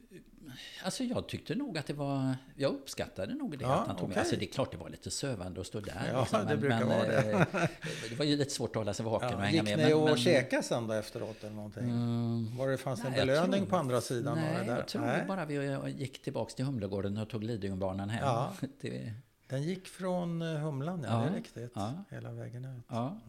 [0.84, 2.34] Alltså jag tyckte nog att det var...
[2.56, 4.12] Jag uppskattade nog det Ja, att han tog med.
[4.14, 4.20] okej.
[4.20, 6.10] Alltså det är klart det var lite sövande att stå där.
[6.12, 7.30] Ja, liksom, det brukar vara det.
[7.32, 7.68] eh,
[8.10, 9.86] det var ju lite svårt att hålla sig vaken och Ja, hänga gick med.
[9.86, 11.84] ni och men, käkade sen då efteråt eller någonting?
[11.84, 14.76] Mm, Var det, fanns det en Nej, belöning tror- på andra sidan Nej, det där?
[14.76, 18.24] jag tror bara vi gick tillbaks till Humlegården och tog Lidingöbanan hem.
[18.24, 18.52] Ja.
[18.80, 19.12] Det,
[19.48, 21.72] Den gick från eh, Humlan, ja, Ja, det är riktigt.
[21.74, 22.04] ja.
[22.10, 22.84] Hela vägen ut.
[22.88, 23.20] ja,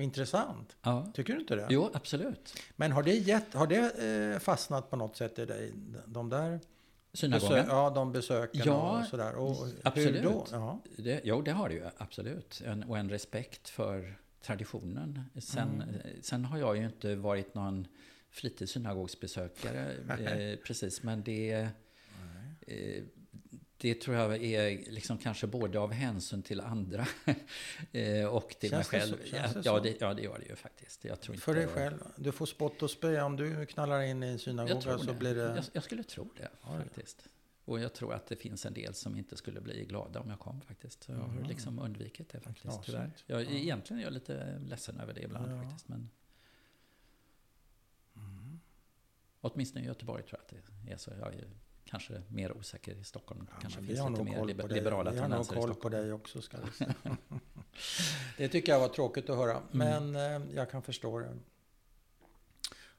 [0.00, 0.76] Intressant.
[0.82, 1.10] ja.
[1.14, 1.66] Tycker du inte det?
[1.70, 2.54] Jo, absolut.
[2.76, 5.72] Men har det, gett, har det eh, fastnat på något sätt i dig?
[6.06, 6.60] De där
[7.12, 7.52] Synagogan?
[7.58, 9.34] besö- ja, de besöken Ja, och sådär.
[9.34, 10.16] Och absolut.
[10.16, 10.46] Hur då?
[10.50, 10.80] Ja.
[10.96, 12.62] Det, jo, det har det ju absolut.
[12.66, 15.22] En, och en respekt för traditionen.
[15.38, 15.88] Sen, Mm.
[15.94, 17.86] eh, sen har jag ju inte varit någon
[18.30, 19.92] flitig synagogsbesökare
[20.52, 21.68] eh, precis, men det,
[22.66, 23.02] eh,
[23.80, 27.06] det tror jag är liksom kanske både av hänsyn till andra
[27.92, 29.18] eh, och till Känns det mig själv.
[29.24, 29.26] så?
[29.30, 31.04] Känns det ja, det, ja, det gör det ju faktiskt.
[31.04, 32.04] Jag tror För inte, dig själv?
[32.16, 33.20] Du får spott och spö.
[33.22, 35.14] Om du knallar in i en synagoga så det.
[35.14, 35.42] blir det...
[35.42, 37.28] Jag, jag skulle tro det Ja, faktiskt.
[37.64, 40.38] Och jag tror att det finns en del som inte skulle bli glada om jag
[40.38, 41.02] kom faktiskt.
[41.04, 41.44] Så jag har Mhm.
[41.44, 42.86] liksom undvikit det faktiskt, knasigt.
[42.86, 43.10] tyvärr.
[43.26, 43.50] Jag, Ja.
[43.50, 45.62] Egentligen är jag lite ledsen över det ibland Ja.
[45.62, 45.88] faktiskt.
[45.88, 46.10] Men
[48.16, 48.60] Mm.
[49.40, 51.10] åtminstone i Göteborg tror jag att det är så.
[51.20, 51.44] Jag är
[51.90, 53.46] kanske mer osäker i Stockholm.
[53.50, 54.78] Ja, kanske finns lite mer liber- på dig.
[54.78, 55.94] liberala Vi har nog tendenser i koll på Stockholm.
[55.94, 56.94] dig också ska vi säga.
[58.36, 59.62] det tycker jag var tråkigt att höra.
[59.70, 61.36] Men eh, jag kan förstå det.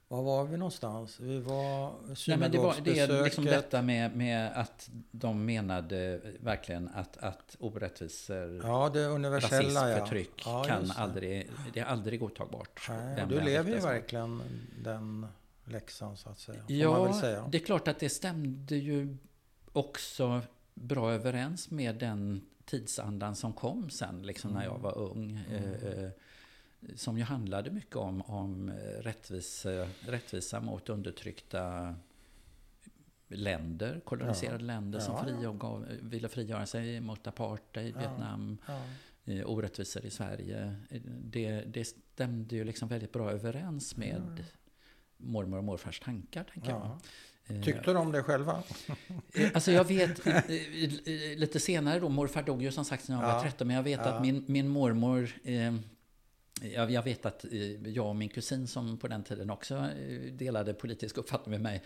[0.08, 1.20] Var var vi någonstans?
[1.20, 1.94] Vi var
[2.28, 7.16] Nej, men det, var, det är liksom detta med, med att de menade verkligen att,
[7.16, 9.98] att orättvisor Ja, det rasism, universella ja.
[9.98, 10.94] förtryck ja, kan det.
[10.96, 12.88] aldrig, det är aldrig godtagbart.
[12.88, 14.42] Nej, du lever ju verkligen
[14.84, 15.26] den
[15.64, 16.62] läxan så att säga.
[16.62, 17.48] Får Ja, säga.
[17.52, 19.16] det är klart att det stämde ju
[19.72, 20.42] också
[20.74, 25.30] bra överens med den tidsandan som kom sen, liksom när jag var ung.
[25.50, 25.64] Mm.
[25.74, 26.10] Eh, eh,
[26.96, 31.94] som ju handlade mycket om, om eh, rättvisa, rättvisa mot undertryckta
[33.28, 35.82] länder, koloniserade länder som Ja, ja.
[36.02, 38.00] ville frigöra sig mot apartheid, Ja.
[38.00, 38.82] Vietnam, Ja.
[39.32, 40.76] eh, orättvisor i Sverige.
[41.24, 44.44] Det, det stämde ju liksom väldigt bra överens med
[45.22, 46.80] mormor och morfars tankar, tänker jag.
[46.80, 46.98] Ja.
[47.54, 48.62] Eh, Tyckte de det själva?
[49.34, 50.40] Eh, Alltså jag vet, eh,
[51.36, 53.34] lite senare då, morfar dog ju som sagt när jag Ja.
[53.34, 54.06] var 13, men jag vet Ja.
[54.12, 55.74] att min, min mormor, eh,
[56.74, 57.44] jag, jag vet att
[57.86, 59.88] jag och min kusin som på den tiden också
[60.32, 61.82] delade politisk uppfattning med mig,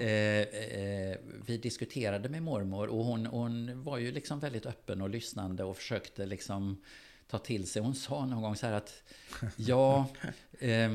[0.00, 1.16] eh, eh,
[1.46, 5.76] vi diskuterade med mormor och hon, hon var ju liksom väldigt öppen och lyssnande och
[5.76, 6.82] försökte liksom
[7.30, 7.82] ta till sig.
[7.82, 9.02] Hon sa någon gång så här att,
[9.56, 10.06] ja,
[10.58, 10.92] eh,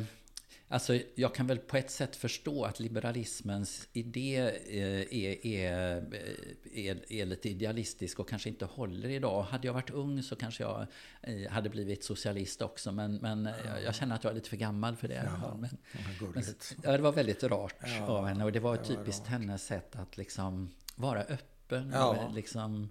[0.74, 6.88] Alltså, jag kan väl på ett sätt förstå att liberalismens idé eh, är, är, eh,
[6.88, 9.44] är, är lite idealistisk och kanske inte håller idag.
[9.44, 10.88] Hade jag varit ung så kanske jag
[11.22, 13.50] eh, hade blivit socialist också, men, men
[13.86, 15.32] jag, känner att jag är lite för gammal för det.
[15.42, 15.58] fall.
[15.58, 15.78] Men,
[16.34, 16.44] men,
[16.84, 19.30] ja, det var väldigt rart Ja, av henne och det var det var typiskt rart.
[19.30, 22.26] hennes sätt att liksom vara öppen Ja.
[22.28, 22.90] och liksom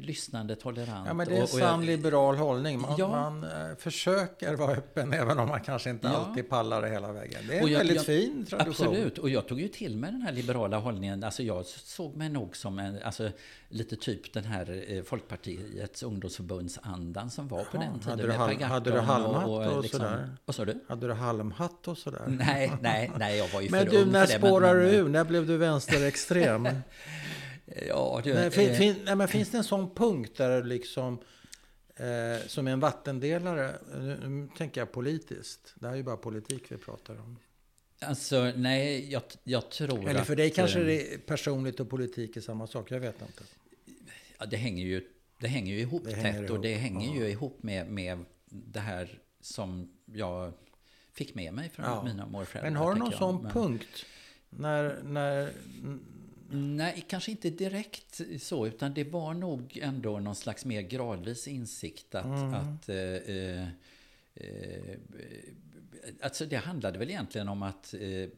[0.00, 1.06] lyssnande, tolerant.
[1.06, 2.80] Ja, men det är en och, och sann liberal hållning.
[2.80, 3.08] Man, Ja.
[3.08, 6.12] man eh, försöker vara öppen även om man kanske inte Ja.
[6.14, 7.40] alltid pallar det hela vägen.
[7.48, 8.70] Det är Och en jag- väldigt jag- fin tradition.
[8.70, 11.24] Absolut, och jag tog ju till mig den här liberala hållningen.
[11.24, 13.30] Alltså jag såg mig nog som en, alltså
[13.68, 18.10] lite typ den här eh, Folkpartiets ungdomsförbundsandan som var på Ja, den tiden.
[18.10, 20.36] hade du hal- hade du halmhatt och liksom, sådär?
[20.44, 20.80] Vad sa du?
[20.88, 22.22] Hade du halmhatt och sådär?
[22.28, 24.46] Nej, nej, nej, jag var ju Men för du, ung när för det.
[24.46, 25.08] spårar men, du ur?
[25.08, 26.68] När blev du vänsterextrem?
[27.88, 31.18] Ja, du, nej, fin, eh, fin, nej, men finns det en sån punkt där liksom
[31.96, 33.74] eh, som är en vattendelare.
[33.98, 35.74] Nu, nu tänker jag politiskt.
[35.74, 37.38] Det här är ju bara politik vi pratar om.
[38.00, 41.90] Alltså, nej, jag, jag tror Eller för dig att, kanske eh, det är personligt och
[41.90, 42.90] politik är samma sak.
[42.90, 43.44] Jag vet inte.
[44.38, 45.08] Ja, det hänger ju,
[45.40, 47.14] det hänger ju ihop Det tätt hänger och det ihop, hänger ja.
[47.24, 50.52] ju ihop med, med det här som jag
[51.12, 52.02] fick med mig från Ja.
[52.04, 52.70] mina morföräldrar.
[52.70, 53.18] Men har du någon jag.
[53.18, 54.06] sån Men- punkt?
[54.50, 55.52] När, när,
[56.52, 62.14] Nej, kanske inte direkt så, utan det var nog ändå någon slags mer gradvis insikt
[62.14, 62.24] att...
[62.24, 62.54] Mm.
[62.54, 63.68] att eh, eh,
[64.34, 64.96] eh,
[66.22, 68.28] alltså det handlade väl egentligen om att eh, eh,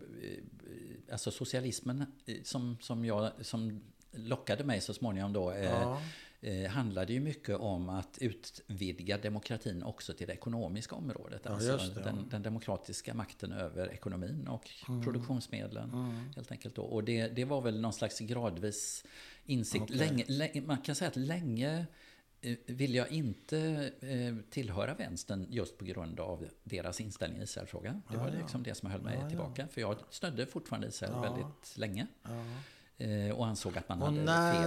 [1.13, 3.81] alltså socialismen eh, som, som, jag, som
[4.11, 6.03] lockade mig så småningom då ja,
[6.43, 11.43] eh, handlade ju mycket om att utvidga demokratin också till det ekonomiska området.
[11.45, 12.03] Ja, alltså det, ja.
[12.05, 15.03] den, den demokratiska makten över ekonomin och Mm.
[15.05, 15.91] produktionsmedlen.
[15.91, 16.83] mm, Helt enkelt då.
[16.83, 19.05] Och det, det var väl någon slags gradvis
[19.45, 19.83] insikt.
[19.83, 19.97] Okej.
[19.97, 21.87] Länge, länge, man kan säga att länge
[22.41, 23.59] eh, vill jag inte
[24.01, 28.03] eh, tillhöra vänstern just på grund av deras inställning i Israelfrågan.
[28.11, 28.35] Det var ja.
[28.39, 29.29] liksom det som höll mig ja.
[29.29, 29.69] tillbaka.
[29.69, 32.07] För jag stödde fortfarande Israel väldigt länge.
[33.03, 34.25] Eh, Och ansåg att man Och hade fel.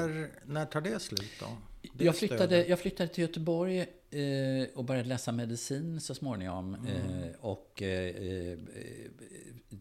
[0.09, 1.45] när, när tar det slut då?
[1.93, 2.69] Det Jag flyttade, stödet?
[2.69, 6.75] jag flyttade till Göteborg eh, och började läsa medicin så småningom.
[6.75, 6.87] Mm.
[7.23, 8.59] Eh, och eh, eh,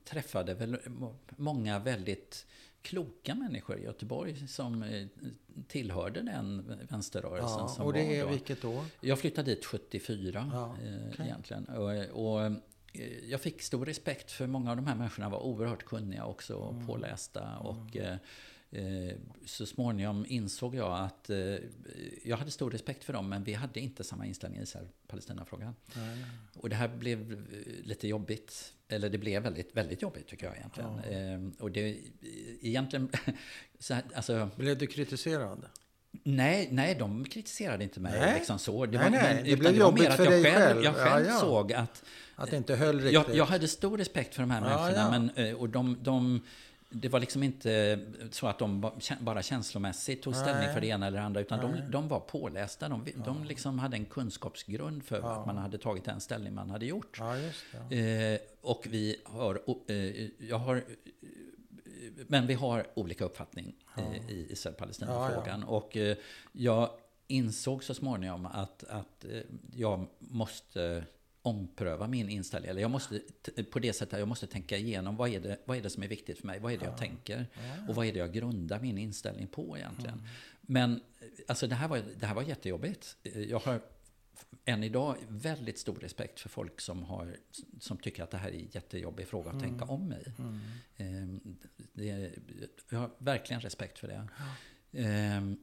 [0.04, 2.46] träffade väl må- många väldigt
[2.82, 5.06] kloka människor i Göteborg som eh,
[5.68, 8.28] tillhörde den vänsterrörelsen Ja, som och det var är då.
[8.30, 8.84] vilket år?
[9.00, 10.76] Jag flyttade dit 74 Ja,
[11.12, 11.26] okej.
[11.26, 11.64] egentligen.
[11.64, 11.90] Och,
[12.44, 12.52] och
[13.28, 16.72] jag fick stor respekt för många av de här människorna var oerhört kunniga också och
[16.74, 16.86] Mm.
[16.86, 17.58] pålästa.
[17.58, 18.16] Och eh,
[18.70, 19.16] eh,
[19.46, 21.56] så småningom insåg jag att eh,
[22.24, 25.74] jag hade stor respekt för dem men vi hade inte samma inställning i Israel-Palestina-frågan.
[26.56, 28.70] Och det här blev eh, lite jobbigt.
[28.88, 30.98] Eller det blev väldigt, väldigt jobbigt tycker jag egentligen.
[30.98, 31.98] Eh, och det
[32.60, 33.08] egentligen...
[33.78, 35.66] Så här, alltså, Blev du kritiserad?
[36.22, 38.34] Nej, nej, de kritiserade inte mig Nej.
[38.34, 38.86] liksom så.
[38.86, 40.56] Det Nej, nej, det utan blev var jobbigt mer att för jag dig själv.
[40.56, 40.84] själv.
[40.84, 41.38] Jag Ja, själv ja.
[41.40, 42.02] såg att
[42.36, 43.12] Att det inte höll riktigt?
[43.12, 45.02] jag, jag hade stor respekt för de här Ja, människorna.
[45.02, 45.10] ja.
[45.36, 46.40] Men, eh, och de, de,
[46.90, 47.98] det var liksom inte
[48.30, 51.40] så att de bara känslomässigt tog ställning för det ena eller det andra.
[51.40, 52.88] Utan de, de var pålästa.
[52.88, 55.32] De, de liksom hade en kunskapsgrund för Ja.
[55.40, 57.16] att man hade tagit den ställning man hade gjort.
[57.18, 57.36] Ja,
[57.88, 58.32] det.
[58.34, 59.96] Eh, och vi har, eh,
[60.48, 60.82] jag har,
[62.26, 65.62] men vi har olika uppfattning eh, i Israel-Palestina-frågan.
[65.62, 66.16] Och eh,
[66.52, 66.90] jag
[67.26, 69.40] insåg så småningom att, att eh,
[69.72, 71.04] jag måste
[71.42, 72.70] ompröva min inställning.
[72.70, 73.20] Eller jag måste,
[73.70, 76.08] på det sättet, jag måste tänka igenom vad är, det, vad är det som är
[76.08, 76.58] viktigt för mig?
[76.58, 77.46] Vad är det jag tänker?
[77.88, 80.22] Och vad är det jag grundar min inställning på egentligen?
[80.60, 80.98] Men eh,
[81.48, 83.16] alltså det här var, det här var jättejobbigt.
[83.48, 83.80] Jag har
[84.64, 87.36] än idag väldigt stor respekt för folk som, har,
[87.80, 90.32] som tycker att det här är en jättejobbig fråga att tänka om i.
[90.38, 90.60] Mm.
[90.96, 91.56] Ehm,
[91.92, 92.32] Det,
[92.90, 94.28] jag har verkligen respekt för det.
[94.92, 95.56] Ehm,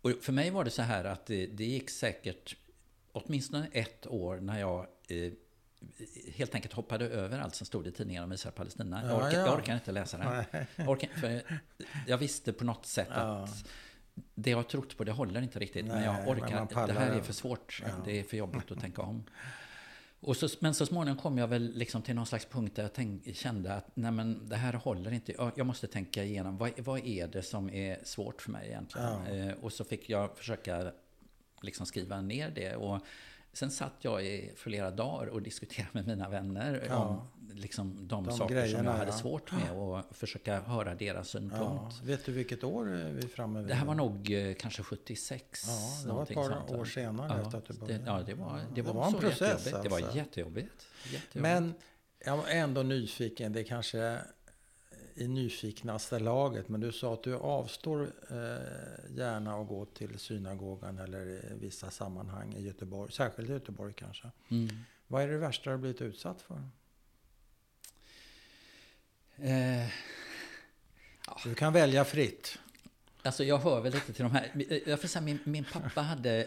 [0.00, 2.56] Och för mig var det så här att det, det gick säkert
[3.12, 5.32] åtminstone ett år när jag eh,
[6.34, 9.02] helt enkelt hoppade över allt som stod i tidningarna om Israel och Palestina.
[9.02, 9.46] Jag, Ja, orkar, ja.
[9.46, 10.46] jag orkar inte läsa det.
[10.52, 10.66] Nej.
[10.76, 11.42] Jag, orkar,
[12.06, 13.16] jag visste på något sätt Ja.
[13.44, 13.68] att
[14.34, 15.86] det jag har trott på det håller inte riktigt.
[15.86, 16.54] men jag Nej, men orkar.
[16.54, 17.82] man pallar det här är för svårt.
[17.82, 17.88] Ja.
[18.04, 19.24] Det är för jobbigt att tänka om.
[20.20, 22.92] Och så, men så småningom kom jag väl liksom till någon slags punkt där jag
[22.92, 25.32] tänk, kände att nej men, det här håller inte.
[25.32, 29.08] Jag, jag måste tänka igenom vad, vad är det som är svårt för mig egentligen.
[29.08, 29.34] Ja.
[29.34, 30.92] Eh, och så fick jag försöka
[31.60, 32.76] liksom skriva ner det.
[32.76, 33.00] Och
[33.56, 36.96] sen satt jag i flera dagar och diskuterade med mina vänner Ja.
[36.96, 37.20] om
[37.54, 39.16] liksom, de, De saker som grejerna, jag hade ja.
[39.16, 41.60] svårt med och försöka höra deras synpunkt.
[41.62, 41.90] Ja.
[42.02, 43.68] Vet du vilket år är vi framme vid?
[43.68, 45.62] Det här var nog eh, kanske 76.
[45.66, 48.04] Ja, det var ett par sånt år senare efter att du det, började.
[48.06, 49.82] ja, det var, det Det var, var en process, jättejobbigt.
[49.82, 50.16] Det var alltså.
[50.16, 50.86] jättejobbigt.
[51.04, 51.34] jättejobbigt.
[51.34, 51.74] Men
[52.24, 53.52] jag är ändå nyfiken.
[53.52, 54.18] Det är kanske
[55.16, 56.68] i nyfiknaste laget.
[56.68, 61.90] Men du sa att du avstår eh, gärna att gå till synagogan eller i vissa
[61.90, 63.12] sammanhang i Göteborg.
[63.12, 64.30] Särskilt i Göteborg kanske.
[64.48, 64.68] Mm.
[65.06, 66.62] Vad är det värsta du har blivit utsatt för?
[69.36, 69.88] Eh,
[71.44, 72.58] Du kan välja fritt.
[73.26, 74.50] Alltså jag hör väl lite till de här.
[74.86, 76.46] Jag får säga, min, min pappa hade, eh,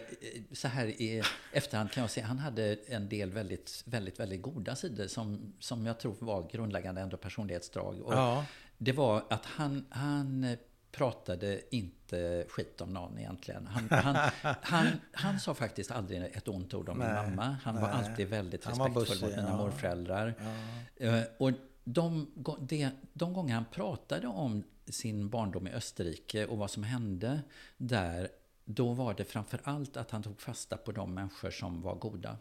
[0.52, 4.76] så här i efterhand kan jag säga, han hade en del väldigt, väldigt, väldigt goda
[4.76, 8.00] sidor som, som jag tror var grundläggande ändå personlighetsdrag.
[8.00, 8.44] Och Ja.
[8.78, 10.56] Det var att han, han
[10.92, 13.66] pratade inte skit om någon egentligen.
[13.66, 14.30] Han, han,
[14.62, 17.56] han, han sa faktiskt aldrig ett ont ord om min Nej, mamma.
[17.62, 17.96] Han var nej.
[17.96, 19.56] alltid väldigt var respektfull mot mina ja.
[19.56, 20.34] morföräldrar.
[20.98, 21.06] Ja.
[21.06, 21.52] Eh, Och
[21.84, 22.30] de,
[22.60, 27.40] de, de gånger han pratade om sin barndom i Österrike och vad som hände
[27.76, 28.28] där,
[28.64, 32.36] då var det framför allt att han tog fasta på de människor som var goda,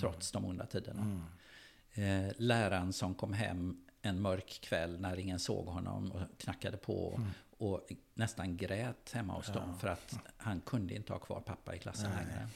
[0.00, 1.02] trots de onda tiderna.
[1.02, 2.28] Mm.
[2.28, 7.14] Eh, läraren som kom hem en mörk kväll när ingen såg honom och knackade på
[7.18, 7.30] Mm.
[7.58, 11.78] och nästan grät hemma hos dem för att han kunde inte ha kvar pappa i
[11.78, 12.26] klassen Nej.
[12.26, 12.48] längre.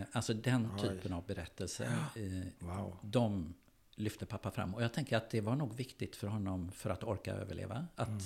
[0.00, 1.86] Eh, alltså den typen av berättelser.
[2.16, 2.96] Eh, Wow.
[3.02, 3.54] de
[3.98, 4.74] lyfte pappa fram.
[4.74, 7.86] Och jag tänker att det var nog viktigt för honom för att orka överleva.
[7.96, 8.20] Att Mm.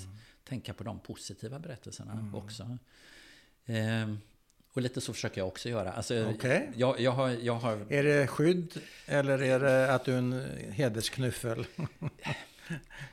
[0.44, 2.78] tänka på de positiva berättelserna också.
[3.66, 4.15] Eh,
[4.74, 5.93] och lite så försöker jag också göra.
[5.93, 6.70] Alltså, Okej.
[6.77, 8.74] jag, jag, har, jag har Är det skydd
[9.07, 11.65] eller är det att du är en hedersknuffel?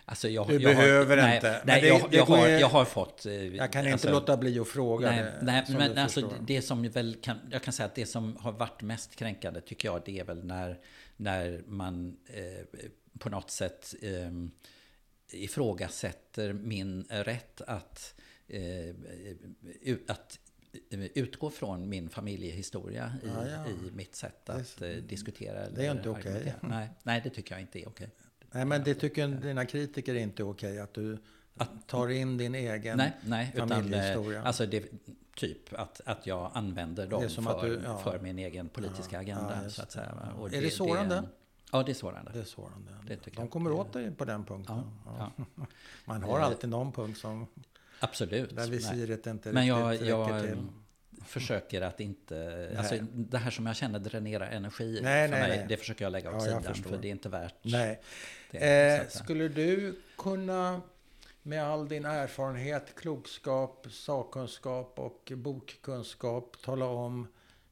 [0.05, 1.51] Alltså jag, Du jag behöver har, inte.
[1.51, 3.25] Nej, nej det- jag, det jag, har, jag har fått...
[3.25, 5.33] eh, Jag kan inte alltså, låta bli att fråga Nej, det.
[5.41, 7.37] nej men alltså det som väl kan...
[7.51, 10.45] Jag kan säga att det som har varit mest kränkande tycker jag det är väl
[10.45, 10.77] när,
[11.19, 12.65] när man eh,
[13.19, 14.31] på något sätt eh,
[15.31, 18.15] ifrågasätter min rätt att,
[18.47, 18.95] eh,
[20.07, 20.39] att
[20.89, 23.65] eh, utgå från min familjehistoria i, Ja, ja.
[23.67, 25.59] i mitt sätt att eh, diskutera.
[25.59, 26.31] Eller det är inte okej.
[26.31, 26.59] argumentera.
[26.61, 28.09] Nej, nej, det tycker jag inte är okej.
[28.51, 31.17] Nej, men det tycker dina kritiker är inte okej att du
[31.87, 34.39] tar in din egen Nej, nej, utan familjehistoria.
[34.39, 34.85] eh, alltså det,
[35.39, 37.97] typ att, att jag använder Det dem som för, du- ja.
[37.97, 39.59] för min egen politiska Ja, agenda.
[39.63, 39.93] ja, så att det.
[39.93, 40.15] säga.
[40.39, 41.23] Och Är det sårande?
[41.71, 42.31] ja, det är sårande.
[42.33, 42.91] det är sårande.
[43.07, 43.51] Det tycker De jag.
[43.51, 44.81] kommer åt dig på den punkten.
[46.05, 47.47] Man har alltid någon punkt som,
[47.99, 48.49] Absolut.
[48.49, 48.69] där Nej.
[48.69, 50.67] visiret inte Men jag, riktigt jag räcker till.
[51.25, 52.69] försöker att inte...
[52.77, 55.65] Alltså, det här som jag känner dränerar energi Nej, för nej, mig, nej.
[55.69, 56.75] det försöker jag lägga åt Ja, sidan.
[56.75, 58.01] För det är inte värt Nej.
[58.51, 58.97] det.
[59.01, 60.81] Eh, skulle du kunna
[61.43, 67.27] med all din erfarenhet, klokskap, sakkunskap och bokkunskap tala om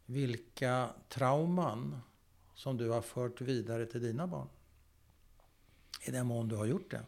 [0.05, 2.01] vilka trauman
[2.55, 4.47] som du har fört vidare till dina barn?
[6.07, 7.01] I den mån du har gjort det.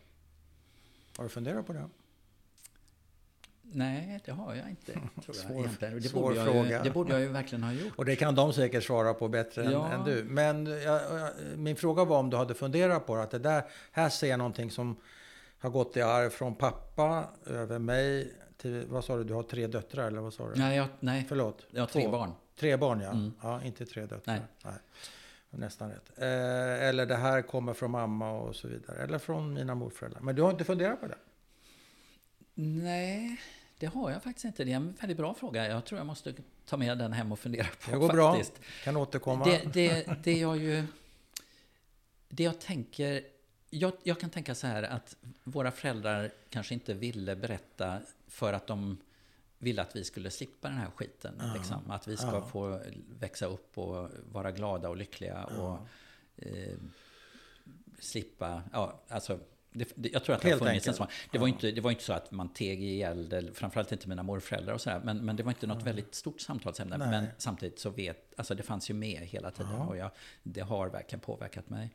[1.18, 1.90] Har du funderat på det?
[3.72, 4.91] Nej, det har jag inte.
[5.23, 6.77] Tror Svår- det, borde jag fråga.
[6.77, 7.94] ju, det borde jag ju verkligen ha gjort.
[7.95, 9.91] Och det kan de säkert svara på bättre än, Ja.
[9.91, 10.23] än du.
[10.23, 13.64] Men jag, jag, min fråga var om du hade funderat på det, att det där,
[13.91, 14.95] här ser jag någonting som
[15.60, 19.68] har gått i arv från pappa över mig till, vad sa du, du har tre
[19.68, 20.60] döttrar eller vad sa du?
[20.60, 21.26] Nej, jag, nej.
[21.30, 21.65] Förlåt?
[21.72, 22.11] jag har tre Två.
[22.11, 22.31] barn.
[22.56, 23.10] Tre barn ja.
[23.10, 23.34] Mm.
[23.41, 24.41] Ja, inte tre döttrar.
[24.64, 24.73] Nej.
[25.49, 26.10] Nästan rätt.
[26.18, 29.03] Eh, eller det här kommer från mamma och så vidare.
[29.03, 30.22] Eller från mina morföräldrar.
[30.22, 31.18] Men du har inte funderat på det?
[32.53, 33.41] Nej,
[33.77, 34.64] det har jag faktiskt inte.
[34.64, 35.68] Det är en väldigt bra fråga.
[35.68, 36.34] Jag tror jag måste
[36.65, 38.56] ta med den hem och fundera på Det går faktiskt.
[38.56, 38.64] bra.
[38.84, 39.45] Kan återkomma.
[39.45, 40.84] Det, det, det jag ju...
[42.30, 43.22] Det jag tänker...
[43.70, 48.68] Jag, jag kan tänka så här att våra föräldrar kanske inte ville berätta för att
[48.68, 48.98] de
[49.58, 51.41] ville att vi skulle slippa den här skiten.
[51.56, 51.91] Liksom.
[51.91, 52.46] Att vi ska Ja.
[52.46, 52.82] få
[53.20, 55.78] växa upp och vara glada och lyckliga och
[56.36, 56.78] eh,
[58.00, 58.64] slippa...
[58.74, 59.40] Ja, alltså,
[59.72, 61.08] det, det, jag tror att det Helt har funnits en sån.
[61.32, 64.24] Det var, inte, det var inte så att man teg ihjäl det, framförallt inte mina
[64.24, 65.02] morföräldrar och sådär.
[65.04, 66.98] Men, men det var inte något väldigt stort samtalsämne.
[66.98, 67.08] Nej.
[67.08, 69.72] Men samtidigt så vet, alltså det fanns ju med hela tiden.
[69.72, 69.86] Ja.
[69.86, 70.12] Och jag,
[70.44, 71.90] det har verkligen påverkat mig.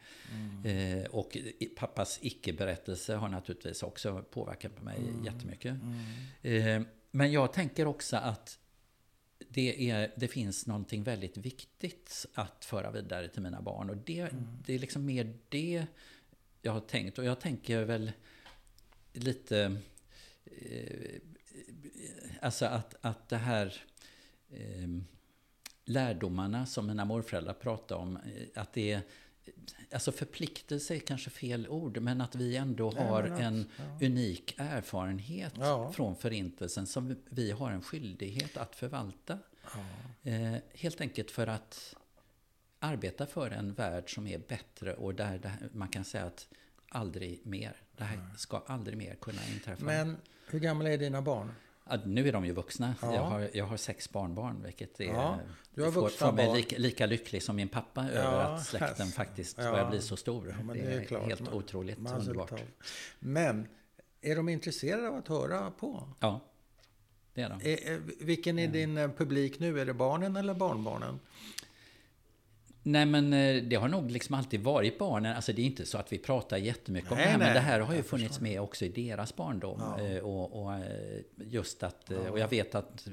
[0.65, 1.37] Eh, och
[1.77, 5.77] pappas icke-berättelse har naturligtvis också påverkat mig jättemycket.
[6.43, 8.59] Eh, men jag tänker också att
[9.49, 13.91] det, är, det finns någonting väldigt viktigt att föra vidare till mina barn.
[13.91, 14.29] Och det,
[14.67, 15.87] det är liksom mer det
[16.65, 17.19] jag har tänkt.
[17.19, 18.13] Och jag tänker väl
[19.13, 19.77] lite...
[20.45, 21.21] Eh,
[22.41, 23.83] alltså att, att det här...
[24.51, 24.89] Eh,
[25.85, 28.17] lärdomarna som mina morföräldrar pratade om.
[28.17, 28.23] eh,
[28.63, 29.01] Att det är...
[29.93, 34.07] Alltså förpliktelse är kanske fel ord, men att vi ändå Nej, har att- en ja.
[34.07, 35.93] unik erfarenhet Ja.
[35.93, 39.39] från förintelsen som vi har en skyldighet att förvalta.
[39.75, 40.31] Ja.
[40.31, 41.95] Eh, helt enkelt för att
[42.85, 46.49] arbeta för en värld som är bättre och där det, här- man kan säga att
[46.89, 47.77] aldrig mer.
[47.97, 49.85] Det här ska aldrig mer kunna inträffa.
[49.85, 50.17] Men
[50.51, 51.53] hur gamla är dina barn?
[51.91, 52.95] Ja, nu är de ju vuxna.
[53.03, 53.15] Ja.
[53.15, 55.39] Jag, har, jag har sex barnbarn, vilket är, Ja,
[55.75, 56.57] du har vuxna får barn.
[56.57, 59.17] lika, lika lycklig som min pappa över att släkten alltså.
[59.17, 59.71] faktiskt Ja.
[59.71, 60.57] börjar bli så stor.
[60.69, 61.25] Det, det är är, klart.
[61.27, 62.49] helt Man- otroligt Mazel underbart.
[62.49, 62.59] tov.
[63.19, 63.69] Men
[64.21, 66.09] är de intresserade av att höra på?
[66.21, 66.41] Ja,
[67.35, 67.61] det är de.
[67.63, 69.81] Är, är- vilken är din eh, publik nu?
[69.81, 71.21] Är det barnen eller barnbarnen?
[72.87, 75.37] Nej men eh, det har nog liksom alltid varit barnen.
[75.37, 77.39] Alltså det är inte så att vi pratar jättemycket om Nej, det här.
[77.39, 79.81] nej, Men det här har ju funnits med också i deras barndom.
[79.99, 80.05] Ja.
[80.05, 83.09] Eh, Och, och eh, just att, eh, och jag vet att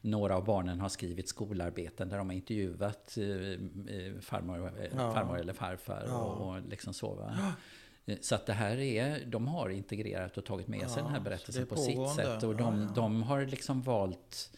[0.00, 3.18] några av barnen har skrivit skolarbeten där de har intervjuat
[4.20, 5.12] farmor, Ja.
[5.14, 6.14] farmor eller farfar Ja.
[6.18, 7.14] och, och liksom så.
[7.14, 7.52] Va?
[8.20, 11.20] Så att det här är, de har integrerat och tagit med sig Ja, den här
[11.20, 12.42] berättelsen på sitt sätt.
[12.42, 12.92] Och Ja, de, ja.
[12.94, 14.50] de har liksom valt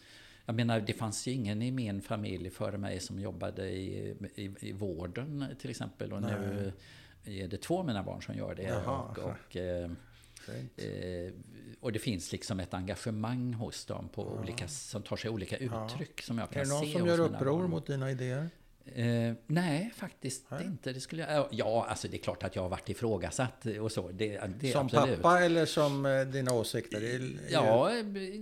[0.45, 4.55] jag menar, det fanns ju ingen i min familj före mig som jobbade i, i,
[4.59, 6.13] i vården till exempel.
[6.13, 6.71] Och nu
[7.23, 8.63] är det två av mina barn som gör det.
[8.63, 9.01] Jaha.
[9.01, 9.89] Och, och, eh,
[11.79, 16.21] och det finns liksom ett engagemang hos dem på olika, som tar sig olika uttryck
[16.21, 18.49] som jag Är kan det någon se som gör uppror mot dina idéer?
[18.85, 20.65] Eh, nej, faktiskt nej.
[20.65, 20.93] inte.
[20.93, 24.11] Det skulle jag, ja, alltså det är klart att jag har varit ifrågasatt och så.
[24.11, 25.21] Det, det som absolut.
[25.21, 26.99] pappa eller som eh, dina åsikter?
[26.99, 27.91] Det ja,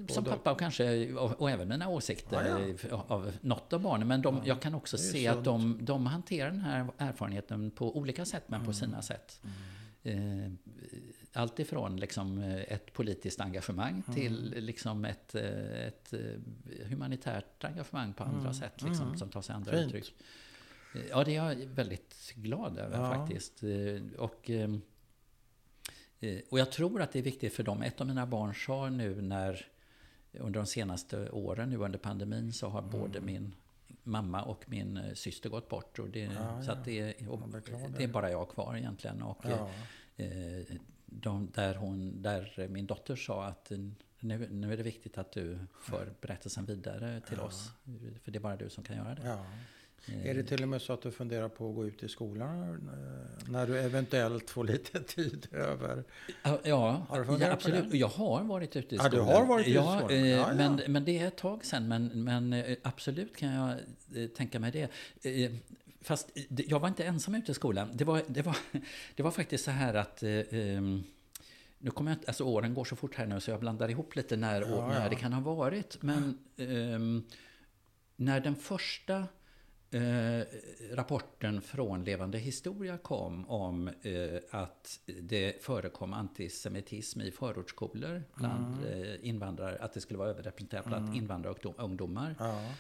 [0.10, 3.06] som pappa och kanske och, och även mina åsikter ja, ja.
[3.08, 4.08] av något av barnen.
[4.08, 5.38] Men de, ja, jag kan också se sunt.
[5.38, 8.68] att de, de hanterar den här erfarenheten på olika sätt, men mm.
[8.68, 9.42] på sina sätt.
[10.04, 10.46] Mm.
[10.46, 10.52] Eh,
[11.34, 12.38] allt ifrån liksom
[12.68, 14.20] ett politiskt engagemang mm.
[14.20, 16.20] till liksom ett, eh, ett eh,
[16.86, 18.54] humanitärt engagemang på andra mm.
[18.54, 19.18] sätt, liksom, mm.
[19.18, 19.86] som tar sig andra Fint.
[19.86, 20.16] uttryck.
[21.10, 23.16] Ja, det är jag väldigt glad över ja.
[23.16, 23.64] faktiskt.
[23.64, 24.50] Eh, och,
[26.50, 27.82] och jag tror att det är viktigt för dem.
[27.82, 29.66] Ett av mina barn sa nu när
[30.34, 32.92] under de senaste åren, nu under pandemin, så har mm.
[32.92, 33.56] både min
[34.04, 36.00] mamma och min syster gått bort.
[36.00, 37.40] Och det, ja, så att det, och,
[37.98, 39.22] det är bara jag kvar egentligen.
[39.22, 39.70] Och, ja.
[40.24, 40.78] eh,
[41.12, 43.72] de, där, hon, där min dotter sa att
[44.20, 47.44] nu, nu är det viktigt att du för berättelsen vidare till ja.
[47.44, 47.72] oss.
[48.24, 49.22] För det är bara du som kan göra det.
[49.26, 49.46] Ja.
[50.06, 50.26] Eh.
[50.26, 52.90] Är det till och med så att du funderar på att gå ut i skolan
[52.94, 56.04] eh, när du eventuellt får lite tid över?
[56.44, 57.94] Ja, har ja absolut.
[57.94, 59.14] Jag har varit ute i skolan.
[59.14, 60.26] Ja, du har varit ute i skolan?
[60.26, 61.88] Ja, ja, men, men det är ett tag sedan.
[61.88, 63.78] Men, men eh, absolut kan jag
[64.36, 64.90] tänka mig det.
[66.02, 67.90] Fast jag var inte ensam ute i skolan.
[67.94, 68.58] Det var, det var,
[69.16, 70.24] det var faktiskt så här att...
[70.24, 71.04] Um,
[71.84, 74.16] nu kommer jag inte, alltså åren går så fort här nu så jag blandar ihop
[74.16, 75.10] lite när, ja, när ja.
[75.10, 76.02] det kan ha varit.
[76.02, 77.28] Men um,
[78.16, 79.28] när den första
[79.96, 80.42] uh,
[80.92, 89.00] rapporten från Levande historia kom om uh, att det förekom antisemitism i förortsskolor bland mm.
[89.00, 91.18] uh, invandrare, att det skulle vara överrepresenterat bland mm.
[91.18, 92.36] invandrarungdomar.
[92.40, 92.74] Ja.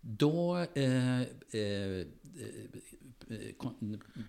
[0.00, 2.06] Då eh, eh,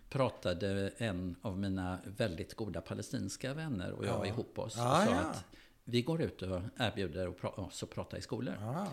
[0.10, 4.26] pratade en av mina väldigt goda palestinska vänner och jag ja.
[4.26, 5.20] ihop oss och ah, sa ja.
[5.20, 5.46] att
[5.84, 8.54] vi går ut och erbjuder oss att prata i skolor.
[8.62, 8.86] Ah.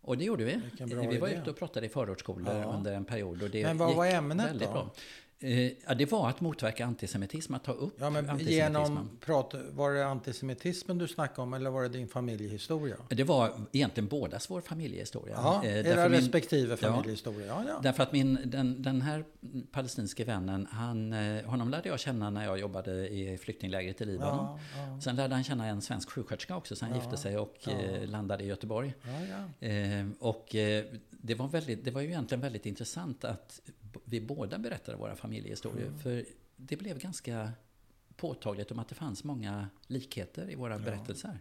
[0.00, 0.60] Och det gjorde vi.
[1.08, 2.64] Vi var ute och pratade i förortsskolor ja.
[2.64, 3.42] under en period.
[3.42, 4.72] Och det Men vad var ämnet då?
[4.72, 4.90] Bra.
[5.42, 9.92] Eh, ja, det var att motverka antisemitism, att ta upp ja, men genom prat, Var
[9.92, 12.96] det antisemitismen du snackade om eller var det din familjehistoria?
[13.08, 15.34] Det var egentligen bådas vår familjehistoria.
[15.34, 17.46] Ja, eh, era min, respektive familjehistoria.
[17.46, 17.80] Ja, ja.
[17.82, 19.24] Därför att min, den, den här
[19.72, 24.58] palestinske vännen, han, eh, honom lärde jag känna när jag jobbade i flyktinglägret i Libanon.
[24.76, 25.00] Ja, ja.
[25.00, 28.44] Sen lärde han känna en svensk sjuksköterska också, så han gifte sig och eh, landade
[28.44, 28.94] i Göteborg.
[29.60, 29.70] Eh,
[30.18, 30.46] och
[31.10, 33.60] det, var väldigt, det var ju egentligen väldigt intressant att
[34.04, 35.86] vi båda berättade våra familjehistorier.
[35.86, 35.98] Mm.
[35.98, 36.24] För
[36.56, 37.52] det blev ganska
[38.16, 40.78] påtagligt om att det fanns många likheter i våra ja.
[40.78, 41.38] berättelser.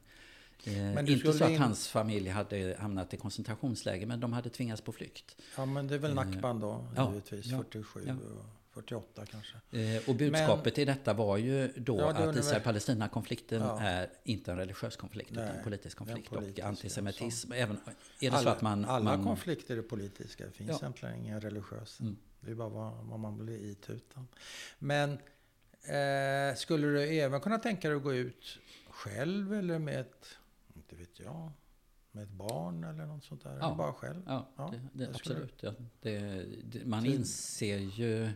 [0.63, 1.57] Eh, inte så att in...
[1.57, 5.41] hans familj hade hamnat i koncentrationsläger, men de hade tvingats på flykt.
[5.57, 8.03] Ja, men det är väl Nakban då, eh, givetvis, ja, 47.
[8.07, 8.13] Ja.
[8.13, 8.59] Och...
[8.73, 9.55] 48 kanske.
[9.79, 13.79] Eh, och budskapet Men, i detta var ju då ja, att Israel-Palestina-konflikten ja.
[13.81, 16.29] är inte en religiös konflikt Nej, utan en politisk konflikt.
[16.29, 17.51] Politisk, och antisemitism.
[17.51, 20.45] Även, är det alla, så att man, alla man, konflikter är politiska.
[20.45, 20.77] Det finns ja.
[20.77, 21.99] egentligen ingen religiös.
[21.99, 22.17] Mm.
[22.41, 24.25] Det är bara vad, vad man blir itutad.
[24.79, 25.11] Men
[25.83, 28.59] eh, skulle du även kunna tänka dig att gå ut
[28.89, 30.25] själv eller med ett,
[30.75, 31.51] inte vet jag,
[32.11, 33.49] med ett barn eller något sånt där?
[33.49, 33.65] Ja.
[33.65, 34.23] Eller bara själv?
[34.27, 35.63] Ja, ja det, det, absolut.
[35.63, 36.45] Ja, det,
[36.85, 38.31] man inser ju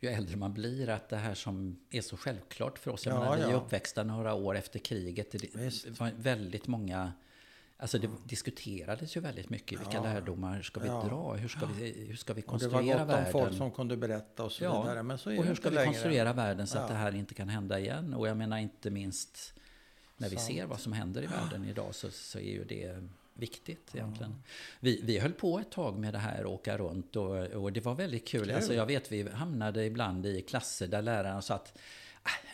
[0.00, 3.06] ju äldre man blir att det här som är så självklart för oss.
[3.06, 5.30] Jag ja, menar, vi är uppväxta några år efter kriget.
[5.30, 7.12] Det var väldigt många
[7.80, 9.80] Alltså det diskuterades ju väldigt mycket.
[9.80, 10.02] Vilka ja.
[10.02, 11.04] lärdomar ska vi ja.
[11.08, 11.34] dra?
[11.34, 13.06] Hur ska vi, hur ska vi konstruera världen?
[13.06, 14.82] Det var gott om folk som kunde berätta och så ja.
[14.82, 15.02] vidare.
[15.02, 15.86] Men så och hur ska vi längre.
[15.86, 18.14] konstruera världen så att det här inte kan hända igen?
[18.14, 19.54] Och jag menar inte minst
[20.16, 20.48] när vi Sant.
[20.48, 23.02] ser vad som händer i världen idag så, så är ju det
[23.34, 24.30] viktigt egentligen.
[24.32, 24.42] Mm.
[24.80, 27.94] Vi, vi höll på ett tag med det här, åka runt och, och det var
[27.94, 28.44] väldigt kul.
[28.44, 28.54] kul.
[28.54, 31.78] Alltså jag vet vi hamnade ibland i klasser där läraren sa att ah,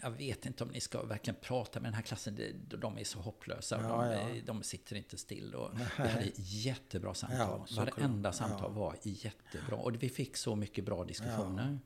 [0.03, 2.39] jag vet inte om ni ska verkligen prata med den här klassen.
[2.69, 3.81] De är så hopplösa.
[3.83, 4.43] Ja, de, ja.
[4.47, 5.55] de, sitter inte still.
[5.55, 7.61] Och vi hade jättebra samtal.
[7.69, 9.77] Ja, Varenda samtal var jättebra.
[9.77, 11.79] Och vi fick så mycket bra diskussioner.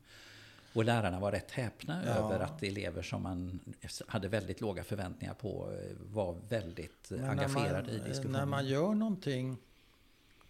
[0.73, 2.12] Och lärarna var rätt häpna ja.
[2.12, 3.61] över att elever som man
[4.07, 8.32] hade väldigt låga förväntningar på eh, var väldigt engagerade man, i diskussionen.
[8.32, 9.57] När man gör någonting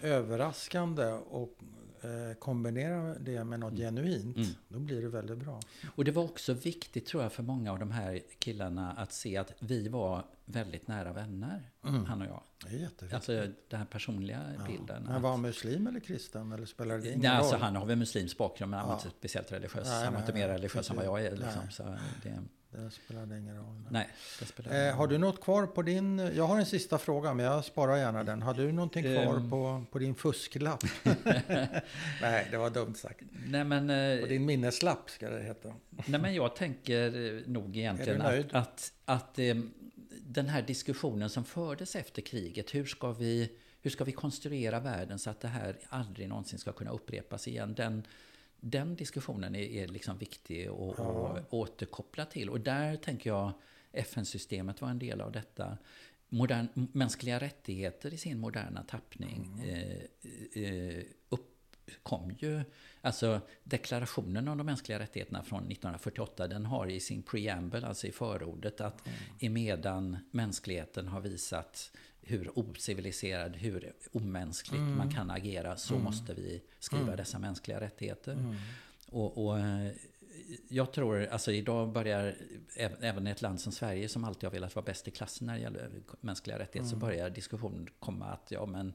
[0.01, 1.59] överraskande och
[2.03, 3.83] eh, kombinerar det med något mm.
[3.83, 4.49] genuint, mm.
[4.69, 5.61] då blir det väldigt bra.
[5.95, 9.37] Och det var också viktigt tror jag för många av de här killarna att se
[9.37, 12.05] att vi var väldigt nära vänner, mm.
[12.05, 12.43] han och jag.
[12.65, 13.15] Det är jätteviktigt.
[13.15, 13.33] Alltså
[13.69, 14.65] den här personliga ja.
[14.67, 15.03] bilden.
[15.03, 16.53] Men var han muslim eller kristen?
[16.53, 17.55] Eller spelar det ingen nej, alltså, roll?
[17.55, 19.89] Alltså, han har väl muslimsk bakgrund, men han var inte speciellt religiös.
[19.89, 21.37] Nej, han var inte mer religiös än vad jag är.
[21.37, 21.83] Liksom, så
[22.23, 22.39] det,
[22.73, 23.83] det spelar ingen roll.
[23.91, 26.19] Nej, det spelar eh, Har du något kvar på din...
[26.19, 28.43] Jag har en sista fråga, men jag sparar gärna den.
[28.43, 30.85] Har du någonting kvar um, på, på din fusklapp?
[32.21, 33.21] nej, det var dumt sagt.
[33.47, 35.75] Nej, men, eh, på din minneslapp ska det heta.
[35.91, 39.55] nej, men jag tänker nog egentligen att, att, att eh,
[40.27, 43.51] den här diskussionen som fördes efter kriget, hur ska vi
[43.83, 47.75] hur ska vi konstruera världen så att det här aldrig någonsin ska kunna upprepas igen?
[47.75, 48.07] Den,
[48.61, 51.39] den diskussionen är, är liksom viktig att ja.
[51.51, 52.51] återkoppla till.
[52.51, 53.53] Och där tänker jag
[53.93, 55.79] FN-systemet var en del av detta.
[56.29, 60.01] Modern, mänskliga rättigheter i sin moderna tappning mm.
[60.53, 62.63] eh, eh, uppkom ju
[63.03, 68.13] Alltså deklarationen om de mänskliga rättigheterna från 1948 den har i sin preamble, alltså i
[68.13, 69.19] förordet, att mm.
[69.41, 71.93] emedan mänskligheten har visat
[72.31, 74.97] hur ociviliserad, hur omänskligt mm.
[74.97, 76.05] man kan agera så mm.
[76.05, 77.17] måste vi skriva mm.
[77.17, 78.33] dessa mänskliga rättigheter.
[78.33, 78.55] Mm.
[79.09, 79.93] Och, och, eh,
[80.69, 82.35] jag tror, alltså idag börjar,
[83.01, 85.61] även ett land som Sverige som alltid har velat vara bäst i klassen när det
[85.61, 85.91] gäller
[86.21, 87.09] mänskliga rättigheter, så mm.
[87.09, 88.93] börjar diskussionen komma att ja men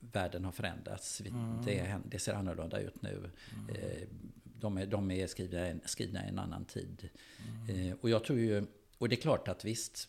[0.00, 1.20] världen har förändrats.
[1.20, 1.62] Mm.
[1.64, 3.30] Det, det, ser annorlunda ut nu.
[3.74, 4.08] Eh,
[4.60, 7.08] de är, de är skrivna, skrivna i en annan tid.
[7.68, 8.66] Eh, och jag tror ju,
[8.98, 10.08] och det är klart att visst,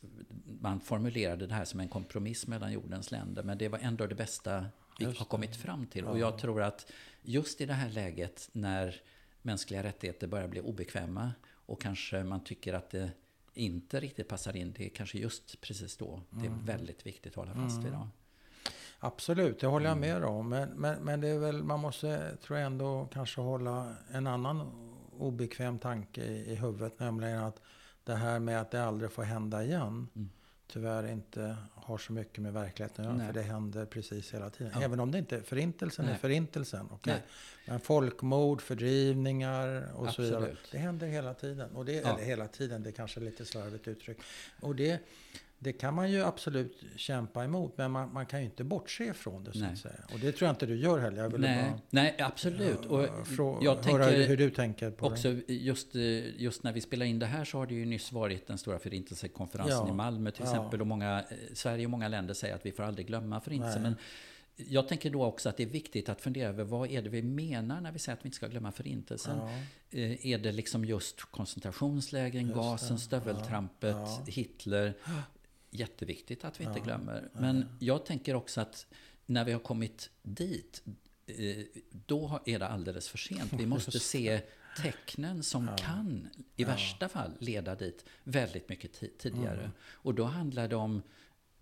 [0.61, 4.15] man formulerade det här som en kompromiss mellan jordens länder, men det var ändå det
[4.15, 4.65] bästa
[4.99, 6.05] vi har kommit fram till.
[6.05, 6.91] Och jag tror att
[7.21, 9.01] just i det här läget när
[9.41, 13.11] mänskliga rättigheter börjar bli obekväma och kanske man tycker att det
[13.53, 17.35] inte riktigt passar in, det är kanske just precis då det är väldigt viktigt att
[17.35, 17.93] hålla fast vid.
[17.93, 18.07] Mm.
[18.99, 20.09] Absolut, det håller jag mm.
[20.09, 20.49] med om.
[20.49, 24.71] Men, men, men det är väl, man måste, tror jag ändå, kanske hålla en annan
[25.17, 26.99] obekväm tanke i, i huvudet.
[26.99, 27.61] Nämligen att
[28.09, 30.07] det här med att det aldrig får hända igen.
[30.15, 30.29] Mm.
[30.67, 33.27] Tyvärr inte har så mycket med verkligheten att göra.
[33.27, 34.71] För det händer precis hela tiden.
[34.75, 34.81] Ja.
[34.81, 36.13] Även om det inte, förintelsen Nej.
[36.13, 36.91] är förintelsen.
[36.91, 37.17] Okay?
[37.67, 40.33] Men folkmord, fördrivningar och Absolut.
[40.33, 40.57] så vidare.
[40.71, 41.71] Det händer hela tiden.
[41.71, 42.13] Och det, ja.
[42.13, 44.17] Eller hela tiden, det är kanske är lite slarvigt uttryck.
[44.61, 44.99] Och det
[45.61, 49.43] det kan man ju absolut kämpa emot, men man, man kan ju inte bortse ifrån
[49.43, 49.53] det.
[49.53, 49.99] Så att säga.
[50.13, 51.23] Och det tror jag inte du gör heller.
[51.23, 52.85] Jag nej, bara, nej, absolut.
[52.85, 55.53] Och frå, jag höra hur du tänker på också det.
[55.53, 58.47] Just, eh, just när vi spelar in det här så har det ju nyss varit
[58.47, 60.51] den stora förintelsekonferensen ja, i Malmö till ja.
[60.51, 60.81] exempel.
[60.81, 63.81] Och många, eh, Sverige och många länder säger att vi får aldrig glömma förintelsen.
[63.81, 63.95] Men
[64.67, 67.21] jag tänker då också att det är viktigt att fundera över vad är det vi
[67.21, 69.37] menar när vi säger att vi inte ska glömma förintelsen.
[69.37, 69.49] Ja.
[69.99, 74.27] Eh, är det liksom just koncentrationslägren, just gasen, stöveltrampet.
[74.27, 74.93] Hitler?
[75.69, 77.29] jätteviktigt att vi inte glömmer.
[77.33, 78.85] Men jag tänker också att
[79.25, 80.83] när vi har kommit dit,
[81.25, 83.53] eh, då är det alldeles för sent.
[83.53, 84.41] Vi måste se
[84.77, 85.77] tecknen som ja.
[85.77, 86.67] kan, i ja.
[86.67, 89.59] värsta fall, leda dit väldigt mycket tidigare.
[89.59, 89.71] Mm.
[89.91, 91.01] Och då handlar det om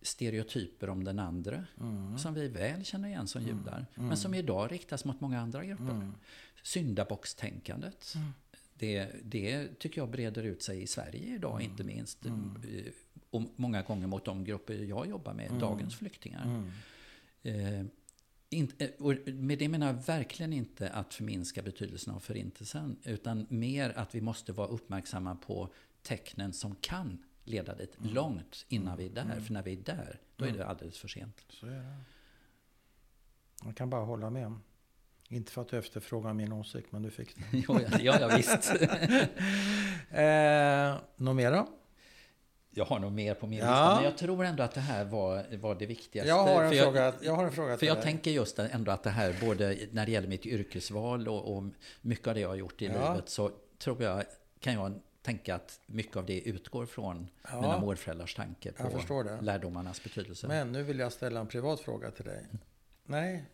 [0.02, 2.18] stereotyper om den andra, mm.
[2.18, 3.58] som vi väl känner igen som mm.
[3.58, 4.08] judar, mm.
[4.08, 5.92] men som idag riktas mot många andra grupper.
[5.92, 6.14] Mm.
[6.64, 8.14] Syndabockstänkandet.
[8.16, 8.34] Mm.
[8.78, 11.72] Det, det tycker jag breder ut sig i Sverige idag, mm.
[11.72, 12.26] inte minst.
[12.26, 12.56] Mm.
[12.64, 12.92] Eh,
[13.30, 15.60] och många gånger mot de grupper jag jobbar med, mm.
[15.60, 16.64] dagens flyktingar.
[17.44, 23.46] Eh, eh, och med det menar jag verkligen inte att förminska betydelsen av förintelsen, utan
[23.50, 25.70] mer att vi måste vara uppmärksamma på
[26.02, 28.14] tecknen som kan leda dit mm.
[28.14, 29.22] långt innan vi är där.
[29.22, 29.44] Mm.
[29.44, 31.46] För när vi är där, då är det alldeles för sent.
[31.50, 31.98] Så är det.
[33.64, 34.54] Jag kan bara hålla med.
[35.30, 37.64] Inte för att du efterfrågar min åsikt, men du fick den.
[37.68, 38.72] ja, ja, ja, visst.
[40.12, 41.68] eh, något mer då?
[42.70, 43.66] Jag har nog mer på min ja.
[43.66, 46.30] lista, men jag tror ändå att det här var, var det viktigaste.
[46.30, 48.04] Jag har en, för fråga, jag, har en fråga För jag dig.
[48.04, 51.64] tänker just ändå att det här, både när det gäller mitt yrkesval och, och
[52.02, 53.14] mycket av det jag har gjort i ja.
[53.14, 54.24] livet, så tror jag,
[54.60, 57.62] kan jag tänka att mycket av det utgår från ja.
[57.62, 60.48] mina morföräldrars tanke på lärdomarnas betydelse.
[60.48, 62.46] Men nu vill jag ställa en privat fråga till dig.
[63.04, 63.46] Nej,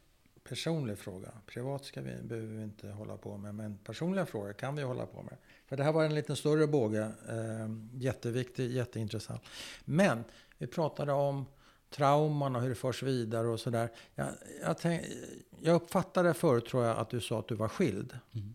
[0.44, 1.32] personlig fråga.
[1.46, 5.06] Privat ska vi, behöver vi inte hålla på med, men personliga frågor kan vi hålla
[5.06, 5.38] på med.
[5.66, 7.12] För det här var en lite större båge.
[7.30, 9.42] Eh, jätteviktig, jätteintressant.
[9.86, 10.24] Men
[10.58, 11.46] vi pratade om
[11.90, 13.90] trauman och hur det förs vidare och sådär.
[14.16, 14.28] Jag,
[14.62, 15.06] jag, tänk,
[15.62, 18.20] jag uppfattade förut tror jag att du sa att du var skild.
[18.34, 18.54] Mm.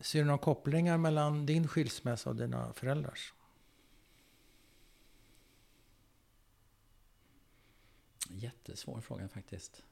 [0.00, 3.32] Ser du några kopplingar mellan din skilsmässa och dina föräldrars?
[8.28, 9.82] Jättesvår fråga faktiskt.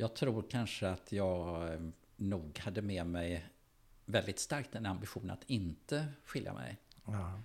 [0.00, 1.80] Jag tror kanske att jag eh,
[2.16, 3.46] nog hade med mig
[4.04, 6.76] väldigt starkt en ambition att inte skilja mig.
[7.04, 7.40] Ja.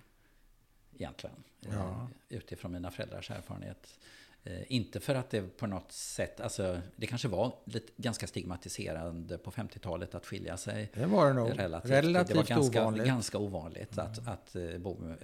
[0.94, 1.36] Egentligen.
[1.60, 1.70] Ja.
[1.70, 3.98] Eh, utifrån mina föräldrars erfarenhet.
[4.46, 9.38] Eh, inte för att det på något sätt, alltså det kanske var lite, ganska stigmatiserande
[9.38, 10.90] på 50-talet att skilja sig.
[10.94, 11.58] Det var det nog.
[11.58, 13.06] Relativt, relativt det var ganska ovanligt.
[13.06, 14.06] Ganska ovanligt mm.
[14.06, 15.14] att, att bo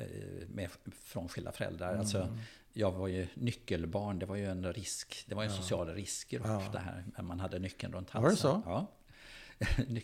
[0.49, 0.71] med
[1.05, 1.89] frånskilda föräldrar.
[1.89, 2.01] Mm.
[2.01, 2.39] Alltså,
[2.73, 5.63] jag var ju nyckelbarn, det var ju en risk, det var ju en ja.
[5.63, 6.63] social riskgrupp ja.
[6.73, 7.05] det här.
[7.17, 8.23] När man hade nyckeln runt halsen.
[8.23, 8.63] Var det så?
[8.67, 8.87] Ja.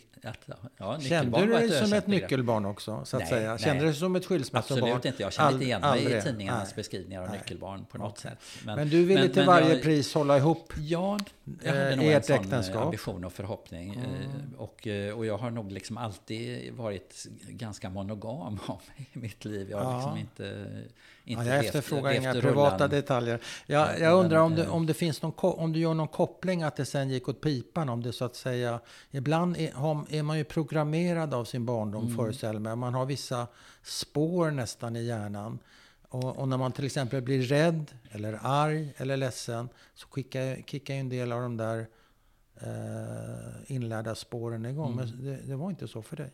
[0.77, 3.05] ja, Kände du dig som ett nyckelbarn också?
[3.05, 3.57] Så att nej, säga?
[3.57, 4.83] Kände du dig som ett skilsmässobarn?
[4.83, 5.23] Absolut inte.
[5.23, 6.17] Jag kände inte igen mig aldrig.
[6.17, 6.75] i tidningarnas nej.
[6.75, 8.37] beskrivningar av nyckelbarn på något sätt.
[8.65, 11.19] Men, men, du ville men, till men varje jag, pris hålla ihop Ja,
[11.63, 12.83] jag hade nog en sån äktenskap.
[12.83, 13.93] ambition och förhoppning.
[13.93, 14.53] Mm.
[14.57, 19.45] Och, eh, och jag har nog liksom alltid varit ganska monogam av mig i mitt
[19.45, 19.67] liv.
[19.71, 19.97] Jag har ja.
[19.97, 20.67] liksom inte,
[21.29, 22.89] inte ja, jag efterfrågar inga privata rullan.
[22.89, 23.39] detaljer.
[23.65, 26.75] Jag, jag undrar om det, om det finns någon, om du gör någon koppling att
[26.75, 27.89] det sen gick åt pipan.
[27.89, 28.79] Om det så att säga,
[29.11, 29.71] ibland är,
[30.15, 32.17] är man ju programmerad av sin barndom, mm.
[32.17, 32.75] föreställer mig.
[32.75, 33.47] Man har vissa
[33.83, 35.59] spår nästan i hjärnan.
[36.09, 40.93] Och, och, när man till exempel blir rädd, eller arg, eller ledsen, så kickar, kickar
[40.93, 41.87] en del av de där
[42.61, 44.93] eh, inlärda spåren igång.
[44.93, 45.05] Mm.
[45.05, 46.31] Men det, det var inte så för dig.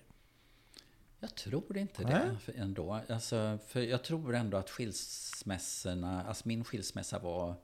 [1.19, 2.55] Jag tror inte det Nej.
[2.57, 2.99] ändå.
[3.09, 7.55] Alltså, för jag tror ändå att skilsmässorna, alltså min skilsmässa var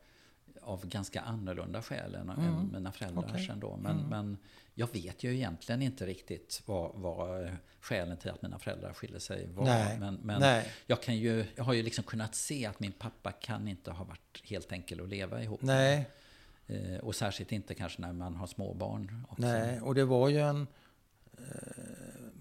[0.62, 2.70] av ganska annorlunda skäl än, mm.
[2.74, 3.50] mina föräldrars okay.
[3.50, 3.78] ändå.
[3.78, 4.10] Men, mm.
[4.10, 4.38] men
[4.74, 9.48] jag vet ju egentligen inte riktigt vad, vad skälen till att mina föräldrar skilde sig
[9.48, 9.66] var.
[9.66, 10.00] Nej.
[10.00, 10.72] Men, men Nej.
[10.88, 14.04] Jag, kan ju, jag har ju liksom kunnat se att min pappa kan inte ha
[14.04, 15.98] varit helt enkel att leva ihop Nej.
[15.98, 16.96] med.
[16.96, 19.26] Eh, och särskilt inte kanske när man har småbarn.
[19.30, 19.42] Också.
[19.42, 20.68] Nej, och det var ju en
[21.38, 21.44] eh,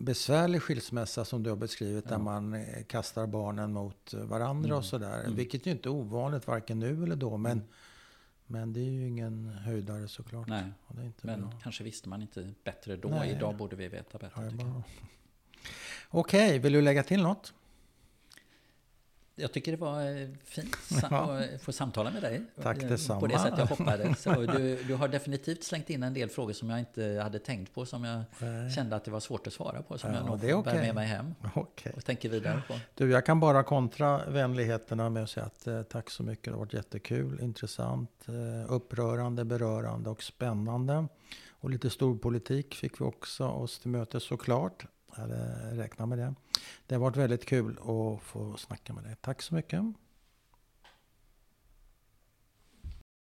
[0.00, 2.04] besvärlig skilsmässa som du har beskrivit.
[2.04, 2.10] Ja.
[2.10, 4.78] Där man eh, kastar barnen mot varandra mm.
[4.78, 5.20] och sådär.
[5.20, 5.36] Mm.
[5.36, 7.36] Vilket ju inte är ovanligt varken nu eller då.
[7.36, 7.64] Men, mm.
[8.46, 10.48] men det är ju ingen höjdare såklart.
[10.48, 10.64] Nej,
[11.22, 11.52] men bra.
[11.62, 13.08] kanske visste man inte bättre då.
[13.08, 13.30] Nej.
[13.30, 14.52] Idag borde vi veta bättre.
[14.58, 14.82] Ja,
[16.08, 17.54] Okej, okay, vill du lägga till något?
[19.40, 20.76] Jag tycker det var eh, fint
[21.10, 22.42] att få samtala med dig.
[22.62, 23.20] Tack eh, detsamma.
[23.20, 24.24] På det sätt jag hoppades.
[24.24, 27.86] Du, du, har definitivt slängt in en del frågor som jag inte hade tänkt på.
[27.86, 28.70] Som jag Nej.
[28.70, 29.98] kände att det var svårt att svara på.
[29.98, 30.74] Som ja, jag nog det okay.
[30.74, 31.34] bär med mig hem.
[31.54, 31.92] Okay.
[31.96, 32.74] Och tänker vidare på.
[32.94, 36.44] Du, jag kan bara kontra vänligheterna med att säga att eh, tack så mycket.
[36.44, 41.06] Det har varit jättekul, intressant, eh, upprörande, berörande och spännande.
[41.50, 44.86] Och lite storpolitik fick vi också oss till mötes såklart.
[45.14, 46.34] Jag hade räknat med det.
[46.86, 49.16] Det har varit väldigt kul att få snacka med dig.
[49.20, 49.82] Tack så mycket.